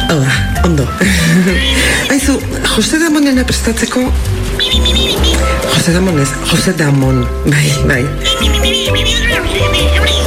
[0.09, 0.89] Hau da, ondo.
[2.15, 2.41] Aizu,
[2.77, 4.09] Jose Damonena prestatzeko...
[5.85, 8.07] Jose Damonez, Jose Damon, bai, bai.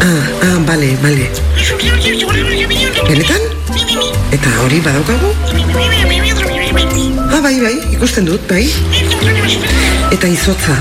[0.02, 1.26] Ah, ah, bale, bale.
[3.08, 3.42] Benetan?
[4.30, 5.32] Eta hori badaukagu?
[7.34, 8.70] Ah, bai, bai, ikusten dut, bai.
[10.14, 10.78] Eta izotza.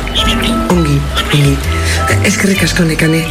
[0.68, 1.00] Ongi,
[1.32, 1.56] ongi.
[2.28, 3.24] Eskerrik asko nekane.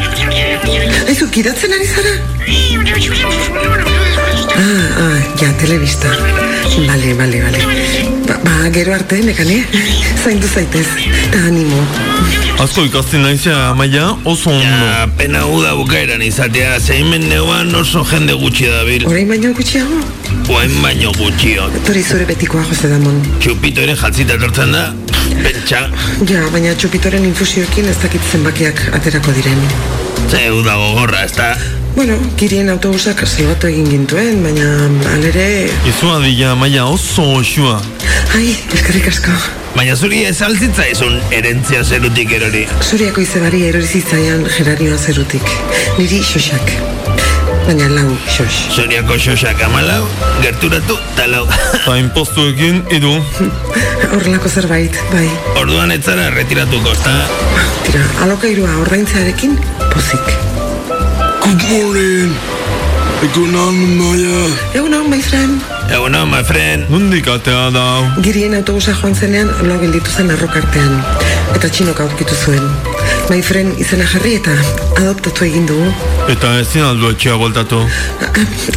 [1.05, 2.15] Aizu, gidatzen ari zara?
[4.57, 6.09] Ah, ah, ja, telebista.
[6.89, 7.94] Bale, bale, bale.
[8.43, 9.65] Ba, gero arte, nekane.
[10.23, 10.87] Zaindu zaitez.
[11.23, 11.79] Eta animo.
[12.59, 14.63] Asko ikasten naizia, amaia, oso ondo.
[14.63, 19.05] Ja, pena uda bukaeran izatea, zeimen neuan oso jende gutxi dabil.
[19.07, 19.99] Orain baino gutxiago?
[20.49, 21.69] Oain baino gutxio.
[21.85, 23.21] Tori zure betikoa, Jose Damon.
[23.43, 24.85] Txupito ere jatzita tortzen da,
[25.43, 25.85] pentsa.
[26.29, 29.65] Ja, baina txupitoren infusioekin ez dakit zenbakiak aterako diren.
[30.29, 31.53] Ze uda gogorra, ez da?
[31.95, 34.67] Bueno, kirien autobusak salbatu egin gintuen, baina
[35.13, 35.45] alere...
[35.87, 37.77] Izua dila, amaia, oso osua.
[38.35, 39.31] Ai, eskerrik asko.
[39.77, 42.65] Baina zuri ez altzitza izun erentzia zerutik erori.
[42.83, 45.47] Zuriako izebari erori zitzaian geranioa zerutik.
[45.95, 46.73] Niri xoxak.
[47.65, 48.57] Baina lau xox.
[48.75, 50.01] Zuriako xoxak amalau,
[50.43, 51.45] gerturatu talau.
[51.85, 53.13] Ta impostuekin, idu.
[54.09, 55.29] Horrelako zerbait, bai.
[55.63, 57.15] Orduan etzara retiratuko, ezta?
[57.87, 59.55] Tira, alokairua ordaintzearekin
[59.95, 60.44] pozik.
[61.45, 62.33] Good morning.
[63.21, 64.49] Egunon, Maya.
[64.73, 65.61] Egunon, my friend.
[65.93, 66.89] Egunon, my friend.
[66.89, 67.83] Nundik atea da.
[68.25, 70.95] Girien autobusa joan zenean lo gelditu zen arrokartean.
[71.53, 72.65] Eta txinok aurkitu zuen.
[73.29, 74.55] My friend izena jarri eta
[75.03, 75.93] adoptatu egin dugu.
[76.33, 77.83] Eta ezin aldu etxea voltatu.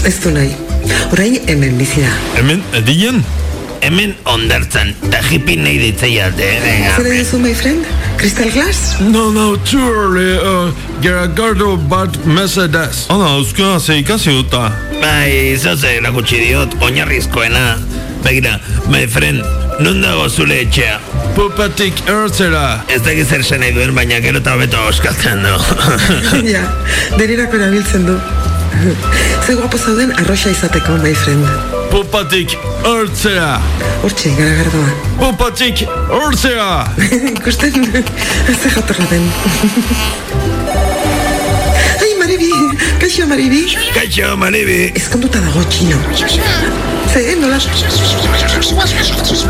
[0.05, 0.53] Ez du nahi.
[1.09, 2.13] Orain hemen bizi da.
[2.37, 3.25] Hemen, edien?
[3.81, 6.79] Hemen ondartzan, ta hippie nahi ditzaiate, eh?
[6.99, 7.89] Zer duzu, my friend?
[8.19, 8.99] Crystal Glass?
[9.01, 10.39] No, no, early.
[10.39, 13.07] Uh, Geragardo bat mesedez.
[13.09, 14.73] Hala, euskara ze ikasi duta.
[15.01, 17.79] Bai, zoze erakutsi diot, oinarrizkoena.
[18.25, 18.59] Begira,
[18.91, 19.45] my friend,
[19.81, 20.99] non dago zule etxea?
[21.37, 22.83] Pupatik ertzera.
[22.91, 25.55] Ez da zer zen nahi duen, baina gero eta hobeto oskaltzen du.
[26.55, 26.67] ja,
[27.17, 28.19] denerako erabiltzen du.
[29.47, 31.78] Ze guapo zauden arroxa izateko, my friend.
[31.91, 32.53] Pupatik
[32.85, 33.61] ertzera.
[34.03, 34.89] Hortxe, garagardoa.
[35.19, 35.83] Pupatik
[36.21, 36.69] ertzera.
[37.37, 37.73] Ikusten,
[38.61, 39.25] ze jatorra den.
[42.03, 42.53] Ai, Maribi,
[43.01, 43.63] kaixo, Maribi.
[43.95, 44.93] Kaixo, Maribi.
[44.95, 45.99] Ezkonduta dago txino.
[47.13, 47.59] Ze, nola?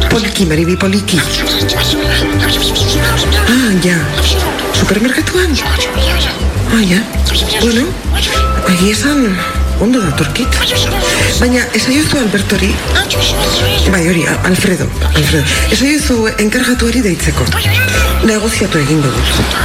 [0.08, 1.18] Poliki, Maribi, poliki.
[3.48, 3.98] Ah, ja.
[4.72, 5.50] Supermerkatuan?
[6.70, 7.02] Ah, ja.
[7.60, 7.82] Bueno,
[8.68, 9.36] egia esan,
[9.80, 10.58] ondo datorkit.
[11.38, 12.70] Baina, esaiozu Albertori,
[13.92, 15.44] bai hori, Alfredo, Alfredo,
[15.74, 17.46] esaiozu enkargatuari deitzeko.
[18.26, 19.56] Negoziatu egingo dut.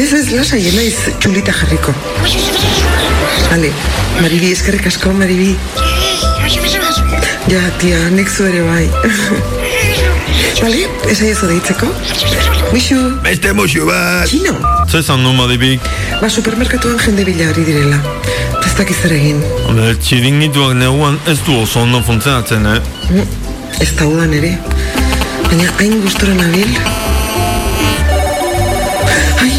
[0.00, 1.94] Ez ez lasai naiz txulita jarriko.
[3.50, 3.72] Vale,
[4.20, 5.54] Maribi, eskerrik asko, Maribi.
[7.50, 8.84] Ja, tia, nik zu ere bai.
[10.60, 11.86] Vale, esaiozu deitzeko.
[12.72, 12.98] Bixu.
[13.24, 14.26] Beste musu bat.
[14.28, 14.54] Txino.
[14.90, 15.80] Zezan nu madibik.
[16.20, 17.98] Ba, supermerkatuan jende bila ari direla.
[18.60, 19.40] Ta Ez dakiz zer egin.
[19.66, 22.80] Habe, txiringituak neguan ez du oso ondo funtzionatzen, eh?
[23.10, 23.26] Mm,
[23.80, 24.52] Ez da udan ere.
[25.48, 26.74] Baina hain gustora nabil.
[29.40, 29.52] Ai,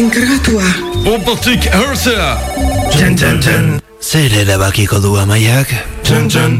[0.00, 0.70] enkargatua.
[1.04, 2.32] Pupatik ertzera.
[2.94, 3.68] Txan, txan, txan.
[4.02, 5.70] Zer erabakiko du amaiak?
[6.02, 6.58] Txan, txan.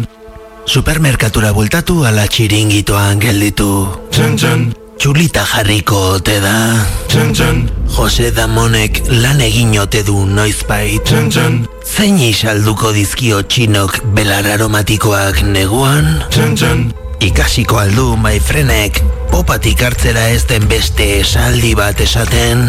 [0.66, 3.68] Supermerkatura bultatu ala txiringitoan gelditu.
[4.10, 4.64] Txan, txan.
[4.98, 6.56] Txulita jarriko ote da.
[7.06, 7.60] Txan, txan.
[7.94, 10.98] Jose Damonek lan egin ote du noizbait.
[11.06, 11.60] Txan, txan.
[11.86, 16.10] Zein isalduko dizkio txinok belar aromatikoak neguan?
[16.34, 16.82] Txan, txan.
[17.22, 18.98] Ikasiko aldu maifrenek
[19.30, 22.66] popatik hartzera ez den beste esaldi bat esaten?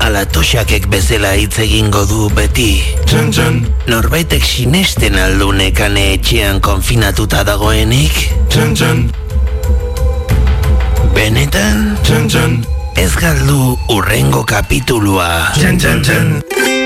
[0.00, 2.80] Ala toxakek bezala hitz egingo du beti.
[3.04, 3.58] Txan, txan.
[3.92, 8.22] Norbaitek sinesten aldunekane etxean konfinatuta dagoenik?
[8.48, 9.06] Txan, txan.
[11.14, 11.84] Benetan?
[12.02, 12.60] Txan, txan.
[12.96, 15.30] Ez galdu urrengo kapitulua.
[15.58, 16.79] Txan, txan, txan.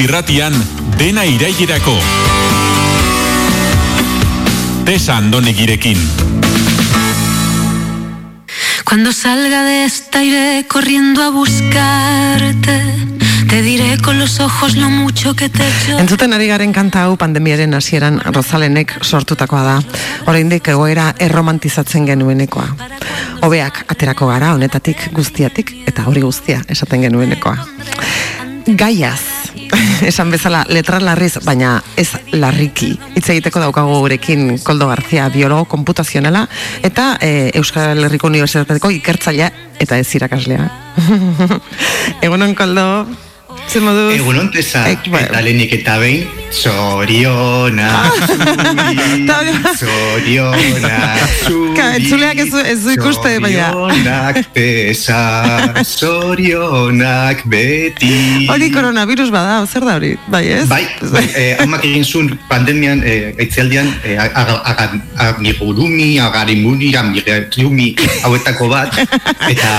[0.00, 0.54] Irratian
[0.96, 1.98] dena irailerako.
[4.84, 5.98] Tesa Andonegirekin.
[8.84, 12.80] Cuando salga de esta iré corriendo a buscarte.
[13.48, 15.98] Te diré con los ojos lo mucho que te echo.
[15.98, 19.76] Entzuten ari garen kanta hau pandemiaren hasieran Rozalenek sortutakoa da.
[20.26, 22.68] Oraindik egoera erromantizatzen genuenekoa.
[23.42, 27.56] Hobeak aterako gara honetatik guztiatik eta hori guztia esaten genuenekoa.
[28.70, 29.39] Gaiaz,
[30.10, 32.92] esan bezala letra larriz, baina ez larriki.
[33.14, 36.46] Hitz egiteko daukagu gurekin Koldo Garzia, biologo komputazionala
[36.86, 39.50] eta e, Euskal Herriko Unibertsitateko ikertzailea
[39.80, 40.68] eta ez irakaslea.
[42.26, 42.86] Egunon Koldo,
[43.70, 44.10] zer moduz?
[44.16, 47.90] Egunon tesa, eta lehenik eta behin, zoriona,
[48.26, 50.96] zuri, zoriona,
[51.94, 53.68] entzuleak ez, ez du ikuste, baina...
[53.70, 55.20] zorionak tesa,
[55.84, 58.48] zorionak beti.
[58.50, 60.66] Hori coronavirus bada, zer da hori, bai ez?
[60.70, 60.82] Bai,
[61.14, 64.90] bai eh, amak egin zuen pandemian, eh, aitzialdian, eh, aga- aga-
[65.30, 67.92] amigurumi, agarimuni, amigurumi,
[68.26, 68.98] hauetako bat,
[69.46, 69.74] eta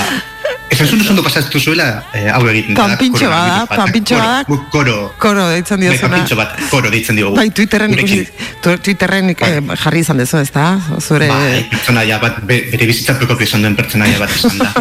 [0.72, 2.88] esan zuen oso ondo pasatu zuela, eh, hau egiten da.
[2.88, 4.44] Panpintxo bada, panpintxo Koro, bada.
[4.48, 6.10] guk Koro, Koro deitzen bai, diozuna.
[6.10, 7.36] panpintxo bat, koro deitzen diogu.
[7.36, 8.22] Bai, Twitterren ikusi,
[8.64, 10.80] Twitterren eh, jarri izan dezu, ez da?
[11.00, 11.28] Zure...
[11.28, 14.72] Bai, pertsonaia bat, be- bere bizitzapeko izan duen pertsonaia bat izan da.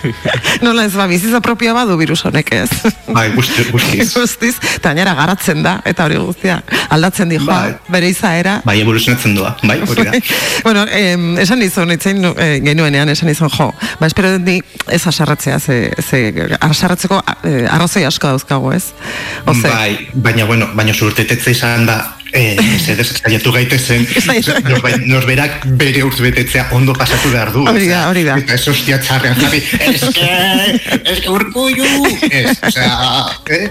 [0.66, 2.70] Nola ez ba, bizitza propioa badu virus honek ez.
[3.12, 4.08] Bai, guzti, guztiz.
[4.16, 6.58] Guztiz, eta gainera garatzen da, eta hori guztia,
[6.96, 7.60] aldatzen di joa,
[7.92, 8.58] bere izaera.
[8.66, 10.16] Bai, evoluzionatzen doa, bai, hori da.
[10.66, 13.70] bueno, em, esan nizun, itzen eh, genuenean, esan nizun, jo,
[14.00, 14.58] ba, espero ni
[14.96, 15.78] ez asarratzea, ze,
[16.08, 16.20] ze
[16.60, 18.90] asarratzeko eh, arrazoi asko dauzkago, ez?
[19.46, 22.02] Oze, Bai, baina, bueno, baina surtetetze izan da
[22.36, 24.02] Eh, ez ez saiatu gaitezen
[24.70, 27.62] norbai- norberak bere urte betetzea ondo pasatu behar du.
[27.70, 28.34] Hori da, hori da.
[28.42, 30.26] Eta ez hostia txarrean jarri, eske,
[31.14, 31.86] eske urkullu,
[32.28, 32.90] ez, osea,
[33.56, 33.70] eh?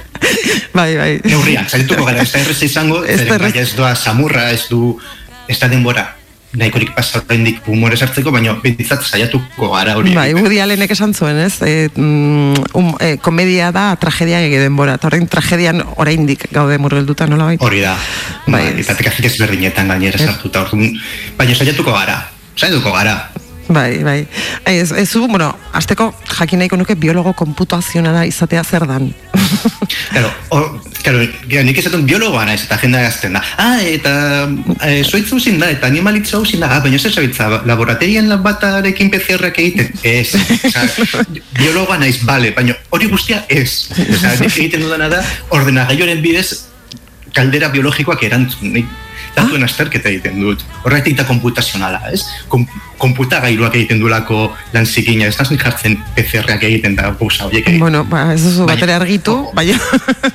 [0.73, 1.11] Bai, bai.
[1.27, 3.51] Neurrian, saiatuko gara, ez da errez izango, Ez da errez.
[3.51, 4.95] bai ez doa samurra, ez du,
[5.51, 6.07] ez da denbora,
[6.59, 10.13] nahikorik pasa oraindik humore sartzeko, baina bintzat saiatuko gara hori.
[10.15, 11.59] Bai, Woody Allenek esan zuen, ez?
[11.65, 17.51] E, um, e, komedia da tragedia ege denbora, eta orain tragedian oraindik gaude murgelduta nola
[17.51, 17.57] bai?
[17.63, 17.95] Hori da,
[18.47, 20.95] bai, eta tekazik ezberdinetan gainera sartuta, orduan,
[21.39, 22.21] baina saiatuko gara,
[22.55, 23.19] saiatuko gara.
[23.67, 24.27] Bai, bai.
[24.63, 29.13] Ai, Ez, ez zu, bueno, azteko jakin nahiko nuke biologo komputazionala izatea zer dan.
[30.15, 33.41] Claro, or, claro, ja, nik esaten biologoa naiz eta jendea gazten da.
[33.61, 34.13] Ah, eta
[34.85, 39.11] e, zoitzu zin da, eta animalitza hau zin da, ah, baina ez zabiltza, laboraterian batarekin
[39.13, 39.91] PCR-ak egiten?
[40.03, 40.35] Ez,
[40.69, 40.85] oza,
[41.59, 43.89] biologoa naiz, bale, baina hori guztia ez.
[44.05, 45.23] Oza, nik egiten dudana da,
[45.57, 46.47] ordenagailoren bidez,
[47.35, 48.73] kaldera biologikoak erantzun.
[48.77, 48.93] Nik,
[49.35, 50.63] datuen azterketa egiten dut.
[50.83, 52.21] Horretik da komputazionala, ez?
[52.51, 52.65] Kom,
[53.01, 57.83] konputagailuak egiten duelako lan zikina, ez naz nik jartzen PCR-ak egiten da gauza horiek egiten.
[57.83, 59.77] Bueno, ba, ez duzu batera argitu, baina...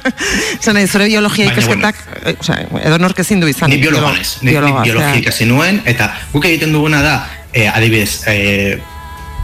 [0.64, 3.72] Zan nahi, zure biologia ikasketak, eh, osea, edo nork ezin du izan.
[3.72, 5.18] Ni biologoa naiz, ni, biologia osea.
[5.24, 7.18] ikasi nuen, eta guk egiten duguna da,
[7.52, 8.80] eh, adibidez, eh,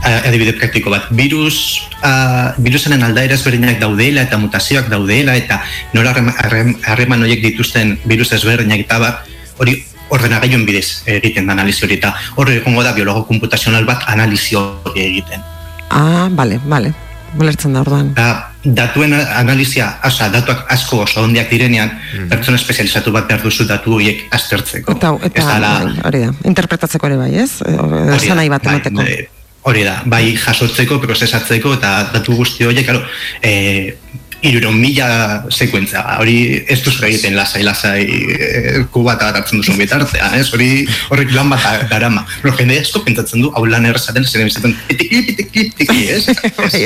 [0.06, 5.62] adibide praktiko bat, virus, uh, virusenen aldaera ezberdinak daudela eta mutazioak daudela eta
[5.96, 9.24] nola harrem- harreman horiek dituzten virus ezberdinak eta bar,
[9.58, 9.76] hori
[10.10, 15.02] ordenagailuen bidez egiten da analizi hori eta horre egongo da biologo komputazional bat analizi hori
[15.02, 15.42] egiten.
[15.90, 16.92] Ah, bale, bale.
[17.36, 18.12] Ulertzen da orduan.
[18.16, 21.90] Da, datuen analizia, oza, datuak asko oso ondiak direnean,
[22.30, 24.94] pertsona espezializatu bat behar duzu datu horiek aztertzeko.
[24.96, 27.50] Eta, eta Ez bai, hori da, interpretatzeko ere bai, ez?
[27.66, 29.02] Hori esan da, nahi bat bai, emateko.
[29.02, 29.18] bai,
[29.66, 33.02] Hori da, bai jasotzeko, prozesatzeko eta datu guzti horiek, claro,
[33.42, 33.98] eh,
[34.42, 38.04] iruron mila sekuentza, hori ez duzu egiten lasai, lasai,
[38.36, 40.46] eh, kubata hartzen duzun bitartean, ez?
[40.54, 42.26] Hori horrek lan bat da- darama.
[42.42, 46.28] Pero jende asko pentsatzen du, hau lan errazaten, zer ebizaten, etiki, etiki, etiki, ez?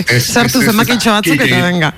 [0.06, 1.92] Ez, Sartu zenbakitxo batzuk eta venga.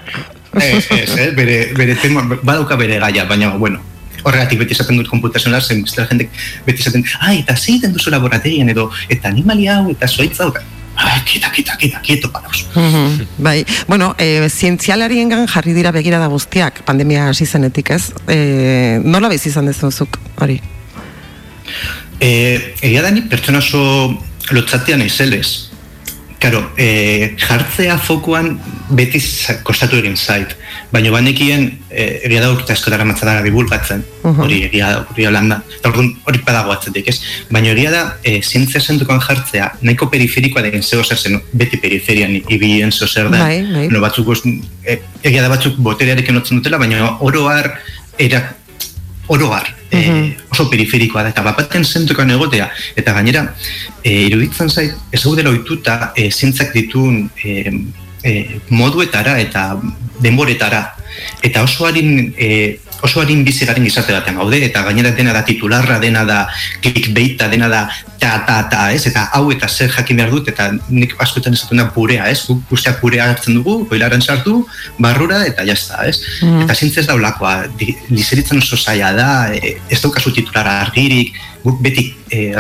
[0.53, 1.31] Ez, ez, eh?
[1.37, 3.81] bere, bere tema, badauka bere gaia, baina, bueno,
[4.23, 6.31] horregatik beti esaten dut komputazional, zen bestela jendek
[6.66, 10.55] beti esaten, ai, eta zeiten duzu laboraterian edo, eta animalia hau, eta zoitza hau,
[10.97, 12.66] ah, kita, kita, kita, kieto paraus.
[12.74, 18.12] Mhm, bai, bueno, e, zientzialariengan jarri dira begirada guztiak pandemia hasi zenetik, ez?
[18.28, 20.60] E, nola bez izan dezuzuk hori?
[22.20, 22.31] E,
[22.81, 23.82] egia da ni pertsona oso
[24.51, 25.72] lotzatea naizelez.
[26.43, 28.56] Karo, e, jartzea fokuan
[28.98, 29.20] beti
[29.62, 30.56] kostatu egin zait.
[30.90, 34.40] Baina banekien, e, egia da urte asko dara matzadara divulgatzen, Mhm.
[34.43, 35.60] hori egia da, hori landa.
[35.78, 37.20] Eta orduan hori padago atzetik, ez?
[37.48, 42.35] Baina egia da, e, zientzia zentukan jartzea, nahiko periferikoa den zeo zer zen, beti periferian
[42.48, 43.39] ibilen zeo zer da.
[43.39, 43.89] Bai, bai.
[43.89, 44.27] No, batzuk,
[44.85, 47.78] e, egia da batzuk boterearekin otzen dutela, baina oroar,
[49.28, 53.55] era, oroar, eh, oso periferikoa da, eta bapaten zentukan egotea, eta gainera,
[54.05, 57.73] eh, iruditzen zait, ez gaudela ohituta eh, zientzak ditun eh,
[58.23, 59.81] eh, moduetara eta
[60.20, 60.94] denboretara,
[61.43, 65.43] eta oso harin, eh, oso harin bizi garen gizarte batean gaude, eta gainera dena da
[65.45, 66.47] titularra, dena da
[66.83, 67.83] clickbaita, dena da
[68.23, 71.81] ta, ta, ta, ez, eta hau eta zer jakin behar dut, eta nik askotan esaten
[71.83, 74.61] da purea, ez, guk guztiak purea hartzen dugu, boilaren sartu,
[75.03, 76.62] barrura, eta jazta, ez, Mm.
[76.65, 81.35] eta zintzez daulakoa, di- lizeritzen oso zaila da, e, ez daukazu titulara argirik,
[81.65, 82.55] guk beti, e,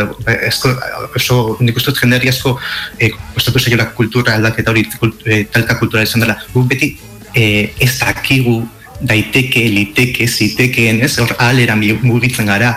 [0.48, 0.74] esko,
[1.16, 2.58] oso, nik uste dut jendeari asko,
[2.98, 6.96] e, kostatu zaiola kultura aldaketa hori, kult, e, talka kultura izan dela, guk beti
[7.34, 8.60] e, ez dakigu,
[9.08, 12.76] daiteke, liteke, zitekeen, ez, hor alera mugitzen gara,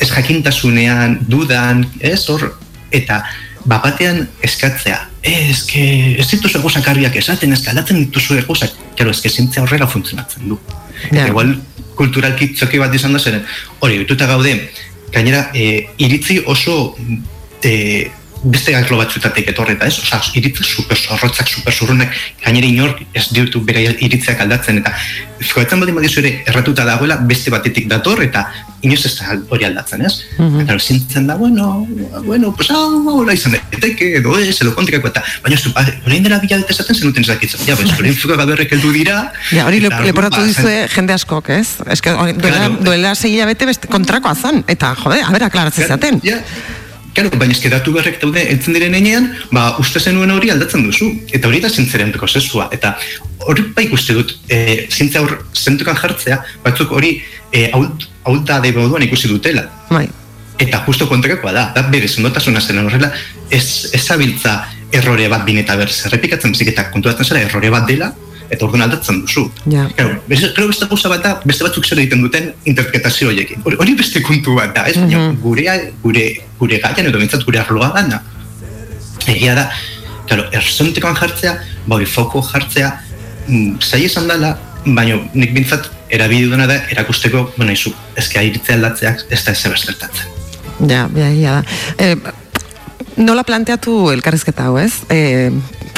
[0.00, 2.48] ez jakintasunean, dudan, ez, hor,
[2.92, 3.22] eta
[3.68, 5.84] bapatean eskatzea, ez, que,
[6.18, 9.86] ez dituzu egozak argiak esaten, ez que aldatzen dituzu egozak, kero, ez que zintzea horrela
[9.86, 10.58] funtzionatzen du.
[11.10, 11.28] Ja.
[11.28, 11.54] Igual,
[11.98, 13.44] kulturalki txoki bat izan da zeren,
[13.80, 14.56] hori, bituta gaude,
[15.12, 16.96] gainera, e, iritzi oso
[17.62, 18.10] e,
[18.42, 19.98] beste arlo batzutatik etorreta, ez?
[20.02, 22.10] Osa, iritzi super zorrotzak, super zurrunak,
[22.42, 24.92] gainera inork ez ditu bere iritziak aldatzen, eta
[25.42, 28.46] joetzen baldin badizu ere erratuta dagoela beste batetik dator, eta
[28.82, 30.24] inoz ez da hori aldatzen, ez?
[30.38, 30.64] Mhm.
[30.64, 31.86] Eta zintzen da, bueno,
[32.26, 36.26] bueno, pues hau, hau, izan daiteke, edo ez, edo kontrako, eta baina zu, ba, orain
[36.26, 39.78] dela bila dut esaten zenuten zakitzen, ja, bez, orain fuka gaberrek heldu dira, Ja, hori
[39.84, 41.78] eta, leporatu ba, dizue jende askok, ez?
[41.86, 42.34] Ez que, duela,
[42.66, 42.78] Claro.
[42.82, 46.20] duela segila bete beste kontrakoa zan, eta, jode, a ber, aklaratzen zaten.
[46.26, 46.42] Ja,
[47.12, 51.10] Claro, baina eske datu berrek daude entzen diren enean, ba, uste zenuen hori aldatzen duzu.
[51.28, 52.70] Eta hori da zintzaren prozesua.
[52.72, 52.94] Eta
[53.48, 57.18] hori ba ikuste dut, e, zintza hor zentukan jartzea, batzuk hori
[57.52, 59.66] e, hau da de moduan ikusi dutela.
[59.90, 60.06] Bai.
[60.62, 63.12] Eta justo kontrakoa da, da bere zendotasuna zen horrela,
[63.50, 64.62] ez, ez zabiltza
[64.92, 68.12] errore bat bin eta berz, errepikatzen bezik eta konturatzen zera errore bat dela,
[68.52, 69.46] eta orduan aldatzen duzu.
[69.72, 69.86] Ja.
[69.96, 73.62] Claro, beste, creo beste gauza bat da, beste batzuk zer egiten duten interpretazio horiekin.
[73.64, 74.96] Hori, beste kontu bat da, ez?
[74.96, 75.38] Mm Mhm.
[75.42, 76.26] gure, gure,
[76.58, 78.20] gure gaian edo bintzat gure arloa gana.
[79.26, 79.70] Egia da,
[80.26, 81.56] claro, erzontekoan jartzea,
[81.86, 82.92] ba hori foko jartzea,
[83.48, 88.76] mm, zaila esan dela, baina nik bintzat erabili duena da erakusteko, bueno, izu, ezke airitzea
[88.76, 90.26] aldatzeak ez da ezer gertatzen.
[90.88, 91.62] Ja, ja, ja.
[91.98, 92.16] Eh,
[93.16, 94.92] nola planteatu elkarrizketa hau, ez?
[95.08, 95.50] Eh,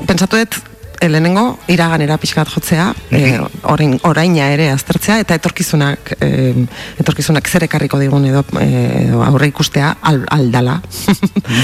[0.07, 0.61] pentsatu dut,
[1.09, 3.39] lehenengo, iraganera pixkat jotzea, eh,
[3.71, 6.55] orain, oraina ere aztertzea, eta etorkizunak, eh,
[7.03, 10.81] etorkizunak zer ekarriko digun edo, edo aurre ikustea al, aldala.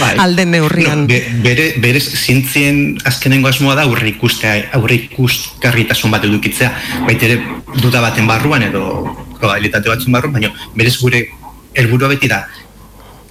[0.00, 0.14] Bai.
[0.26, 1.04] Alden neurrian.
[1.04, 6.72] No, be, bere, bere zintzien azkenengo asmoa da aurre ikustea, aurre ikusgarritasun bat edukitzea,
[7.08, 7.40] baita ere
[7.80, 8.86] duda baten barruan edo
[9.40, 11.26] probabilitate batzun barruan, baina berez gure
[11.74, 12.44] helburua beti da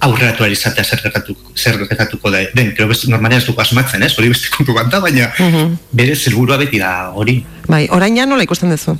[0.00, 2.38] aurreratu izatea zer gertatuko, zer gertatuko da.
[2.56, 4.12] Den, creo beste normalean ez dugu asmatzen, ez?
[4.18, 5.74] Hori beste kontu bat da, baina Mhm.
[5.92, 7.44] berez helburua beti da hori.
[7.68, 8.96] Bai, oraina nola ikusten duzu?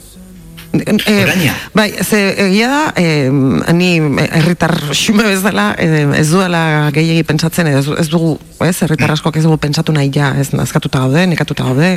[0.71, 1.55] Oraina?
[1.75, 3.29] Bai, ze egia da, eh,
[3.75, 3.97] ni
[4.31, 9.43] herritar xume bezala eh, ez duela gehiegi pentsatzen, ez, ez dugu, ez, herritar askok ez
[9.49, 11.91] dugu pentsatu nahi ja, ez, nazkatuta gaude, nekatuta gaude,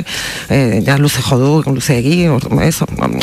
[0.50, 2.80] eh, ja luze jodu, luze egi, or, ez,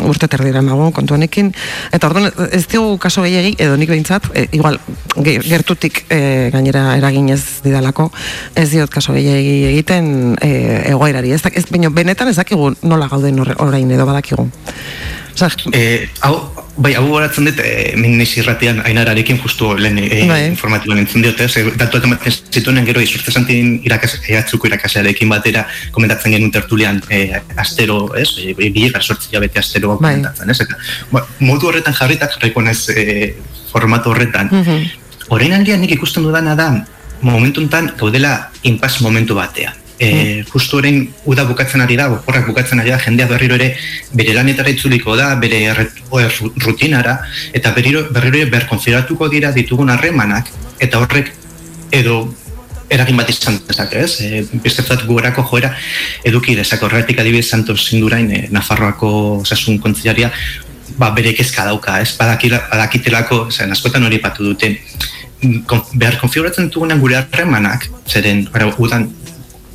[0.08, 1.52] urte terdira nago kontu honekin,
[1.92, 4.80] eta orduan ez dugu kaso gehiegi, edo nik behintzat, eh, igual,
[5.18, 8.08] ge- gertutik eh, gainera eragin ez didalako,
[8.56, 13.44] ez diot kaso gehiegi egiten eh, egoerari, ez, ez, baina benetan ez dakigu nola gauden
[13.60, 14.48] orain edo badakigu.
[15.34, 20.28] Osa, Eh, hau, bai, hau horatzen dut, eh, min naiz irratian ainararekin justu lehen eh,
[20.28, 20.46] Bai.
[20.50, 26.32] informatiboan entzun diote, ze datuak ematen zituenen gero izurtze santin irakas, ehatzuko irakasarekin batera komentatzen
[26.36, 30.14] genuen tertulian eh, astero, ez, eh, bilegar sortzi jabete astero Bai.
[30.16, 30.76] komentatzen, ez, eta,
[31.12, 33.36] ba, modu horretan jarritak jarriko naiz eh,
[33.72, 34.50] formato horretan.
[34.52, 34.90] Mhm.
[35.32, 36.86] Orain aldian nik ikusten dudana da,
[37.22, 39.74] momentu enten gaudela inpas momentu batean.
[40.02, 43.76] E, justu orain uda bukatzen ari da, oporrak bukatzen ari da, jendea berriro ere
[44.18, 45.92] bere lanetara itzuliko da, bere er-
[46.66, 47.20] rutinara,
[47.54, 50.50] eta berriro, berriro ere berkonfiguratuko dira ditugun harremanak,
[50.82, 51.30] eta horrek
[51.94, 52.34] edo
[52.90, 54.18] eragin bat izan dezake, ez?
[54.26, 55.72] E, Bestetzat guerako joera
[56.26, 59.14] eduki dezake horretik adibidez Santos Sindurain, e, Nafarroako
[59.46, 60.32] osasun kontzilaria,
[60.98, 62.16] ba, bere kezka dauka, ez?
[62.18, 64.74] Badakila, badakitelako, zen, askotan hori patu dute,
[65.42, 69.12] mm, kon, behar konfiguratzen ditugunan gure harremanak, zeren, bara, udan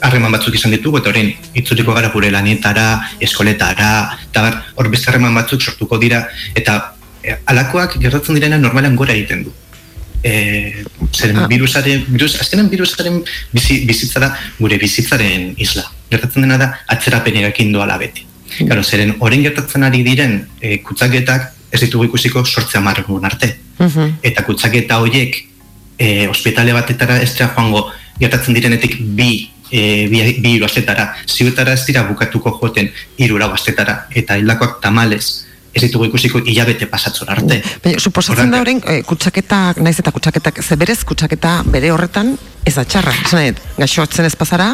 [0.03, 3.93] harreman batzuk izan ditugu, eta orain itzuliko gara gure lanetara, eskoletara,
[4.29, 6.77] eta bar, hor beste harreman batzuk sortuko dira, eta
[7.23, 9.55] e, alakoak gertatzen direna normalean gora egiten du.
[10.23, 11.47] E, zeren Ah.
[11.49, 15.85] virusaren, virus, azkenen virusaren bizi, bizitza da gure bizitzaren isla.
[16.11, 18.27] Gertatzen dena da atzerapenerekin doala beti.
[18.59, 23.57] Claro, zeren orain gertatzen ari diren e, kutsaketak ez ditugu ikusiko sortzea margun arte.
[23.79, 24.19] Mhm.
[24.23, 25.37] Eta kutsaketa horiek
[25.99, 27.91] e, ospitale batetara ez joango
[28.21, 33.53] gertatzen direnetik bi e, bi, bi hiru astetara, ziuetara ez dira bukatuko joten hiru lau
[33.55, 35.25] astetara, eta hildakoak tamalez
[35.77, 37.61] ez ditugu ikusiko hilabete pasatzor arte.
[37.85, 42.75] Baina, suposatzen da orain, eh, kutsaketak, naiz eta kutsaketak, ze berez kutsaketa bere horretan ez
[42.75, 43.13] da txarra.
[43.27, 44.71] Esan nahi, gaixotzen ez pasara,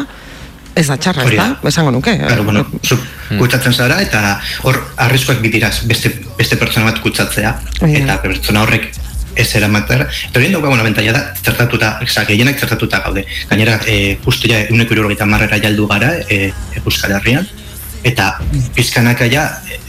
[0.75, 1.47] ez da txarra, ez da?
[1.69, 2.15] Esango nuke.
[2.17, 2.97] Claro, bueno, zu
[3.37, 7.53] kutsatzen zara eta hor arriskuak bitiraz beste, beste pertsona bat kutsatzea
[7.89, 8.91] eta pertsona horrek
[9.35, 10.07] ez eramatera.
[10.29, 13.25] Eta hori daukaguna bentaia da, zertatuta, oza, gehienak zertatuta gaude.
[13.49, 16.51] Gainera, e, justu ja, euneko irurogeita marrera jaldu gara, e,
[16.83, 17.47] Euskal Herrian,
[18.03, 18.33] eta
[18.75, 19.79] pizkanaka ja, e,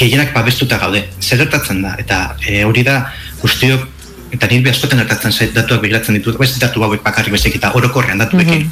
[0.00, 1.04] gehienak babestuta gaude.
[1.20, 3.00] Zer gertatzen da, eta e, hori da,
[3.42, 3.90] guztiok,
[4.34, 8.22] eta nire askotan gertatzen zait datuak begiratzen ditut, ez datu hauek bakarrik bezik eta orokorrean
[8.22, 8.70] datuekin.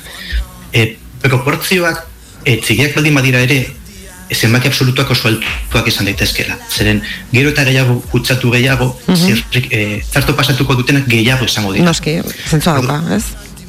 [0.73, 2.03] e, proportzioak
[2.45, 3.61] e, txikiak baldin badira ere
[4.35, 6.57] zenbaki absolutuak oso altuak izan daitezkela.
[6.71, 7.03] Zeren,
[7.33, 11.85] gero eta gehiago kutsatu gehiago, zirrik, e, zarto pasatuko dutenak gehiago izango dira.
[11.85, 12.19] Noski,
[12.51, 13.25] zentzua dauka, ez?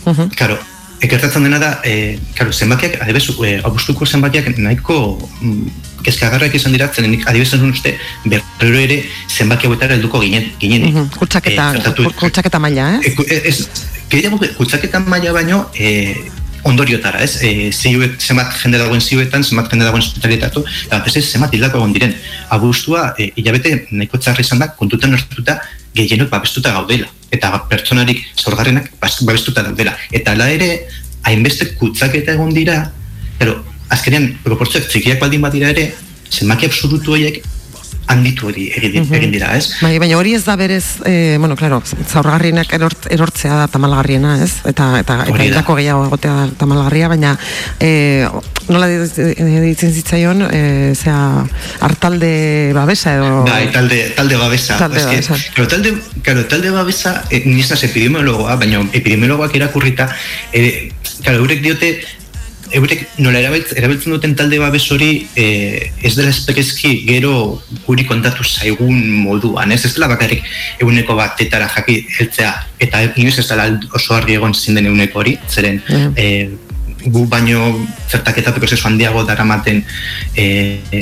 [0.06, 0.30] Mhm.
[0.36, 0.58] Claro,
[1.02, 4.98] e, gertatzen dena da, e, claro, zenbakiak, adibes, e, abustuko zenbakiak nahiko
[5.42, 5.68] mm,
[6.04, 10.52] kezkagarrak izan dira, zeren adibes entzun uste, berriro ere zenbaki hauetara helduko ginen.
[10.60, 11.10] ginen Mhm.
[11.20, 13.06] Kutsaketa, ku- kutsaketa maila, ez?
[13.08, 13.68] E, ku- e, ez,
[14.10, 16.16] gehiago kutsaketa maila baino e,
[16.64, 17.38] ondoriotara, ez?
[17.44, 21.82] E, ziuet, zenbat jende dagoen ziuetan, zenbat jende dagoen hospitalitatu, eta batez ez zenbat hildako
[21.82, 22.16] egon diren.
[22.56, 25.60] Abustua, e, hilabete nahiko txarra izan da, kontutan hartuta
[25.96, 27.10] gehienok babestuta gaudela.
[27.34, 29.96] Eta pertsonarik zaurgarrenak bas- babestuta daudela.
[30.12, 30.88] Eta ala ere,
[31.24, 32.92] hainbeste kutsaketa egon dira,
[33.40, 33.60] pero
[33.90, 35.92] azkenean, proportzioak txikiak baldin badira ere,
[36.32, 37.44] zenbaki absolutu horiek
[38.08, 39.80] handitu hori egin, egin dira, ez?
[39.82, 44.52] Bai, baina hori ez da berez, eh, bueno, claro, zaurgarrienak erort, erortzea da tamalgarriena, ez?
[44.70, 47.36] Eta eta eta hildako gehiago egotea da tamalgarria, baina
[47.80, 48.28] eh,
[48.70, 51.20] nola ditzen zitzaion, eh, zea,
[51.84, 53.44] hartalde babesa edo...
[53.48, 54.78] Bai, talde, talde babesa.
[54.78, 55.38] Talde Es que, babesa.
[55.54, 60.10] Claro, talde, claro, talde babesa, eh, ni epidemiologoa, baina epidemiologoak irakurrita,
[60.52, 61.94] eh, claro, eurek diote,
[62.74, 65.46] eurek nola erabiltzen, erabiltzen duten talde babes hori e,
[66.02, 70.44] ez dela espekezki gero guri kontatu zaigun moduan, ez ez dela bakarrik
[70.82, 75.82] eguneko batetara jaki heltzea eta inoiz ez dela oso argi egon zinden eguneko hori, zeren
[76.18, 76.30] e,
[77.04, 79.84] gu baino zertaketa prozesu handiago daramaten
[80.36, 80.46] e,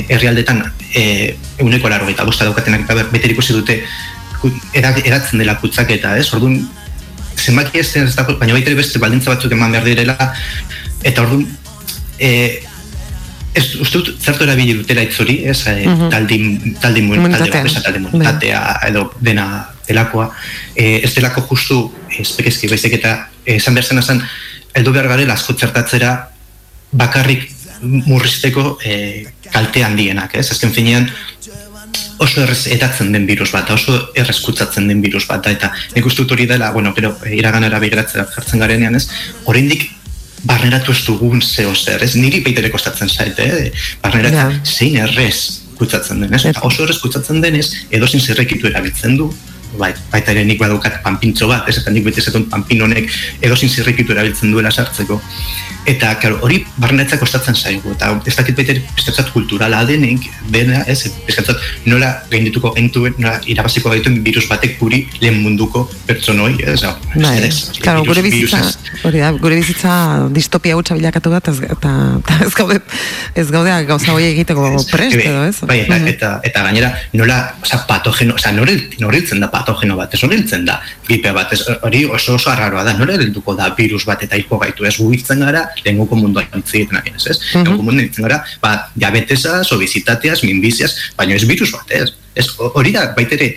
[0.08, 1.04] herrialdetan e,
[1.58, 3.80] eguneko laro eta bosta daukatenak eta beter ikusi dute
[4.74, 6.28] eratzen dela kutzaketa, ez?
[6.34, 6.58] Orduan,
[7.38, 10.32] zenbaki ez ez dago, baina baita beste baldintza batzuk eman behar direla,
[11.06, 11.46] eta orduan,
[12.18, 12.62] e,
[13.54, 16.08] ez, uste dut zertu erabili dutela itzuri, ez, e, Mhm.
[16.10, 16.44] taldin,
[16.80, 17.62] taldin, talde Immunitatea.
[17.62, 20.30] babesa, talde immunitatea, edo dena delakoa,
[20.74, 24.22] e, ez delako justu espekezki baizik eta esan behar zen esan,
[24.74, 26.28] heldu behar garela asko txertatzera
[26.92, 27.50] bakarrik
[27.82, 30.50] murrizteko e, kalte handienak, ez?
[30.52, 31.10] Azken finean,
[32.18, 36.22] oso errez eratzen den virus bat, oso errez kutsatzen den virus bat, eta nik uste
[36.22, 39.08] dut hori dela, bueno, pero iraganera begiratzen jartzen garenean, ez?
[39.44, 39.90] Oraindik
[40.44, 42.14] barneratu ez dugun zeo zer, ez?
[42.18, 43.70] Niri baitere kostatzen zaite, eh?
[44.02, 44.60] Barneratzen Ja.
[44.64, 46.44] zein errez kutsatzen den, ez?
[46.46, 49.32] Eta oso errez kutsatzen denez, edozin zerrekitu erabiltzen du,
[49.78, 53.08] bai, baita ere nik badaukat panpintxo bat, ez eta nik bete zetun panpin honek
[53.40, 55.20] edozin zirrikitu erabiltzen duela sartzeko.
[55.82, 60.84] Eta, claro, hori barnetzak kostatzen zaigu, eta ez dakit baita ere pizkatzat kulturala denik, dena,
[60.86, 61.58] ez, pizkatzat
[61.90, 67.50] nola gaindituko gaintuen, nola irabaziko gaituen virus batek guri lehen munduko pertsonoi, ez, hau, Bai,
[67.82, 68.60] claro, gure bizitza,
[69.02, 69.96] hori da, gure bizitza
[70.30, 71.92] distopia hutsa bilakatu bat, ez, eta,
[72.22, 72.78] eta ez gaude,
[73.42, 75.56] ez gaude gauza hori egiteko prest edo, ez?
[75.66, 76.08] Bai, eta, Mhm.
[76.14, 80.78] eta, eta gainera, nola, oza, patogeno, oza, noril, noriltzen da patogeno bat, ez noriltzen da
[81.08, 84.58] gripe bat, ez, hori oso oso arraroa da, nora helduko da virus bat eta hilko
[84.62, 87.38] gaitu, ez guitzen gara, lehenguko munduan hitz egiten ari ez.
[87.54, 92.10] Lehenguko munduan hitzen gara, ba, diabetesaz, obesitateaz, minbiziaz, baina ez virus bat, ez?
[92.34, 93.54] Ez, hori da, baitere,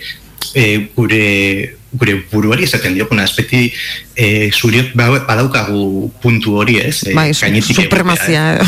[0.54, 0.66] e,
[0.96, 3.70] gure gure buruari esaten diokuna, espeti
[4.14, 6.98] e, zuriot ba- badaukagu puntu hori, ez?
[7.06, 8.58] E, Bai, gainetik supremazia.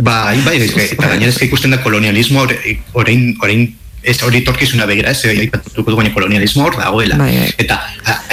[0.00, 2.46] Bai, bai, ez, eta gainera ikusten da kolonialismo
[2.94, 3.66] orain, orain
[4.04, 7.16] ez hori torkizuna begira, ez, aipatuko du baina kolonialismo hor dagoela.
[7.20, 7.48] Bai, bai.
[7.64, 7.78] Eta,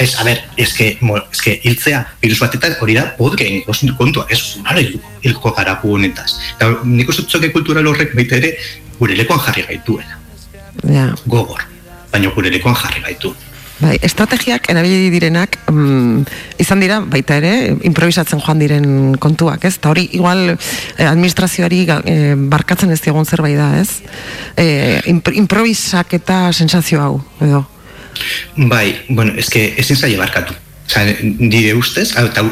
[0.02, 3.62] ez, a ber, ez que, mo, ez que hiltzea virus bat eta hori da podgen,
[3.98, 4.84] kontua, ez, nola
[5.22, 6.30] hilko, gara gu honetaz.
[6.56, 8.52] Eta nik uste dut zoke kultural horrek baita ere
[8.98, 10.20] gure lekuan jarri gaituela,
[10.88, 11.08] Ja.
[11.26, 11.64] gogor,
[12.12, 13.34] baina gure lekuan jarri gaitu.
[13.82, 16.22] Bai, estrategiak erabili direnak mm,
[16.62, 17.52] izan dira baita ere
[17.88, 18.86] improvisatzen joan diren
[19.22, 19.74] kontuak, ez?
[19.82, 23.98] Ta hori igual eh, administrazioari eh, barkatzen ez diogun zerbait da, ez?
[24.56, 27.64] Eh, impro- improvisak eta sensazio hau, edo.
[28.56, 30.54] Bai, bueno, que ezin zaila barkatu.
[30.86, 31.06] Osa,
[31.40, 32.44] nire ustez, eta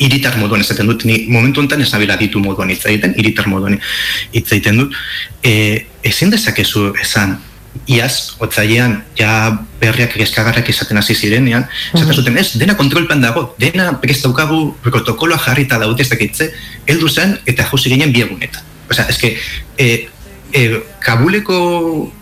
[0.00, 3.76] iritar moduan esaten dut, ni momentu honetan ez nabila ditu moduan hitz egiten, iritar moduan
[4.32, 4.96] hitz egiten dut,
[5.42, 7.36] e, ezin dezakezu esan,
[7.86, 9.32] iaz, otzailean, ja
[9.80, 15.38] berriak eskagarrak izaten hasi zirenean, esaten zuten, ez, dena kontrolpan dago, dena ez daukagu protokoloa
[15.46, 16.50] jarrita daude ez dakitze,
[16.86, 18.66] heldu zen eta jauzi ginen biegunetan.
[18.90, 19.36] Osea, eske,
[19.78, 20.08] e,
[20.52, 20.64] e,
[21.00, 21.58] Kabuleko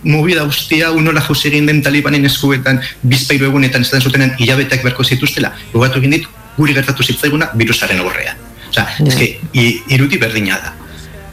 [0.04, 5.54] movida guztia unola jauzi egin den talibanen eskuetan bizpairu egunetan esaten zutenen hilabeteak berko zituztela,
[5.72, 8.44] gogatu egin dit, guri gertatu zitzaiguna virusaren aurrean.
[8.68, 10.77] Osea, eske, i, irudi berdina da.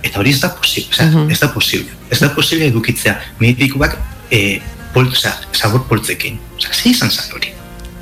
[0.05, 1.97] Eta hori ez da posible, osea, ez da posible.
[2.13, 3.97] Ez da posible edukitzea medikuak
[4.29, 4.59] e,
[4.93, 6.37] pol, osea, sabor poltzekin.
[6.59, 7.53] Osea, ze izan zan hori.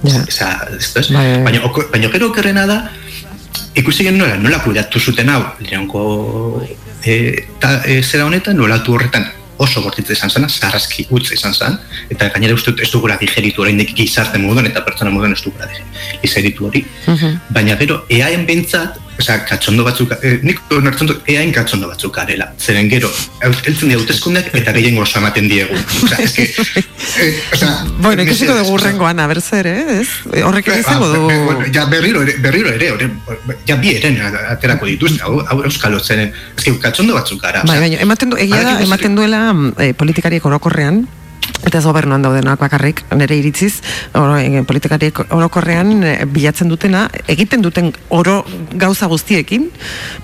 [0.03, 0.23] Ja.
[0.27, 0.49] Osea,
[0.79, 1.43] esto es, Bai, bai.
[1.47, 1.61] baina,
[1.93, 2.79] baina gero okerrena da,
[3.79, 6.03] ikusi gen nola, kudeatu zuten hau, lehenko
[7.05, 9.31] e, ta, e, zera honetan, nolatu horretan
[9.63, 11.77] oso bortitza izan zena, zarrazki utza izan zen,
[12.11, 15.69] eta gainera uste ez dugula digeritu oraindik gizarte moduan eta pertsona moduan ez dugula
[16.23, 16.83] digeritu hori.
[17.53, 22.47] Baina gero, eaen behintzat, Osea, katxondo batzuk, eh, nik onartzen dut, eain katxondo batzuk garela.
[22.59, 23.11] Zeren gero,
[23.43, 25.77] heltzen dira hauteskundeak eta gehien gozo ematen diegu.
[26.03, 26.47] Osea, eske,
[27.21, 27.71] eh, osea,
[28.01, 29.99] Bueno, ikusiko dugu urrengoan, a ber zer, eh?
[29.99, 30.07] Ez?
[30.43, 31.21] Horrek izango Ah, du...
[31.45, 33.09] bueno, ja berriro ere, berriro ere, ore,
[33.69, 34.17] ja bi eren
[34.55, 37.61] aterako dituzte, hau, hau euskalo zeren, eske katxondo batzuk gara.
[37.69, 41.03] Bai, baina, ematen du, egia da, ematen duela mm, eh, politikariek orokorrean,
[41.63, 43.81] eta ez gobernuan daudenak bakarrik, nire iritziz,
[44.19, 48.41] oro, eh, politikariek orokorrean eh, bilatzen dutena, egiten duten oro
[48.75, 49.69] gauza guztiekin,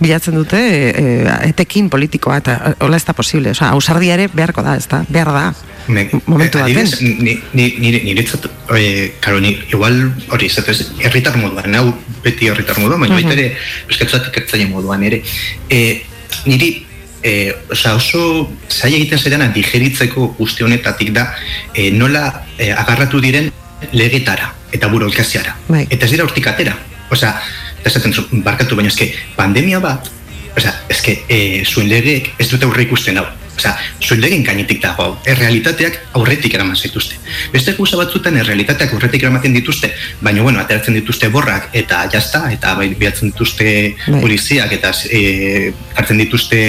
[0.01, 4.27] bilatzen dute eh, eh, etekin politikoa, eta eh, hola ez da posible, osea, ausardia ere
[4.33, 5.45] beharko da, ez da, behar da.
[5.89, 6.85] Ne, momentu eh, baten.
[6.85, 8.45] adibidez, ni, ni, ni, niretzat,
[8.75, 11.87] eh, karo, ni, igual, hori, zatez, herritar moduan, hau
[12.23, 13.23] beti herritar moduan, baina Mhm.
[13.23, 13.55] baita ere,
[13.89, 15.23] euskatzuatik ertzaile moduan ere.
[15.69, 16.03] Eh,
[16.45, 16.85] niri,
[17.23, 21.29] eh, oza, oso zaila egiten zaidan digeritzeko guzti honetatik da,
[21.73, 23.51] eh, nola eh, agarratu diren
[23.93, 25.55] legetara eta burokraziara.
[25.67, 25.85] Bai.
[25.89, 26.75] Eta ez dira hortik atera.
[27.09, 27.33] Osea,
[27.79, 30.11] eta esaten zu, barkatu, baina eske, pandemia bat,
[30.57, 33.27] osea, eske, eh, zuen legeek ez dute aurre ikusten hau.
[33.59, 35.15] Osa, zuen legen gainetik dago hau.
[35.27, 37.17] Errealitateak aurretik eraman zaituzte.
[37.51, 39.89] Beste gauza batzutan errealitateak aurretik eramaten dituzte,
[40.23, 43.67] baina bueno, ateratzen dituzte borrak eta jazta, eta bai, bihatzen dituzte
[44.05, 44.21] Bai.
[44.21, 46.61] poliziak, eta e, hartzen dituzte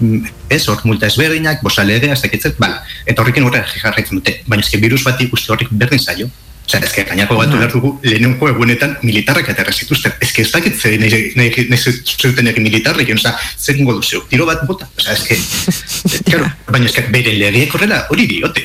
[0.00, 2.82] mm, ez, hor multa ezberdinak, bosa legea, ez dakitzet, bala.
[3.06, 4.42] Eta horrekin horre jarraitzen dute.
[4.44, 6.28] Baina eske virus bat ikuste horrek berdin zaio.
[6.64, 10.14] Osea, eske gainako bat behar dugu lehenengo egunetan militarrak aterra zituzten.
[10.24, 14.88] Eske ez dakit ze nahi, zuten egin militarrik, osea, zer ingo duzu, tiro bat bota.
[14.96, 15.36] Osea, eske,
[16.30, 18.64] claro, baina eske bere legeek horrela hori diote.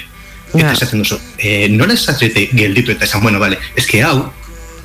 [0.54, 4.30] Eta esaten duzu, eh, nola esatzete gelditu eta esan, bueno, vale, eske hau,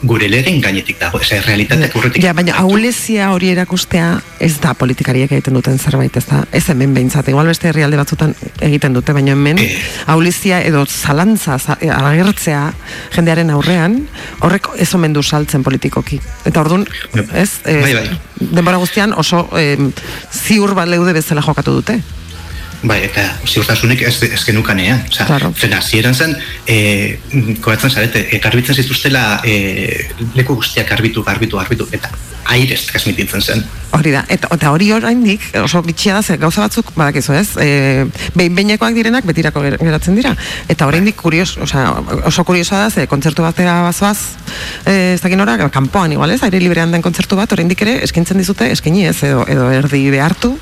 [0.05, 2.23] gure legen gainetik dago, esa realitateak urretik.
[2.25, 4.09] Ja, baina aulezia hori erakustea
[4.45, 8.35] ez da politikariek egiten duten zerbait, ez da, ez hemen behintzat, igual beste herrialde batzutan
[8.61, 9.61] egiten dute, baina hemen
[10.13, 12.67] aulezia edo zalantza za- e, agertzea
[13.17, 13.97] jendearen aurrean,
[14.41, 16.21] horrek ez omen du saltzen politikoki.
[16.45, 16.85] Eta orduan,
[17.33, 18.09] ez, e, Bai, bai.
[18.41, 19.77] denbora guztian oso e,
[20.31, 22.01] ziur bat leude bezala jokatu dute.
[22.85, 25.01] Bai, eta ziurtasunik ez, ez genukanean.
[25.09, 25.53] Osa, Claro.
[25.57, 26.37] zen hasieran zen,
[26.69, 27.19] e,
[27.65, 32.11] koratzen zarete, e, garbitzen zituztela e, leku guztiak garbitu, garbitu, garbitu, eta
[32.53, 33.63] airez transmititzen zen.
[33.95, 38.05] Hori da, eta, eta hori oraindik oso bitxia da, ze gauza batzuk, badakizu ez, e,
[38.35, 40.35] behin behinekoak direnak betirako ger- geratzen dira.
[40.69, 41.87] Eta oraindik kurios, osea,
[42.29, 44.19] oso kuriosoa da, ze kontzertu batera bazoaz,
[44.85, 48.37] e, ez dakin ora, kanpoan igual ez, aire librean den kontzertu bat, oraindik ere eskintzen
[48.43, 50.53] dizute, eskaini ez, edo, edo erdi behartu,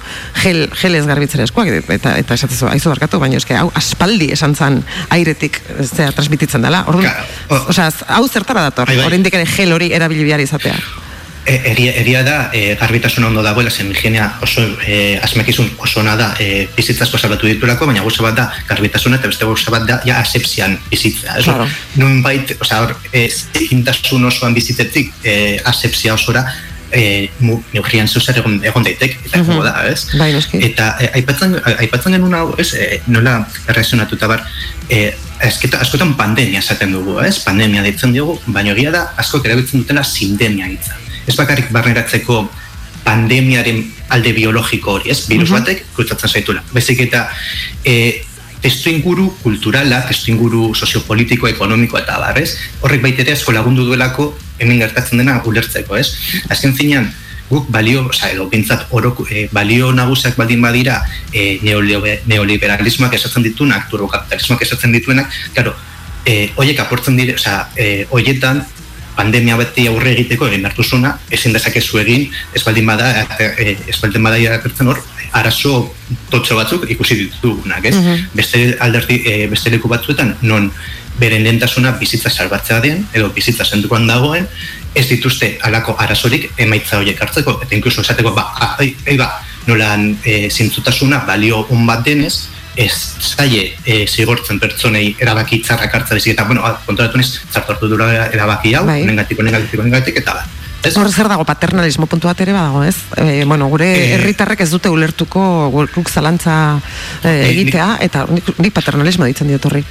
[0.45, 4.81] gel, gelez garbitzera eskuak, eta, eta esatezu, aizu barkatu, baina eske, hau, aspaldi esan zan
[5.15, 6.85] airetik, zera, transmititzen dela.
[6.91, 7.13] Orduan,
[7.63, 9.07] osea, hau zertara dator, Bai, bai.
[9.13, 10.77] oraindik ere gel hori erabili behar izatea.
[11.43, 16.15] E, egia, egia da, e, garbitasuna ondo dagoela, zen higienea oso e, asmakizun oso ona
[16.15, 19.97] da e, bizitzazko salbatu ditulako, baina gauza bat da garbitasuna eta beste gauza bat da
[20.07, 21.41] ja asepsian bizitzea.
[21.41, 21.45] Ez?
[21.49, 21.67] Claro.
[21.99, 23.27] Nun bait, oza, hor, e,
[23.59, 25.35] zintasun osoan bizitzetik e,
[25.67, 26.45] asepsia osora,
[26.93, 29.45] e, mu, neugrian zuzer egon, egon daitek, eta Mhm.
[29.47, 30.07] egongo da, ez?
[30.19, 30.59] Bai, noski.
[30.65, 34.45] Eta e, aipatzen, aipatzen genuen hau, ez, e, nola errazionatuta bar,
[34.89, 37.39] e, esketa, askotan pandemia esaten dugu, ez?
[37.45, 40.95] Pandemia deitzen diogu, baina egia da, askok erabiltzen dutela sindemia hitza.
[41.27, 42.51] Ez bakarrik barneratzeko
[43.05, 43.83] pandemiaren
[44.15, 45.27] alde biologiko hori, ez?
[45.29, 45.59] Virus Mhm.
[45.59, 46.63] batek krutzatzen zaitula.
[46.73, 47.29] Bezik eta
[47.85, 48.23] e,
[48.63, 52.55] testu inguru kulturala, testu inguru soziopolitiko, ekonomiko eta bar, ez?
[52.81, 54.31] Horrek baitere asko lagundu duelako
[54.63, 56.15] hemen gertatzen dena ulertzeko, ez?
[56.49, 57.11] Azken finean,
[57.51, 61.01] guk balio, oza, edo bintzat orok, e, balio nagusiak baldin badira
[61.33, 61.59] e,
[62.31, 65.75] neoliberalismoak esatzen dituenak, turbokapitalismoak esatzen dituenak, claro,
[66.25, 68.63] e, hoiek aportzen dire, oza, e, hoietan
[69.17, 73.99] pandemia beti aurre egiteko egin behar duzuna, ezin dezakezu egin, ez baldin bada, e, ez
[74.01, 74.39] baldin bada
[74.87, 75.03] hor,
[75.33, 75.95] arazo
[76.31, 77.95] totxo batzuk ikusi ditugunak, ez?
[77.97, 78.27] Mhm.
[78.35, 80.71] Beste alderdi, e, beste leku batzuetan, non
[81.19, 84.47] beren lehentasuna bizitza salbatzea den, edo bizitza sendukoan dagoen,
[84.95, 88.49] ez dituzte alako arazorik emaitza horiek hartzeko, eta inkluso esateko, ba,
[88.79, 89.29] ai, ai, ba,
[89.67, 96.17] nolan e, zintzutasuna balio on bat denez, ez zaie e, zigortzen pertsonei erabaki txarrak hartza
[96.17, 99.03] bezik, eta, bueno, kontratu nez, txartu hartu dura erabaki hau, Bai.
[99.05, 100.62] honengatik, honengatik, honengatik, eta ba.
[100.83, 100.97] Ez?
[100.99, 102.97] Hor zer dago paternalismo puntu bat ere badago, ez?
[103.17, 104.15] E, bueno, gure Eh.
[104.17, 106.81] herritarrek ez dute ulertuko guk zalantza
[107.23, 109.85] e, egitea, eta nik, nik paternalismo ditzen diot horri.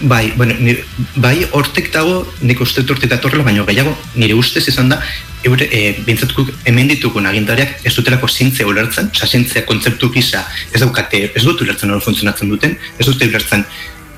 [0.00, 0.74] Bai, bueno, ni,
[1.16, 4.98] bai hortek dago, nik uste hortik datorrela, baina gehiago, nire ustez izan da,
[5.44, 10.42] eure, e, bintzatukuk hemen ditugun agintariak ez dutelako zientzia ulertzen, oza, zientzia kontzeptu gisa
[10.72, 13.64] ez daukate, ez dut ulertzen nola funtzionatzen duten, ez dute ulertzen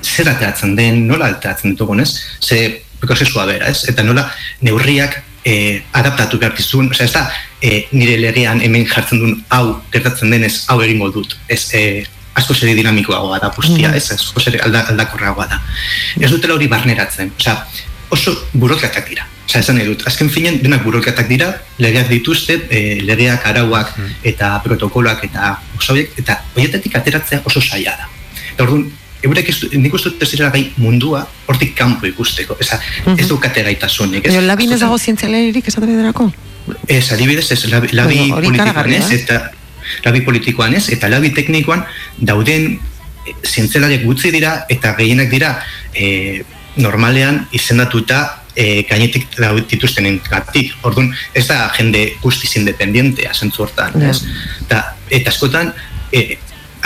[0.01, 2.23] zer ateratzen den, nola alteratzen ditugun, ez?
[2.41, 3.83] Ze prozesua bera, ez?
[3.91, 4.31] Eta nola
[4.61, 7.23] neurriak e, adaptatu behar dizun, oza, ez da,
[7.63, 12.03] e, nire legean hemen jartzen duen hau gertatzen denez hau egingo dut, ez, e,
[12.37, 15.61] asko zeri dinamikoagoa da guztia, ez, asko zeri alda, aldakorragoa da.
[16.19, 17.55] Ez dutela hori barneratzen, osea,
[18.13, 19.25] oso burokratak dira.
[19.47, 21.49] Osea, esan nahi dut, azken finen denak burokratak dira,
[21.79, 23.95] legeak dituzte, e, legeak, arauak
[24.27, 28.11] eta protokoloak eta oso horiek, eta horietatik ateratzea oso saia da.
[28.51, 28.89] Eta orduan,
[29.25, 32.57] eurek ez, nik uste dut ez direla gai mundua hortik kanpo ikusteko.
[32.61, 32.79] Eza,
[33.17, 34.25] ez dukate gaitasunik.
[34.25, 36.31] ez- labin ez dago zientzialeririk esate derako?
[36.87, 39.51] Ez, adibidez, ez, labi, labi Bueno, politikoan ez, eta
[40.05, 41.85] labi politikoan ez, eta labi teknikoan
[42.19, 45.53] dauden eh, zientzialariak gutxi dira eta gehienak dira
[45.95, 46.43] e,
[46.77, 49.27] normalean izendatuta e, gainetik
[49.69, 50.73] dituztenen gatik.
[50.83, 54.21] Orduan, ez da jende guztiz independientea zentzu hortan, ez?
[54.67, 55.73] Ta, eta askotan,
[56.11, 56.37] e,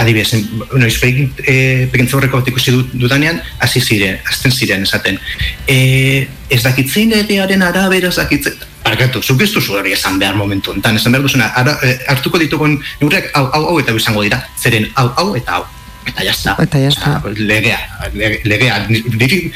[0.02, 0.41] adibidez,
[0.72, 5.19] bueno, izpegin e, horreko bat ikusi dudanean, hasi ziren, azten ziren esaten.
[5.68, 10.73] E, ez dakitzen legearen arabera ez dakitzen, Barkatu, zuk ez duzu hori esan behar momentu
[10.73, 14.41] enten, esan behar duzuna, ara, e, hartuko ditugun neurriak hau, hau, hau eta izango dira,
[14.57, 15.68] zeren hau, hau eta hau.
[16.10, 16.56] Eta jazta.
[16.64, 17.22] Eta jazta.
[17.38, 17.78] legea,
[18.15, 19.52] lege- legea, niri,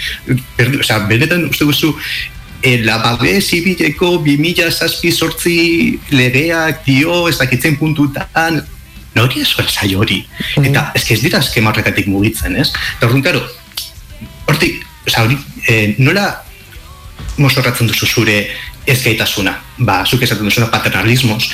[0.60, 1.96] berdu, oza, benetan uste guzu,
[2.62, 5.58] e, lababe zibileko 2000 zazpi sortzi
[6.12, 8.62] legeak dio, ez dakitzen puntutan,
[9.16, 10.22] nori ez zai hori.
[10.62, 12.70] Eta ez ez dira eskema horretatik mugitzen, ez?
[12.98, 13.42] Eta orduan, karo,
[14.46, 15.38] hortik, oza, hori,
[15.68, 16.44] eh, nola
[17.38, 18.48] mozorratzen duzu zure
[18.86, 19.56] ezgaitasuna?
[19.78, 21.52] Ba, zuk esaten duzuna paternalismos,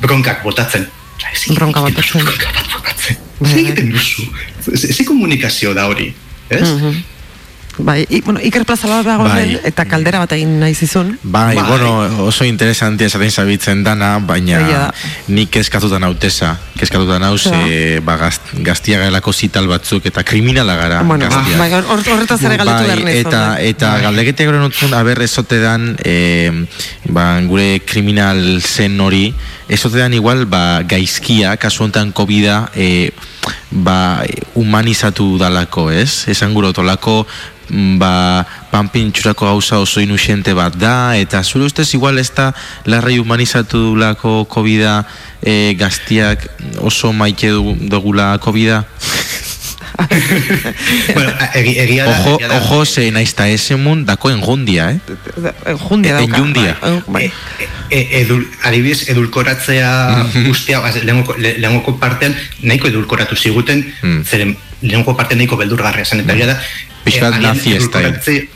[0.00, 0.86] bronkak botatzen.
[1.16, 2.38] Oza, ezin Bronka egiten duzu botatzen.
[2.38, 3.16] bronkak botatzen.
[3.44, 4.22] Zer egiten duzu?
[4.76, 6.14] Ze ze komunikazio da hori,
[6.48, 6.68] ez?
[7.76, 9.58] Bai, i, bueno, Iker Plazala dago Bai.
[9.64, 11.18] eta kaldera bat egin nahi zizun.
[11.22, 14.94] Bai, bueno, oso interesantia esaten zabitzen dana, baina da.
[15.26, 16.56] nik kezkatuta nauteza.
[16.78, 17.58] Kezkatuta nauz, Ja.
[17.66, 21.58] e, ba, gazt, gaztia garelako zital batzuk, eta kriminala gara Bueno, gaztiak.
[21.58, 23.68] bai, hor- horretaz ere galdetu behar Bai, naiz, eta, bai.
[23.68, 26.66] eta galdeketek gure nutzun, aber ezote dan, e,
[27.08, 29.34] ba, gure kriminal zen hori,
[29.68, 33.10] ezote dan igual, ba, gaizkia, kasu honetan COVID-a, e,
[33.70, 36.24] ba, humanizatu dalako, ez?
[36.28, 37.26] Esan gure otolako,
[37.70, 38.12] mm, ba,
[38.70, 42.52] panpintxurako gauza oso inusiente bat da, eta zure ustez igual ez da
[42.84, 45.04] larrei humanizatu dulako COVID-a
[45.42, 46.48] e, gaztiak
[46.80, 48.84] oso maite du- dugula COVID-a?
[51.14, 52.56] bueno, egi, egia da, Ojo, egia da.
[52.60, 54.98] ojo, ze naizta esemun dako enjundia, eh?
[55.66, 56.36] Enjundia dauka.
[56.36, 56.76] Enjundia.
[57.06, 57.30] Bai.
[57.90, 59.90] E, edul, adibidez, edulkoratzea
[60.48, 63.84] guztia, baz, lehengoko, le- lehengoko partean nahiko edulkoratu ziguten,
[64.24, 66.58] zeren lehengoko partean nahiko beldurgarria zen, eta egia da,
[67.06, 67.78] agian nazi style.
[67.78, 68.48] edulkoratze-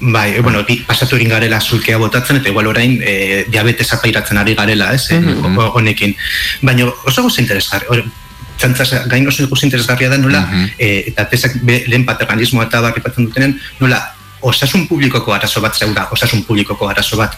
[0.00, 4.54] Bai, bueno, bi- pasatu egin garela zulkea botatzen, eta igual orain e, diabetes apairatzen ari
[4.56, 6.16] garela, ez, eh, ho- honekin.
[6.62, 7.84] Baina oso gozo interesgarri,
[8.60, 10.44] txantzaz, gain oso gozo interesgarria da nola,
[10.78, 14.00] e, eta tesak be, lehen paternalismoa eta bak aipatzen dutenen, nola,
[14.40, 17.36] osasun publikoko arazo bat zeura, osasun publikoko arazo bat,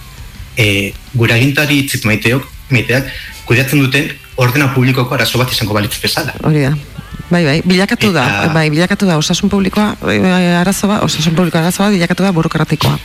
[0.56, 3.08] e, gure agintari itzit maiteok, maiteak,
[3.48, 6.34] kudeatzen duten ordena publikoko arazo bat izango balitz bezala.
[6.42, 6.74] Hori da.
[7.32, 11.62] Bai, bai, bilakatu da, Eta- bai, bilakatu da osasun publikoa, eh, arazo bat, osasun publikoa
[11.62, 12.98] arazo bat, bilakatu da burokratikoa.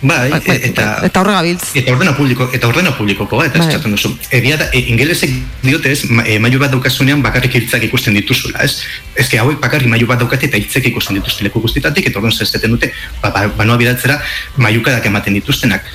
[0.00, 1.72] Bai, Bai, bai, eta eta horre gabiltz.
[1.74, 3.80] Eta ordena publiko, eta ordena publikoko, eta Bai.
[3.82, 4.12] duzu.
[4.30, 8.62] Egia da, e, ingelesek diote ez, ma, e, mailu bat daukasunean bakarrik hiltzak ikusten dituzula,
[8.62, 8.84] ez?
[9.28, 12.70] Que hauek bakarrik mailu bat daukate eta hiltzek ikusten dituzte leku guztitatik, eta orduan zesteten
[12.70, 12.92] dute,
[13.22, 14.20] ba, ba, banoa bidaltzera,
[14.56, 15.90] mailukadak ematen dituztenak.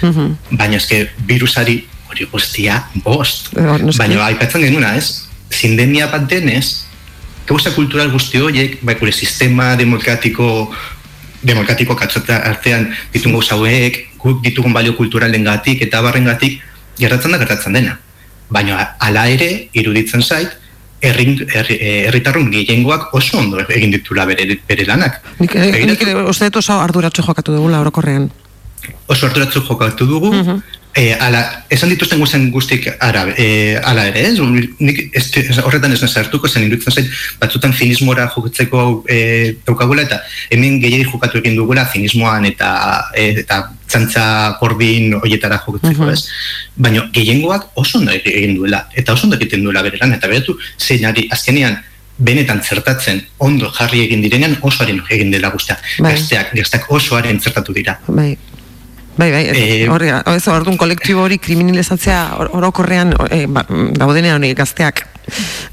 [0.51, 3.53] Baina eske virusari hori guztia bost.
[3.55, 5.29] Baina aipatzen genuna, ez?
[5.53, 6.83] Sindemia bat denez,
[7.47, 10.73] gauza kultural guzti horiek, bai gure sistema demokratiko
[11.43, 16.61] demokratiko katzota artean ditun gauza hauek, guk ditugun balio kulturalen gatik eta barrengatik
[16.99, 17.97] gertatzen da gertatzen dena.
[18.53, 20.51] Baina hala ere, iruditzen zait,
[21.01, 21.11] eh,
[22.07, 25.19] herritarrun gehiengoak oso ondo egin ditula bere, bere lanak.
[25.39, 28.31] Nik, nik dut oso arduratxo jokatu dugula orokorrean.
[29.07, 30.31] oso harturatzu jokatu dugu,
[30.95, 34.39] eh, ala, esan dituzten guzen guztik ara, eh, ala ere, ez?
[34.79, 35.25] Nik ez,
[35.63, 37.09] horretan ez nazartuko, zen iruditzen zait,
[37.41, 40.21] batzutan zinismora jokatzeko eh, daukagula, eta
[40.53, 42.73] hemen gehiagik jokatu egin dugula zinismoan eta,
[43.17, 44.25] eh, eta txantza
[44.59, 46.27] gordin hoietara jokatzeko, ez?
[46.77, 50.57] Baina gehiengoak oso ondo egin duela, eta oso ondo egiten duela bere lan, eta beratu
[50.77, 51.81] zeinari azkenean
[52.17, 55.79] benetan zertatzen ondo jarri egin direnean osoaren egin dela guztia.
[55.97, 56.13] Bai.
[56.13, 57.97] Gazteak, gazteak osoaren zertatu dira.
[58.07, 58.35] Bai.
[59.15, 64.39] Bai, bai, Eh, ez, hori, ez, orduan kolektibo hori kriminalizatzea or- orokorrean eh, ba, daudenean
[64.41, 65.03] hori gazteak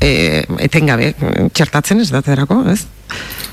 [0.01, 1.15] eh, etengabe
[1.53, 2.83] txertatzen ez daterako, ez?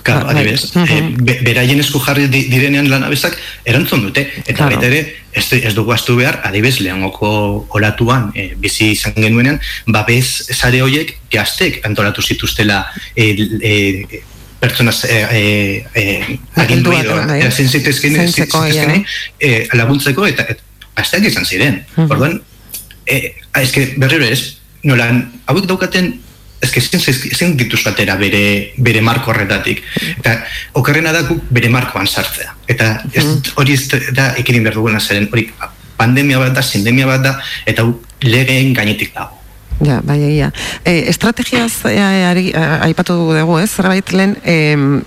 [0.03, 0.43] Claro, Ba, bai.
[0.43, 4.27] adibidez, eh, be- beraien esku jarri di- direnean lanabezak erantzun dute.
[4.45, 4.76] Eta Claro.
[4.76, 10.47] baita ere, ez, ez dugu astu behar, adibidez, lehengoko olatuan eh, bizi izan genuenean, babes
[10.51, 12.85] sare horiek gaztek antolatu zituztela
[13.15, 14.23] eh, eh,
[14.59, 17.41] pertsona eh, eh, eh, agindu Helduak, edo, bai.
[17.45, 19.17] eh, zein zitezken, Zaintzeko, zitezkenei, ja.
[19.39, 20.63] eh, laguntzeko eta, eta
[20.97, 21.84] gazteak izan ziren.
[21.95, 22.11] Mhm.
[22.11, 22.39] Orduan,
[23.05, 26.13] eh, eske berriro ez, nolan, hauek daukaten
[26.61, 27.01] eske ezin
[27.31, 29.84] ezin dituzu atera bere bere marko horretatik.
[30.17, 30.39] Eta
[30.79, 32.55] okerrena da guk bere markoan sartzea.
[32.67, 33.25] Eta ez,
[33.55, 35.51] hori ez da ekidin behar duguna zeren, hori
[35.97, 37.35] pandemia bat da, sindemia bat da,
[37.65, 37.85] eta
[38.25, 39.36] legeen gainetik dago.
[39.83, 40.51] Ja, bai, egia.
[40.85, 43.69] E, estrategiaz e, ari, a- aipatu dugu, ez?
[43.69, 45.03] Zerbait lehen, em,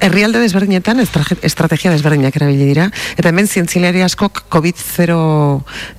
[0.00, 5.16] herrialde desberdinetan estra- estrategia desberdinak erabili dira, eta hemen zientzialari askok COVID-0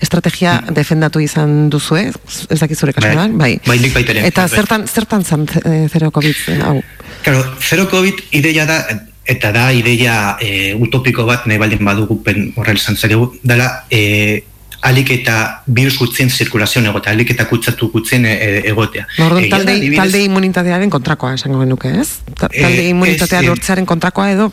[0.01, 2.11] estrategia defendatu izan duzue,
[2.49, 3.59] ez dakit zure kasuan, bai.
[3.65, 4.25] Bai, baita ere.
[4.27, 4.55] Eta Bai.
[4.55, 6.81] zertan, zertan zan eh, zero COVID hau?
[7.23, 8.77] Claro, zero COVID ideia da,
[9.25, 14.43] eta da ideia e, utopiko bat, nahi baldin badugu pen horrela izan zeregu, dela e,
[14.81, 19.07] alik eta virus gutzien zirkulazioan egotea, alik eta kutsatu gutzien e, e, egotea.
[19.19, 22.09] Orduan, Egia da, talde, adibidez, talde immunitatearen kontrakoa esango genuke, ez?
[22.51, 24.51] Eh, Talde immunitatea ez, eh, lortzearen kontrakoa edo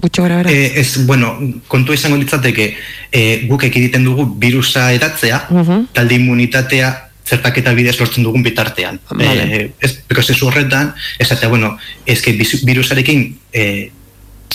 [0.00, 0.50] gutxo gara bera?
[0.50, 1.36] Eh, ez, bueno,
[1.68, 2.74] kontu izango litzateke
[3.12, 5.86] eh, guk ekiditen dugu virusa edatzea, Mhm.
[5.92, 6.90] talde immunitatea
[7.30, 8.98] zertaketa bidez lortzen dugun bitartean.
[9.10, 9.42] Vale.
[9.54, 11.76] Eh, ez, prozesu horretan, esatea, bueno,
[12.06, 13.90] eske bizu- virusarekin eh,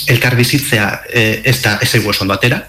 [0.08, 2.68] elkar bizitzea eh, ez da ez egu oso atera,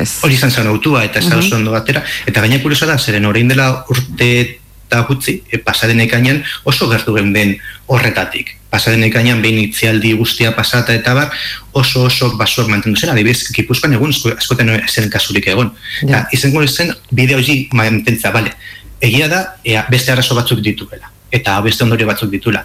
[0.00, 0.18] ez.
[0.22, 1.44] hori izan zen autua eta ez da Mhm.
[1.46, 4.58] oso ondo atera, eta gaina kuriosa da, zeren orain dela urte
[4.88, 8.52] eta gutzi, e, pasaden ekainan oso gertu den horretatik.
[8.70, 11.30] Pasaden ekainan behin itzialdi guztia pasata eta bar,
[11.72, 15.72] oso oso basuak mantendu zen, adibidez, gipuzkoan egun asko- askotan zen kasurik egon.
[16.02, 16.06] Ja.
[16.08, 18.52] Eta izango zen bideo hori mantentza, bale,
[19.00, 22.64] egia da, ea, beste arazo batzuk dituela, eta beste ondorio batzuk ditula.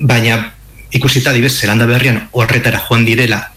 [0.00, 0.52] Baina
[0.92, 3.50] ikusita adibidez, zelanda berrian horretara joan direla,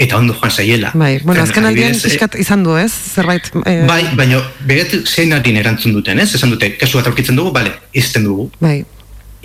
[0.00, 0.90] eta ondo joan zaiela.
[0.96, 2.90] Bai, bueno, azken eh, pixkat izan du, ez?
[3.14, 3.50] Zerbait...
[3.68, 6.30] Eh, Bai, baina begatu zein harin erantzun duten, ez?
[6.38, 8.48] Esan dute, kasu bat aurkitzen dugu, bale, izten dugu.
[8.64, 8.78] Bai.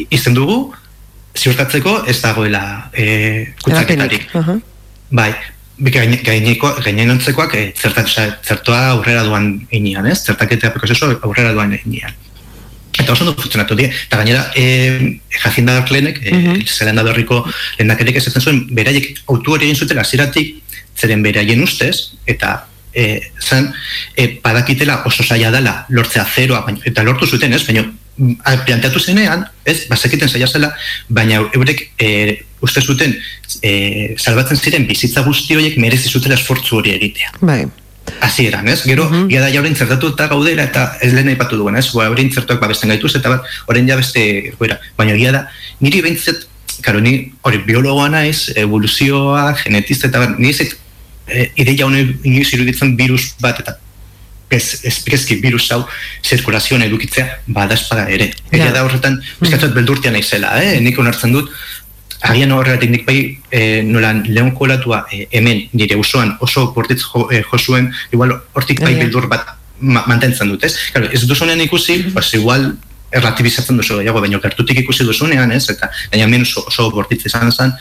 [0.07, 0.57] Izten dugu,
[1.35, 2.63] ziurtatzeko ez dagoela
[2.95, 4.29] e, kutsaketarik.
[4.39, 4.55] Aha.
[5.11, 5.29] Bai,
[5.91, 10.21] gaine- gaineko, gainenontzekoak e, zerta, osea, zertoa aurrera duan einean, ez?
[10.23, 12.15] Zertaketa prozesu aurrera duan einean.
[12.99, 13.89] Eta oso ondo funtzionatu die.
[13.89, 16.61] Eta gainera, e, jazinda klenek, e, Mhm.
[16.67, 17.41] zelanda berriko
[17.77, 20.55] lehendakerek esaten zuen, beraiek autu hori egin zutela ziratik,
[20.97, 23.73] zeren beraien ustez, eta e, zen,
[24.15, 27.65] e, badakitela oso zaila dela lortzea zeroa, baina, eta lortu zuten, ez?
[27.67, 27.81] Baina
[28.17, 30.69] mm, a- planteatu zenean, ez, bazekiten zaila zela,
[31.09, 33.17] baina eurek e, uste zuten
[33.61, 37.33] e, salbatzen ziren bizitza guzti horiek merezi zutela esfortzu hori egitea.
[37.41, 37.65] Bai.
[38.21, 38.81] Hasieran, ez?
[38.85, 41.87] Gero, mm da jaurein zertatu eta gaudela eta ez lehen aipatu duen, ez?
[41.93, 44.79] Ba, orain zertuak babesten gaituz eta bat, orain ja beste goera.
[44.97, 45.45] Baina egia da,
[45.81, 46.47] niri behintzat,
[46.85, 50.75] karo, ni hori biologoa naiz, evoluzioa, genetista eta bat, ni ez
[51.27, 53.77] e, ideia honi inoiz iruditzen virus bat eta
[54.49, 55.81] ez, ez prezki virus hau
[56.23, 58.31] zirkulazioan edukitzea badazpada ere.
[58.53, 58.71] Ja.
[58.71, 60.77] da horretan, bizkatzat beldurtia naizela, eh?
[60.83, 61.51] nik onartzen dut,
[62.29, 63.19] agian horregatik nik bai
[63.51, 68.81] e, nola lehon kolatua e, hemen nire usoan oso bortitz jo, e, josuen, igual hortik
[68.81, 69.03] bai ja.
[69.03, 70.75] beldur bat ma, mantentzen dut, ez?
[70.93, 72.73] Claro, ez duzunean ikusi, pues igual
[73.15, 75.65] erlatibizatzen duzu gehiago, baina gertutik ikusi duzunean, ez?
[75.71, 77.75] Eta gaina hemen oso, oso bortitz izan zen,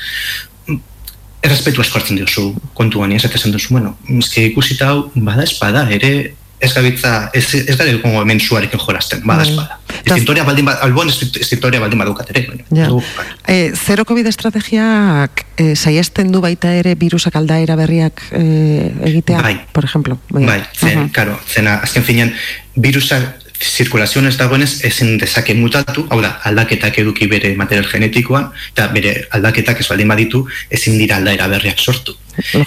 [1.45, 5.45] errespetu asko hartzen diozu kontu honi, ez eta esan duzu, bueno, eske ikusita hau, bada
[5.45, 9.51] espada, ere ez gabitza, ez, ez gara dugu hemen zuarekin jolasten, bada Bai.
[9.51, 9.79] espada.
[10.05, 12.87] Eskriptoria baldin bat, alboan eskriptoria baldin badukat ere, Ja.
[12.89, 13.03] du-
[13.47, 19.61] E, zero COVID estrategiak e, saiesten du baita ere virusak aldaera berriak e, egitea, Bai.
[19.73, 20.19] por ejemplo.
[20.31, 21.09] Bai, zen, Aha.
[21.13, 22.33] karo, zena, azken finean,
[22.77, 28.89] virusa zirkulazioan ez dagoenez ezin dezake mutatu, hau da, aldaketak eduki bere material genetikoan, eta
[28.93, 32.17] bere aldaketak ez baldin baditu, ezin dira aldaera berriak sortu.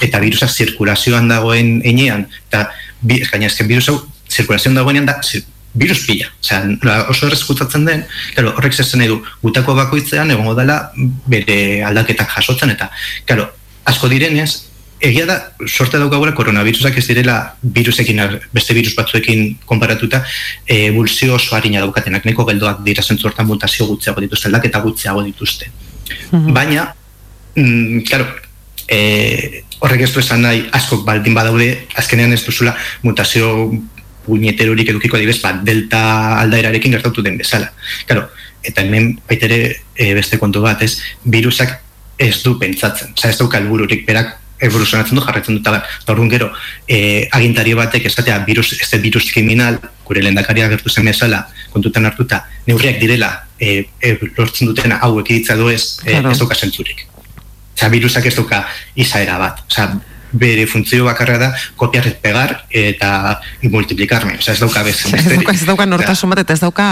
[0.01, 2.69] Eta virusa zirkulazioan dagoen enean, eta
[3.01, 3.99] bi, gaina, ezken virus hau
[4.29, 5.19] zirkulazioan dagoenean da,
[5.77, 6.29] virus pila.
[6.41, 6.61] Osea,
[7.09, 8.05] oso errez gutatzen den,
[8.35, 10.79] claro, horrek zezen nahi du, gutako bakoitzean egongo dela
[11.29, 12.89] bere aldaketak jasotzen, eta,
[13.29, 13.49] claro,
[13.87, 14.49] asko direnez,
[14.99, 15.37] egia da,
[15.67, 20.23] sorte daukagula koronavirusak ez direla virusekin, beste virus batzuekin konparatuta,
[20.65, 25.21] e, evoluzio oso harina daukatenak, neko geldoak dira zentzu hortan mutazio gutxiago dituzte, aldaketa gutxiago
[25.27, 25.69] dituzte.
[26.31, 26.89] Baina,
[27.55, 28.25] mm, claro,
[28.87, 33.71] e, horrek ez du esan nahi asko baldin badaude, azkenean ez duzula mutazio
[34.25, 36.01] puñeterorik edukiko adibes, ba, delta
[36.41, 37.71] aldaerarekin gertatu den bezala.
[38.05, 38.27] Claro,
[38.63, 39.59] eta hemen baitere
[39.95, 41.77] e, beste kontu bat, ez, virusak
[42.19, 45.85] ez du pentsatzen, Osea, ez dauka helbururik berak evoluzionatzen du jarraitzen dut abar.
[46.01, 46.49] Eta orduan gero,
[46.89, 49.77] e, agintari batek esatea virus, este virus kriminal,
[50.07, 53.29] gure lehendakaria gertu zen bezala, kontutan hartuta, neurriak direla
[53.59, 56.31] e, e, lortzen dutena hau ekiditza du ez, e, Claro.
[56.31, 57.05] ez dauka zentzurik.
[57.77, 58.63] Osea, virusak ez dauka
[58.97, 59.59] izaera bat.
[59.69, 59.91] Osea,
[60.37, 61.47] bere funtzio bakarra da
[61.79, 63.37] kopiar ez pegar eta
[63.71, 64.33] multiplikarme.
[64.41, 64.97] Osea, ez dauka bez.
[65.17, 66.87] Ez dauka, ez dauka nortasun bat eta ez dauka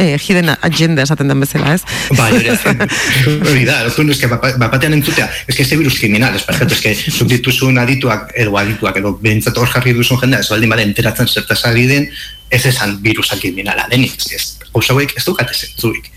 [0.00, 1.84] eh, hidden agenda esaten den bezala, ez?
[2.16, 2.88] Bai, hori da,
[3.52, 7.28] hori da, orduan, eske, bapa- bapatean entzutea, eske este virus kriminal, ez, perfecto, eske, zuk
[7.30, 11.60] dituzun adituak, edo adituak, edo behintzat hor jarri duzun jendea, ez baldin bada enteratzen zertaz
[11.70, 12.08] ari den,
[12.50, 16.10] ez esan virusa kriminala denik, ez, hauek ez dukate zentzuik.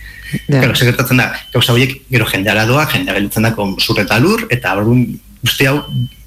[0.47, 0.59] Ja.
[0.59, 4.43] Claro, zer gertatzen da, gauza horiek gero jendeara doa, jendea gelditzen da kon zurreta lur,
[4.51, 5.05] eta orduan
[5.45, 5.77] uste hau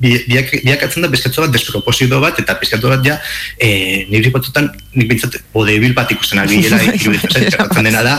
[0.00, 3.18] bi- biak, biakatzen da bezkatzo bat desproposito bat, eta pizkatu bat ja,
[3.58, 8.14] e, niri batzutan, nik bintzat, bodebil bat ikusten ari zait, gertatzen dena da,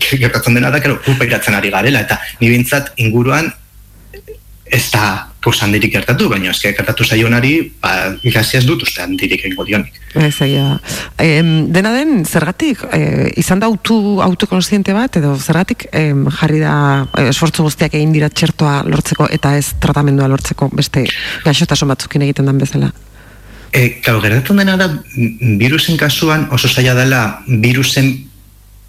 [0.00, 3.52] gertatzen dena da, kero, kulpa iratzen ari garela, eta ni bintzat inguruan
[4.64, 9.66] ez da kausa handirik gertatu, baina eske gertatu zaionari, ba, ez dut uste handirik egingo
[9.68, 10.00] dionik.
[10.14, 10.34] Ez.
[11.18, 16.74] Em, dena den, zergatik, e, izan da autu, autokonsiente bat, edo zergatik em, jarri da
[17.18, 21.04] e, esfortzu guztiak egin dira txertoa lortzeko eta ez tratamendua lortzeko beste
[21.44, 22.92] gaixotasun batzukin egiten den bezala.
[23.74, 24.88] E, gertatzen dena da,
[25.60, 28.14] virusen kasuan oso zaila dela virusen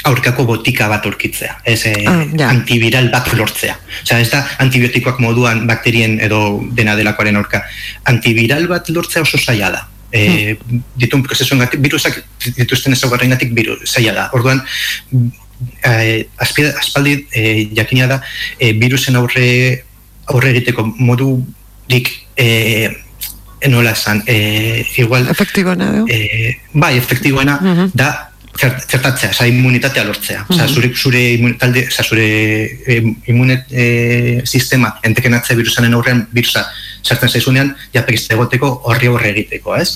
[0.05, 2.49] aurkako botika bat aurkitzea, ez e, Ah, ja.
[2.49, 3.75] antiviral bat lortzea.
[4.03, 7.63] Osea, ez da antibiotikoak moduan bakterien edo dena delakoaren aurka.
[8.11, 9.81] Antiviral bat lortzea oso zaila da.
[10.15, 10.55] E,
[10.95, 12.21] ditun prozesuengatik, virusak
[12.57, 14.27] dituzten ezaugarrengatik biru zaila da.
[14.37, 14.61] Orduan,
[15.83, 18.21] eh, aspaldi eh, jakina da
[18.59, 19.83] eh, virusen aurre
[20.27, 22.89] aurre egiteko modurik eh,
[23.69, 27.59] nola esan, eh, igual Efektiboena, eh, bai, efektiboena
[27.93, 30.45] da zer- zertatzea, oza, immunitatea lortzea.
[30.49, 30.73] Oza, Mhm.
[30.73, 32.27] zure, zure, talde, oza, zure
[32.87, 36.65] eh, immunet eh, sistema entekenatzea virusanen aurrean virusa
[37.03, 39.93] sartzen zaizunean, japekizte egoteko horri horre egiteko, ez?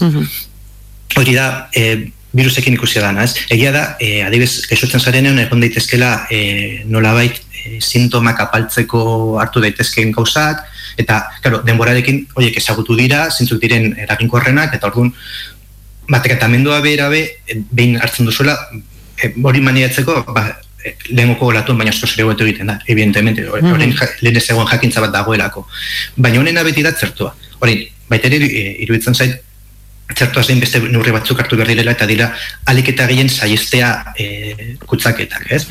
[1.17, 3.33] Hori da, e, virusekin ikusi dana, ez?
[3.49, 10.11] Egia da, e, adibes, gaixotzen zarenean egon daitezkela e, nolabait e, sintomak apaltzeko hartu daitezkeen
[10.11, 10.61] gauzak,
[11.01, 15.13] eta, claro, denborarekin horiek ezagutu dira, zintzuk diren eraginkorrenak, eta orduan,
[16.09, 18.57] batekamendua bera be, e, behin hartzen duzuela,
[19.21, 20.45] e, hori maniatzeko, ba,
[20.83, 24.49] e, lehengoko golatuen, baina asko zure hobeto egiten da, evidentemente, mm orain ja- lehen ez
[24.49, 25.67] egon jakintza bat dagoelako.
[26.17, 27.35] Baina honena beti da zertua.
[27.59, 29.41] Hori, baita ere, e, iruditzen zait,
[30.15, 32.31] zertua zein beste neurri batzuk hartu behar direla eta dira
[32.71, 35.65] alik eta gehien saiztea e, kutsaketak, ez?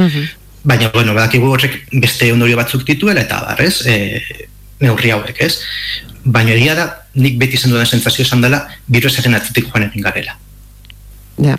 [0.68, 3.82] Baina, bueno, badakigu horrek beste ondorio batzuk dituela eta bar, ez?
[3.86, 4.22] E,
[4.80, 5.58] neurri hauek, ez?
[6.24, 6.86] Baina egia da,
[7.18, 10.38] nik beti izan dudan sentsazio esan dela, virusaren atzetik joan egin garela.
[11.42, 11.58] Ja.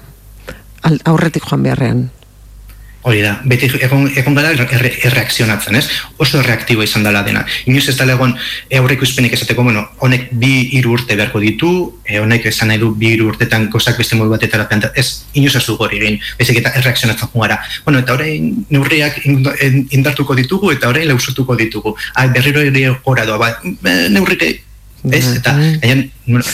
[0.88, 2.08] Al, aurretik joan beharrean.
[3.08, 5.86] Hori da, beti egon, egon gara erre, erreakzionatzen, ez?
[6.20, 7.46] Oso reaktibo izan dela dena.
[7.72, 11.72] Inoiz ez dela egon e, aurreko izpenik esateko, bueno, honek bi hiru urte beharko ditu,
[12.04, 15.56] e, honek esan nahi du bi hiru urtetan kozak beste modu batetara planta, ez, inoiz
[15.56, 17.62] ez du gori egin, bezik eta erreakzionatzen jugara.
[17.88, 19.22] Bueno, eta orain neurriak
[19.96, 21.96] indartuko ditugu eta orain lausutuko ditugu.
[22.16, 24.44] Ah, berriro ere gora doa, ba, eh, neurrik
[25.12, 26.10] Ez, eta gainen,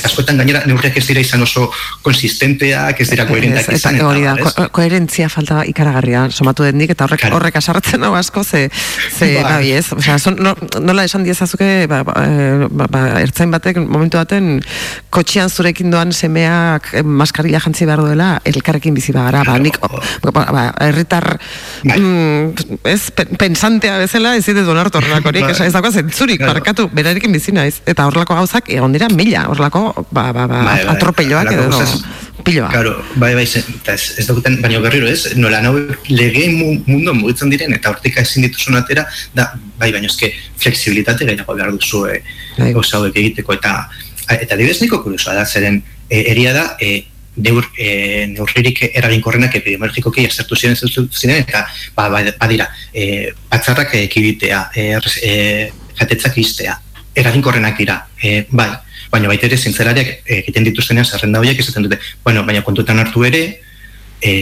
[0.05, 1.71] askotan gainera neurriak ez dira izan oso
[2.05, 3.95] konsistenteak, ez dira koherentak Ez, izan.
[3.97, 4.53] eta hori da, ez?
[4.55, 8.69] ko- koherentzia falta ikaragarria somatu dendik, eta horrek, horrek asartzen hau asko, ze,
[9.17, 9.43] ze Bai.
[9.43, 9.91] bai, ez?
[9.95, 14.61] Osea, son, no, nola esan diezazuke, ba, ba, eh, ba, ba, ertzain batek, momentu baten,
[15.09, 20.31] kotxian zurekin doan semeak eh, maskarila jantzi behar duela, elkarrekin bizi bagara, ba, nik, ba,
[20.31, 21.39] ba, ba, herritar,
[21.83, 21.99] Bai.
[21.99, 25.67] mm, ez, pen- pensantea bezala, ez dut onartu horrelako horik, Bai.
[25.67, 26.53] ez dagoa zentzurik, Claro.
[26.59, 30.83] barkatu, berarekin bizi naiz, eta horrelako gauzak, egon dira mila, horrelako, ba, ba, ba, Bai,
[30.85, 30.95] bai.
[30.95, 32.03] atropelloak edo, gauzaz-
[32.45, 32.69] piloa.
[32.69, 35.71] Claro, bai, bai, ez, ez dukuten, baina berriro ez, nola nau
[36.13, 39.47] lege mu, mundu mugitzen diren, eta hortik ezin dituzun atera, da,
[39.81, 40.29] bai, baina eske
[40.61, 42.19] flexibilitate gehiago behar duzu e,
[42.75, 43.89] gauza hauek egiteko, eta
[44.29, 47.05] eta dibez niko kuriosoa da, zeren e, eria da, e,
[47.47, 47.89] neur, e,
[48.35, 51.65] neurririk eraginkorrenak epidemiologikoki aztertu ziren zentzu ziren, eta
[51.97, 56.77] ba, ba, badira, e, batzarrak ekiditea, e, errez- e, jatetzak iztea,
[57.15, 58.69] eraginkorrenak dira, e, bai,
[59.11, 63.23] baina baita ere zintzerariak eh, egiten dituztenean zerrenda horiek esaten dute, bueno, baina kontutan hartu
[63.27, 63.45] ere,
[64.21, 64.33] e,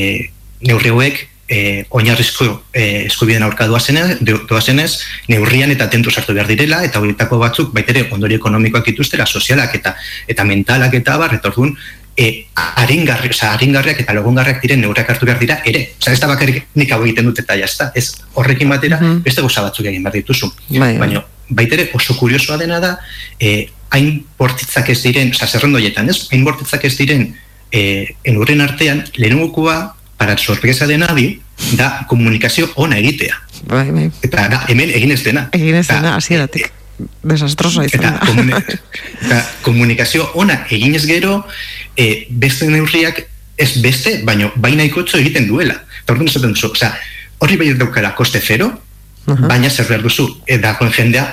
[0.63, 4.91] neurri hauek e, oinarrizko e, eskubideen aurka doazenez, doazenez,
[5.29, 9.75] neurrian eta tentu sartu behar direla, eta horietako batzuk baita ere ondorio ekonomikoak dituztera, sozialak
[9.79, 9.95] eta
[10.27, 11.75] eta mentalak eta bar, eta orduan,
[12.17, 15.85] e, aringarri, oza, aringarriak eta logongarriak diren neurriak hartu behar dira ere.
[15.99, 17.91] Oza, ez da bakarrik nik hau egiten dut eta jazta.
[17.95, 20.51] Ez horrekin batera, beste gauza batzuk egin behar dituzu.
[20.69, 20.97] Bai, bai.
[21.05, 22.97] Baina, baita ere oso kuriosoa dena da,
[23.39, 26.27] e, hain bortitzak ez diren, oza, zerrendo hoietan, ez?
[26.31, 27.27] Hain bortitzak ez diren,
[27.71, 31.39] e, enurren artean, lehenengokoa, para sorpresa de nadie,
[31.77, 33.35] da komunikazio ona egitea.
[33.67, 34.07] Bai, bai.
[34.23, 35.49] Eta da, hemen egin ez dena.
[35.55, 36.71] Egin ez dena, hasieratik.
[37.23, 38.25] Desastroso izan Eta, da.
[38.27, 38.53] komuni
[39.25, 41.43] eta komunikazio ona eginez gero,
[41.97, 43.23] e, beste neurriak
[43.57, 45.75] ez beste, baino baina ikotzo egiten duela.
[46.03, 46.91] Eta orduan esaten duzu, osea,
[47.39, 48.71] horri bai daukala koste zero,
[49.25, 51.25] baina zer behar duzu, e, dagoen jendea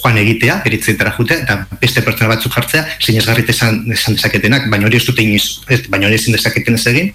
[0.00, 4.96] joan egitea, eritzetara jutea, eta beste pertsona batzuk jartzea, sinezgarrit esan, esan dezaketenak, baina hori
[4.96, 7.10] ez dute inoiz, ez, baina hori ezin dezaketen ez egin,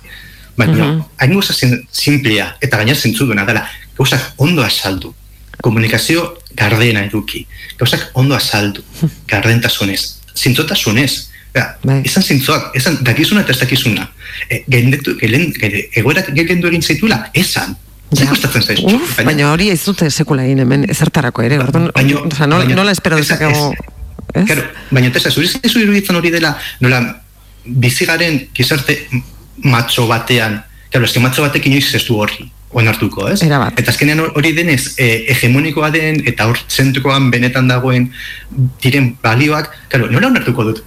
[0.57, 1.01] baina Mhm.
[1.17, 3.65] hain gauza zen- simplea, eta gaina zentzu duena dela,
[3.97, 5.13] gauzak ondo azaldu,
[5.61, 7.45] komunikazio gardena eduki,
[7.79, 8.83] gauzak ondo azaldu,
[9.31, 10.01] gardentasunez,
[10.35, 11.13] zintzotasunez,
[11.55, 14.09] Eta, izan zintzoak, izan dakizuna eta ez dakizuna.
[14.51, 17.77] E, gendetu, gelen, gele, egoerak gendu egin zaitula, esan.
[18.11, 18.89] Zer kostatzen zaizu?
[18.91, 22.75] Uf, baina hori ez dute sekula egin hemen ezertarako ere, orduan, Baino- osea, nola, baino-
[22.81, 23.71] nola espero eza- dezakegu,
[24.33, 24.43] ez?
[24.49, 26.51] Claro, baina tesa, zuri zaizu iruditzen hori dela,
[26.83, 26.99] nola,
[27.65, 28.97] bizigaren gizarte
[29.63, 30.59] matxo batean,
[30.91, 33.39] claro, eske matxo batek inoiz ez du horri, onartuko, ez?
[33.45, 33.77] Erabat.
[33.79, 38.09] Eta azkenean hori denez, e, hegemonikoa den, eta hor zentukoan benetan dagoen
[38.83, 40.83] diren balioak, claro, nola onartuko dut?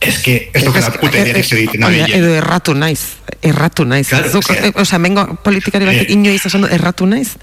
[0.00, 2.08] Que, ez dokela puta Eh, direkzio egiten nabilen.
[2.16, 3.02] edo erratu naiz,
[3.44, 4.08] erratu naiz.
[4.08, 6.12] Claro, Zuk, eske- eh, osea, mengo politikari batek Eh.
[6.16, 7.34] inoiz esan du, erratu naiz.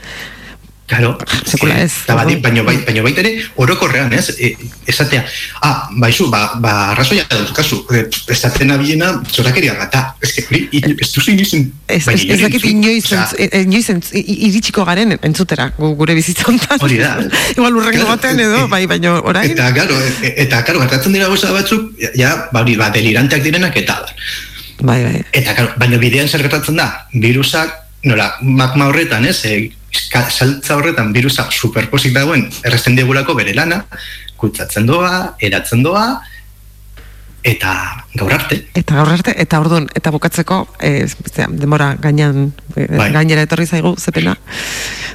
[0.87, 1.91] Claro, Sekula ez.
[2.05, 4.29] Eta badi, baino, bai, baino baita ere, orokorrean, ez?
[4.39, 4.53] E,
[4.87, 5.25] esatea,
[5.61, 10.15] ah, baizu, ba, ba, arrazoia dauzkazu, e, esaten abiena, zorakeria gata.
[10.23, 10.61] Ez que, hori,
[10.95, 11.51] ez duzu inoiz,
[11.91, 16.79] Ez, baina ez, ez dakit inoiz, e- i- iritsiko garen entzutera gu- gure bizitzontan.
[16.79, 17.17] Hori da.
[17.57, 19.51] Igual urrengo batean edo, bai, baina orain.
[19.51, 23.99] Eta, claro, eta, claro, gertatzen dira gauza batzuk, ja, ba, hori, ba, deliranteak direnak eta
[24.05, 24.15] da.
[24.87, 25.19] Bai, bai.
[25.33, 27.75] Eta, claro, baina bidean zer gertatzen da, virusak,
[28.07, 33.83] nola, magma horretan, ez, e, ka- saltza horretan virusa superposik dagoen, erresten digulako bere lana,
[34.37, 36.21] kutsatzen doa, eratzen doa,
[37.47, 37.71] eta
[38.17, 38.59] gaur arte.
[38.75, 43.11] Eta gaur arte, eta orduan, eta bukatzeko, e, zera, demora gainean, e, Bai.
[43.15, 44.35] gainera etorri zaigu, zepena.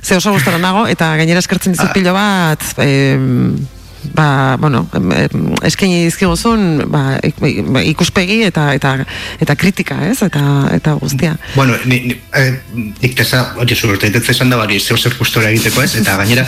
[0.02, 1.92] Ze oso gustara nago, eta gainera eskertzen dizut Ah.
[1.92, 3.18] pilo bat, e,
[4.14, 4.86] ba, bueno,
[5.62, 7.38] eskaini dizkiguzun, ba, ik-
[7.72, 8.94] ba, ikuspegi eta eta
[9.40, 10.22] eta kritika, ez?
[10.22, 11.36] Eta eta guztia.
[11.54, 12.60] Bueno, ni, ni, eh,
[13.02, 16.16] nik tesa, hori zu urte ditetze esan da, hori zeu zer gustora egiteko ez, eta
[16.16, 16.46] gainera,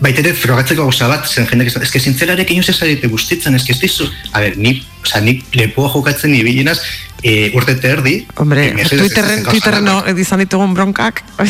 [0.00, 3.80] baita ere frogatzeko gauza bat, zen jendeak eske zintzerarek inoz ez zarete gustitzen, eske ez
[3.80, 6.80] dizu, a ber, ni, oza, ni lepoa jokatzen ibilinaz,
[7.22, 10.06] e, urte eta erdi, Hombre, eh, mesedez, ez Twitterren, Twitterren bat.
[10.08, 11.22] no, izan ditugun bronkak.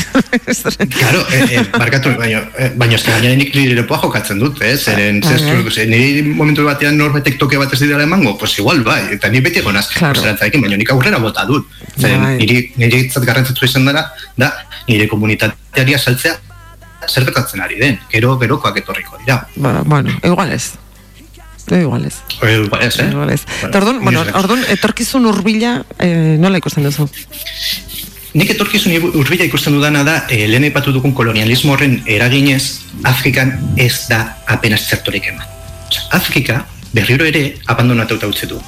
[0.96, 4.76] Claro, eh, eh, barkatu, baina, eh, baina ez gainera nik nire lepoa jokatzen dut, eh?
[4.76, 5.72] Zeren, Bai, zestu, bai.
[5.72, 9.40] ze, nire momentu batean norbetek toke bat ez dira emango, pues igual, bai, eta ni
[9.40, 10.20] beti egonaz, Claro.
[10.22, 11.66] baina nik aurrera bota dut.
[11.98, 12.36] Zeren, Bai.
[12.38, 14.52] niri, nire itzat garrantzitsu izan dara, da,
[14.88, 16.38] nire komunitateari asaltzea
[17.08, 19.46] zer gertatzen ari den, gero gerokoak etorriko dira.
[19.56, 20.72] Ba, bueno, igual ez.
[21.70, 22.20] Igual ez.
[22.42, 23.08] Eh, igual ez, eh?
[23.10, 23.42] Igual ez.
[23.62, 27.08] Eta orduan, bueno, orduan, etorkizun urbila, eh, nola ikusten duzu?
[28.36, 34.06] Nik etorkizun urbila ikusten dudana da, eh, lehen aipatu dugun kolonialismo horren eraginez, Afrikan ez
[34.08, 35.46] da apenas zertorik eman.
[36.12, 38.60] Afrika berriro ere abandonatuta utzi du.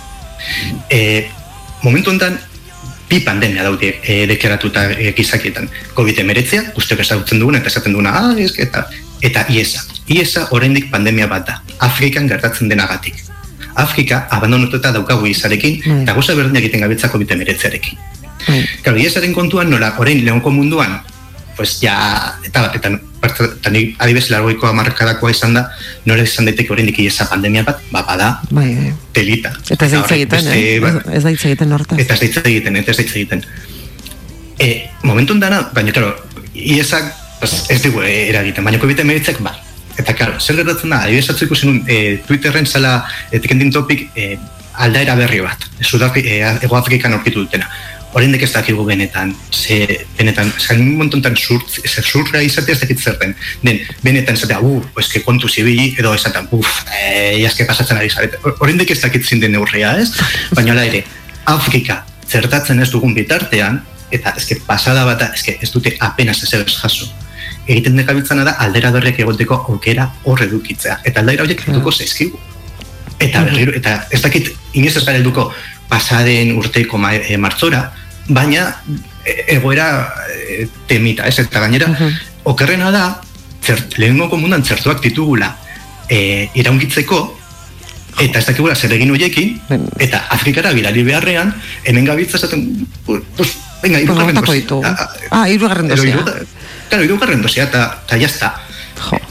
[0.90, 1.28] E,
[1.82, 2.38] momentu honetan,
[3.08, 5.68] bi pandemia daude e, deklaratuta e, gizakietan.
[5.96, 8.86] COVID-19, guztiok ezagutzen duguna eta esaten duguna, ah, ez, eta,
[9.22, 9.80] eta IESA.
[10.08, 13.14] IESA oraindik pandemia bat da, Afrikan gertatzen denagatik.
[13.74, 16.02] Afrika abandonatuta daukagu izarekin, Mm.
[16.02, 17.98] eta gauza berdinak egiten gabetza COVID-19arekin.
[18.48, 18.64] Bai.
[18.82, 21.00] Claro, IESaren kontuan nola, orain leonko munduan,
[21.56, 22.90] pues ja, eta, eta,
[23.22, 25.70] eta, ni adibes largoiko amarkadakoa izan da,
[26.06, 28.92] nola izan daiteke oraindik IESA pandemia bat, ba, bada, Bai, bai.
[29.12, 29.52] telita.
[29.68, 30.76] Eta ez da hitz horrek egiten, eh?
[30.78, 31.98] Ez- Ez da hitz egiten hortaz.
[31.98, 33.44] Eta ez da hitz egiten, eta ez da hitz egiten.
[34.58, 36.14] E, momentu dana, baina, claro,
[36.54, 37.12] iesak
[37.42, 39.56] ez dugu eh, eragiten, baina COVID emeritzak bai.
[39.98, 43.00] Eta, claro, zer gertatzen da, adibidez atzu ikusi nun, e, Twitterren zala
[43.34, 44.36] etikendin topik e,
[44.78, 47.66] aldaera berri bat, Sudafri, e, Ego Afrikan aurkitu dutena.
[48.16, 49.82] Oraindik ez dakigu benetan, ze,
[50.16, 53.34] benetan, zain montontan zurt, zer zurra izatea ez dakit zer den.
[53.66, 58.40] Den, benetan esatea, uh, eske kontu zibili, edo esaten, uf, e, jaske pasatzen ari zarete.
[58.54, 60.12] Oraindik ez dakit zin den neurria, ez?
[60.56, 61.02] Baina ere,
[61.50, 63.82] Afrika zertatzen ez dugun bitartean,
[64.14, 67.10] eta eske pasada bata, eske ez dute apenas ezer ez jaso.
[67.68, 70.98] Egiten dekabiltzana da aldera berriak egoteko aukera hor edukitzea.
[71.04, 72.38] Eta aldera horiek helduko zaizkigu.
[73.20, 75.52] Eta berriro, eta ez dakit inoiz ez gara helduko
[75.88, 77.82] pasaden urteko ma, e, martzora,
[78.28, 78.68] baina
[79.24, 79.88] e, egoera
[80.32, 81.38] e, temita, ez?
[81.42, 81.88] Eta gainera,
[82.44, 83.04] okerrena da,
[83.64, 85.50] zert, lehenengo komundan zertuak ditugula
[86.08, 87.18] e, iraungitzeko,
[88.22, 89.58] eta ez dakigula zer egin horiekin,
[89.98, 91.52] eta Afrikara bidali beharrean,
[91.84, 92.64] hemen gabiltza esaten,
[93.06, 94.54] pu- pues, venga, irugarren dosia.
[94.60, 94.84] ditugu.
[94.86, 95.08] Ah,
[95.42, 96.02] Ah, irugarren edo
[96.88, 98.54] Claro, irugarren dosia, eta eta jazta.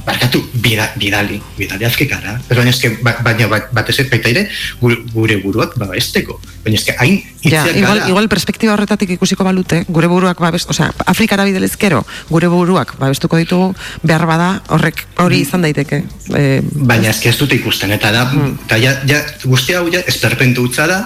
[0.08, 2.38] Barkatu, bida, bidali, bidali Afrikara.
[2.48, 4.44] Pero baina eske, ba, baina bat, batez ere baita ere,
[4.80, 6.38] gure, buruak babesteko.
[6.64, 8.08] Baina eske, hain Ja, igual, gara.
[8.08, 13.74] igual perspektiba horretatik ikusiko balute, gure buruak babest, osea, Afrikara bidelezkero, gure buruak babestuko ditugu,
[14.04, 16.04] behar bada, horrek hori izan daiteke.
[16.32, 18.26] E, Baina eske ez dute ikusten, eta da,
[18.66, 21.02] eta ja, ja, guzti hau ja, esperpentu utza da,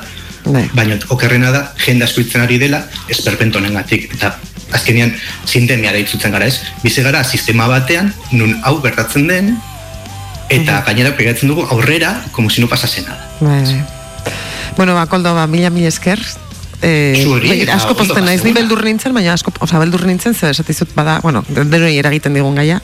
[0.46, 0.68] Bai.
[0.74, 4.36] baina okerrena da, jende asko ari dela, esperpentu honengatik eta
[4.74, 5.14] azkenean
[5.46, 9.58] sindemia deitzutzen gara ez, bizi gara sistema batean, nun hau gertatzen den,
[10.50, 13.20] eta gainera pegatzen dugu aurrera, como si no pasase nada.
[13.40, 13.84] bai, bai.
[14.78, 16.20] Bueno, ba, koldo, ba, mila mila esker.
[16.84, 20.50] Eh, Zuri, bai, asko posten naiz, ni beldur nintzen, baina asko, oza, beldur nintzen, zer
[20.50, 22.80] esatizut bada, bueno, denoi eragiten digun gaia.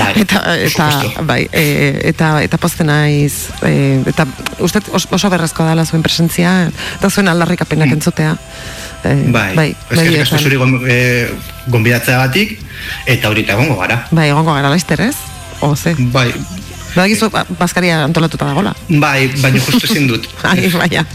[0.00, 0.88] Bai, eta, eta,
[1.28, 4.26] bai, e, eta, eta posten naiz, e, eta
[4.58, 6.56] uste os- oso berrezko dala zuen presentzia,
[6.98, 8.34] eta zuen aldarrikapenak entzutea.
[9.04, 10.42] E, Bai, bai, eskerrik asko begietan.
[10.46, 11.28] zuri gon, e,
[11.68, 12.58] gonbidatzeagatik,
[13.06, 14.04] eta horita egongo gara.
[14.14, 15.16] Bai, egongo gara laizter, ez?
[15.60, 15.94] O, ze?
[15.98, 16.30] Bai,
[16.94, 18.74] Badakizu, ba, Baskaria antolatuta dagola.
[18.88, 20.26] bai, baina justu ezin dut.
[20.50, 21.06] Ai, baina.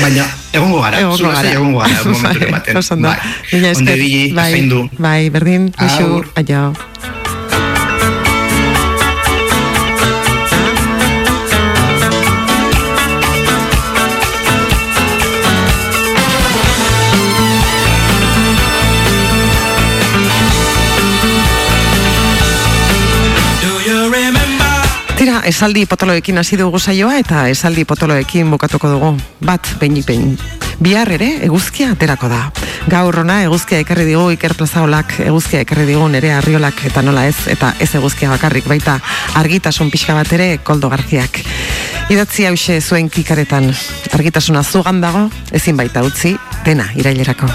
[0.00, 1.50] Baina, egongo gara, Egongo gara.
[1.52, 3.08] egongo gara, momentu Bai, oso ondo.
[3.08, 4.52] Bai, onde bili, bai,
[4.98, 6.30] bai, berdin, ixu, Agur.
[6.38, 6.72] aio.
[25.46, 29.12] Esaldi potoloekin hasi dugu saioa eta esaldi potoloekin bukatuko dugu.
[29.46, 30.34] Bat, behinik behin.
[30.82, 32.40] Bihar ere, eguzkia aterako da.
[32.90, 37.38] Gaur ona, eguzkia ekarri digu Iker Plazaolak, eguzkia ekarri digu nere arriolak eta nola ez,
[37.52, 38.98] eta ez eguzkia bakarrik baita
[39.40, 41.40] argitasun pixka bat ere koldo garziak.
[42.12, 43.72] Idatzi hause zuen kikaretan,
[44.12, 46.36] argitasuna zugan dago, ezin baita utzi,
[46.66, 47.50] dena irailerako.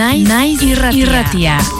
[0.00, 1.02] Naiz, naiz irratia.
[1.02, 1.79] irratia.